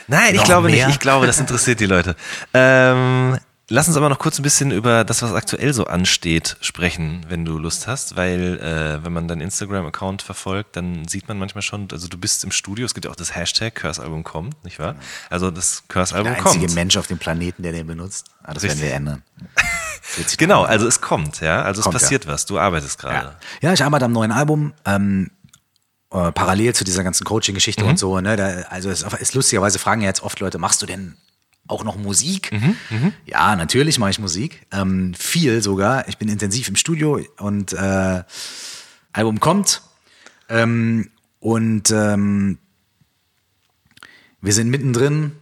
Nein, 0.07 0.37
ich 0.37 0.45
glaube 0.45 0.68
mehr? 0.68 0.87
nicht. 0.87 0.95
Ich 0.95 1.01
glaube, 1.01 1.26
das 1.26 1.41
interessiert 1.41 1.80
die 1.80 1.87
Leute. 1.87 2.14
Ähm, 2.55 3.39
lass 3.69 3.89
uns 3.89 3.97
aber 3.97 4.09
noch 4.09 4.19
kurz 4.19 4.39
ein 4.39 4.43
bisschen 4.43 4.71
über 4.71 5.05
das, 5.05 5.23
was 5.23 5.33
aktuell 5.33 5.73
so 5.73 5.85
ansteht, 5.87 6.57
sprechen, 6.61 7.25
wenn 7.29 7.45
du 7.45 7.59
Lust 7.59 7.87
hast, 7.87 8.17
weil 8.17 8.59
äh, 8.61 9.05
wenn 9.05 9.12
man 9.12 9.29
deinen 9.29 9.41
Instagram-Account 9.41 10.23
verfolgt, 10.23 10.77
dann 10.77 11.07
sieht 11.09 11.29
man 11.29 11.39
manchmal 11.39 11.62
schon, 11.62 11.89
also 11.93 12.09
du 12.09 12.17
bist 12.19 12.45
im 12.45 12.53
Studio, 12.53 12.87
es 12.87 12.95
gibt 12.95 13.05
ja 13.07 13.11
auch 13.11 13.17
das 13.17 13.35
Hashtag 13.35 13.75
Curse-Album 13.75 14.25
kommt, 14.25 14.64
nicht 14.64 14.79
wahr? 14.79 14.95
Also 15.31 15.51
das 15.51 15.83
Curse-Album 15.89 16.33
Der 16.35 16.45
einzige 16.45 16.67
kommt. 16.67 16.75
Mensch 16.77 16.97
auf 16.97 17.07
dem 17.07 17.19
Planeten, 17.19 17.62
der 17.62 17.73
den 17.73 17.87
benutzt. 17.87 18.27
Ah, 18.43 18.55
das 18.55 18.62
werden 18.62 18.73
Richtig. 18.73 18.89
wir 18.89 18.95
ändern. 18.95 19.23
Genau, 20.39 20.62
also 20.62 20.87
es 20.87 21.01
kommt, 21.01 21.41
ja. 21.41 21.62
Also 21.62 21.83
Kommt, 21.83 21.97
es 21.97 22.03
passiert 22.03 22.27
was. 22.29 22.47
Du 22.47 22.59
arbeitest 22.61 22.97
gerade. 22.99 23.35
Ja. 23.61 23.69
ja, 23.69 23.73
ich 23.75 23.83
arbeite 23.83 24.05
am 24.05 24.12
neuen 24.12 24.31
Album. 24.31 24.73
Ähm, 24.85 25.31
äh, 26.12 26.31
parallel 26.31 26.75
zu 26.77 26.85
dieser 26.85 27.03
ganzen 27.03 27.25
Coaching-Geschichte 27.25 27.83
Mhm. 27.83 27.91
und 27.91 27.99
so. 27.99 28.21
Ne, 28.21 28.37
da, 28.37 28.47
also 28.71 28.89
es 28.89 29.03
ist 29.03 29.35
lustigerweise 29.35 29.81
fragen 29.81 30.03
ja 30.03 30.07
jetzt 30.07 30.23
oft 30.23 30.39
Leute, 30.39 30.59
machst 30.59 30.81
du 30.81 30.87
denn 30.87 31.17
auch 31.69 31.85
noch 31.85 31.97
Musik? 31.97 32.53
Mhm, 32.53 33.12
Ja, 33.25 33.57
natürlich 33.57 33.99
mache 33.99 34.11
ich 34.11 34.19
Musik. 34.19 34.67
Ähm, 34.73 35.14
viel 35.14 35.62
sogar. 35.62 36.09
Ich 36.09 36.19
bin 36.19 36.29
intensiv 36.29 36.69
im 36.69 36.77
Studio 36.77 37.21
und 37.39 37.73
äh, 37.73 38.23
Album 39.12 39.41
kommt. 39.41 39.83
Ähm, 40.49 41.11
und 41.41 41.91
ähm, 41.91 42.59
wir 44.41 44.53
sind 44.53 44.69
mittendrin. 44.69 45.33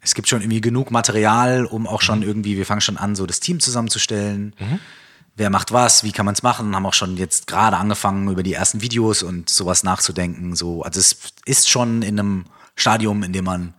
Es 0.00 0.14
gibt 0.14 0.28
schon 0.28 0.40
irgendwie 0.40 0.60
genug 0.60 0.90
Material, 0.90 1.64
um 1.66 1.86
auch 1.86 2.00
Mhm. 2.02 2.04
schon 2.06 2.22
irgendwie, 2.22 2.56
wir 2.56 2.66
fangen 2.66 2.80
schon 2.80 2.96
an, 2.96 3.16
so 3.16 3.26
das 3.26 3.40
Team 3.40 3.58
zusammenzustellen. 3.60 4.54
Wer 5.34 5.50
macht 5.50 5.72
was, 5.72 6.04
wie 6.04 6.12
kann 6.12 6.24
man 6.24 6.34
es 6.34 6.42
machen? 6.42 6.74
Haben 6.74 6.86
auch 6.86 6.94
schon 6.94 7.16
jetzt 7.16 7.46
gerade 7.46 7.76
angefangen, 7.76 8.28
über 8.30 8.42
die 8.42 8.54
ersten 8.54 8.80
Videos 8.80 9.22
und 9.22 9.50
sowas 9.50 9.82
nachzudenken. 9.82 10.54
So, 10.56 10.82
also 10.82 11.00
es 11.00 11.18
ist 11.44 11.68
schon 11.68 12.00
in 12.02 12.18
einem 12.18 12.44
Stadium, 12.76 13.22
in 13.22 13.32
dem 13.32 13.44
man, 13.44 13.74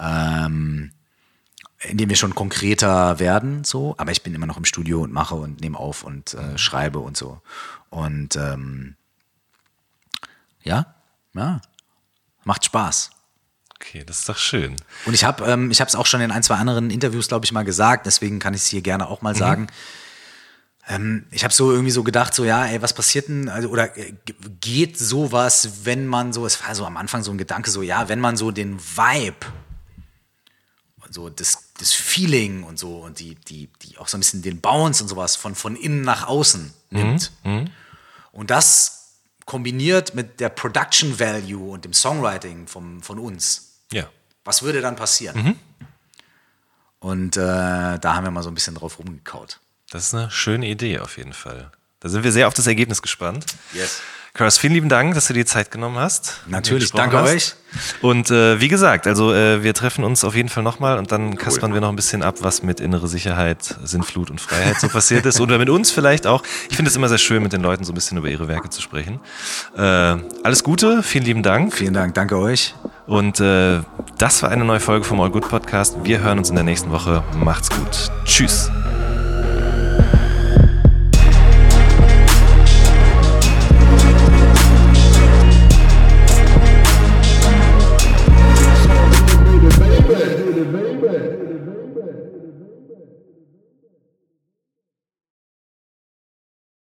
ähm, 0.00 0.90
in 1.80 1.96
dem 1.96 2.08
wir 2.08 2.16
schon 2.16 2.34
konkreter 2.34 3.18
werden, 3.20 3.62
so, 3.64 3.94
aber 3.98 4.10
ich 4.10 4.22
bin 4.22 4.34
immer 4.34 4.46
noch 4.46 4.56
im 4.56 4.64
Studio 4.64 5.02
und 5.02 5.12
mache 5.12 5.36
und 5.36 5.60
nehme 5.60 5.78
auf 5.78 6.02
und 6.02 6.34
äh, 6.34 6.58
schreibe 6.58 6.98
und 6.98 7.16
so. 7.16 7.40
Und 7.90 8.34
ähm, 8.36 8.96
Ja? 10.64 10.94
Ja. 11.34 11.60
Macht 12.44 12.64
Spaß. 12.64 13.10
Okay, 13.76 14.02
das 14.04 14.20
ist 14.20 14.28
doch 14.28 14.38
schön. 14.38 14.74
Und 15.06 15.14
ich 15.14 15.22
habe 15.22 15.44
ähm, 15.46 15.70
ich 15.70 15.80
es 15.80 15.94
auch 15.94 16.06
schon 16.06 16.20
in 16.20 16.32
ein, 16.32 16.42
zwei 16.42 16.56
anderen 16.56 16.90
Interviews, 16.90 17.28
glaube 17.28 17.44
ich, 17.44 17.52
mal 17.52 17.64
gesagt, 17.64 18.06
deswegen 18.06 18.40
kann 18.40 18.54
ich 18.54 18.62
es 18.62 18.66
hier 18.66 18.82
gerne 18.82 19.06
auch 19.08 19.22
mal 19.22 19.34
Mhm. 19.34 19.38
sagen. 19.38 19.66
Ähm, 20.88 21.26
ich 21.30 21.44
habe 21.44 21.54
so 21.54 21.70
irgendwie 21.70 21.92
so 21.92 22.02
gedacht, 22.02 22.34
so, 22.34 22.44
ja, 22.44 22.66
ey, 22.66 22.82
was 22.82 22.92
passiert 22.92 23.28
denn, 23.28 23.48
also, 23.48 23.68
oder 23.68 23.96
äh, 23.96 24.14
geht 24.60 24.98
sowas, 24.98 25.84
wenn 25.84 26.06
man 26.08 26.32
so, 26.32 26.44
es 26.44 26.60
war 26.64 26.74
so 26.74 26.84
am 26.86 26.96
Anfang 26.96 27.22
so 27.22 27.30
ein 27.30 27.38
Gedanke, 27.38 27.70
so, 27.70 27.82
ja, 27.82 28.08
wenn 28.08 28.18
man 28.20 28.36
so 28.36 28.50
den 28.50 28.80
Vibe, 28.80 29.46
und 31.04 31.14
so 31.14 31.28
das, 31.30 31.67
das 31.78 31.92
Feeling 31.92 32.64
und 32.64 32.78
so 32.78 32.98
und 32.98 33.20
die, 33.20 33.34
die, 33.34 33.68
die 33.82 33.98
auch 33.98 34.08
so 34.08 34.16
ein 34.16 34.20
bisschen 34.20 34.42
den 34.42 34.60
Bounce 34.60 35.02
und 35.02 35.08
sowas 35.08 35.36
von, 35.36 35.54
von 35.54 35.76
innen 35.76 36.02
nach 36.02 36.26
außen 36.26 36.72
nimmt. 36.90 37.32
Und 38.32 38.50
das 38.50 39.20
kombiniert 39.46 40.14
mit 40.14 40.40
der 40.40 40.50
Production 40.50 41.18
Value 41.18 41.70
und 41.70 41.84
dem 41.84 41.94
Songwriting 41.94 42.66
vom, 42.66 43.02
von 43.02 43.18
uns. 43.18 43.80
Ja. 43.92 44.08
Was 44.44 44.62
würde 44.62 44.80
dann 44.80 44.96
passieren? 44.96 45.42
Mhm. 45.42 45.56
Und 47.00 47.36
äh, 47.36 47.40
da 47.98 48.14
haben 48.14 48.24
wir 48.24 48.30
mal 48.30 48.42
so 48.42 48.50
ein 48.50 48.54
bisschen 48.54 48.74
drauf 48.74 48.98
rumgekaut. 48.98 49.60
Das 49.90 50.06
ist 50.06 50.14
eine 50.14 50.30
schöne 50.30 50.68
Idee 50.68 50.98
auf 50.98 51.16
jeden 51.16 51.32
Fall. 51.32 51.70
Da 52.00 52.08
sind 52.08 52.22
wir 52.22 52.32
sehr 52.32 52.48
auf 52.48 52.54
das 52.54 52.66
Ergebnis 52.66 53.02
gespannt. 53.02 53.44
Yes. 53.72 54.00
Karas, 54.34 54.56
vielen 54.56 54.74
lieben 54.74 54.88
Dank, 54.88 55.14
dass 55.14 55.26
du 55.26 55.32
dir 55.32 55.40
die 55.40 55.46
Zeit 55.46 55.72
genommen 55.72 55.98
hast. 55.98 56.42
Natürlich, 56.46 56.92
danke 56.92 57.18
hast. 57.18 57.28
euch. 57.28 57.54
Und 58.02 58.30
äh, 58.30 58.60
wie 58.60 58.68
gesagt, 58.68 59.08
also 59.08 59.34
äh, 59.34 59.64
wir 59.64 59.74
treffen 59.74 60.04
uns 60.04 60.22
auf 60.22 60.36
jeden 60.36 60.48
Fall 60.48 60.62
nochmal 60.62 60.98
und 60.98 61.10
dann 61.10 61.36
kaspern 61.36 61.74
wir 61.74 61.80
noch 61.80 61.88
ein 61.88 61.96
bisschen 61.96 62.22
ab, 62.22 62.36
was 62.40 62.62
mit 62.62 62.78
innere 62.78 63.08
Sicherheit, 63.08 63.76
Sinnflut 63.82 64.30
und 64.30 64.40
Freiheit 64.40 64.78
so 64.80 64.88
passiert 64.88 65.26
ist. 65.26 65.40
Oder 65.40 65.58
mit 65.58 65.68
uns 65.70 65.90
vielleicht 65.90 66.28
auch. 66.28 66.44
Ich 66.70 66.76
finde 66.76 66.88
es 66.88 66.96
immer 66.96 67.08
sehr 67.08 67.18
schön, 67.18 67.42
mit 67.42 67.52
den 67.52 67.62
Leuten 67.62 67.82
so 67.82 67.90
ein 67.90 67.94
bisschen 67.96 68.16
über 68.16 68.28
ihre 68.28 68.46
Werke 68.46 68.70
zu 68.70 68.80
sprechen. 68.80 69.18
Äh, 69.76 69.80
alles 69.80 70.62
Gute, 70.62 71.02
vielen 71.02 71.24
lieben 71.24 71.42
Dank. 71.42 71.74
Vielen 71.74 71.94
Dank, 71.94 72.14
danke 72.14 72.38
euch. 72.38 72.76
Und 73.06 73.40
äh, 73.40 73.80
das 74.18 74.42
war 74.44 74.50
eine 74.50 74.64
neue 74.64 74.80
Folge 74.80 75.04
vom 75.04 75.20
All 75.20 75.30
Good 75.30 75.48
Podcast. 75.48 75.96
Wir 76.04 76.20
hören 76.20 76.38
uns 76.38 76.50
in 76.50 76.54
der 76.54 76.64
nächsten 76.64 76.92
Woche. 76.92 77.24
Macht's 77.34 77.70
gut. 77.70 78.10
Tschüss. 78.24 78.70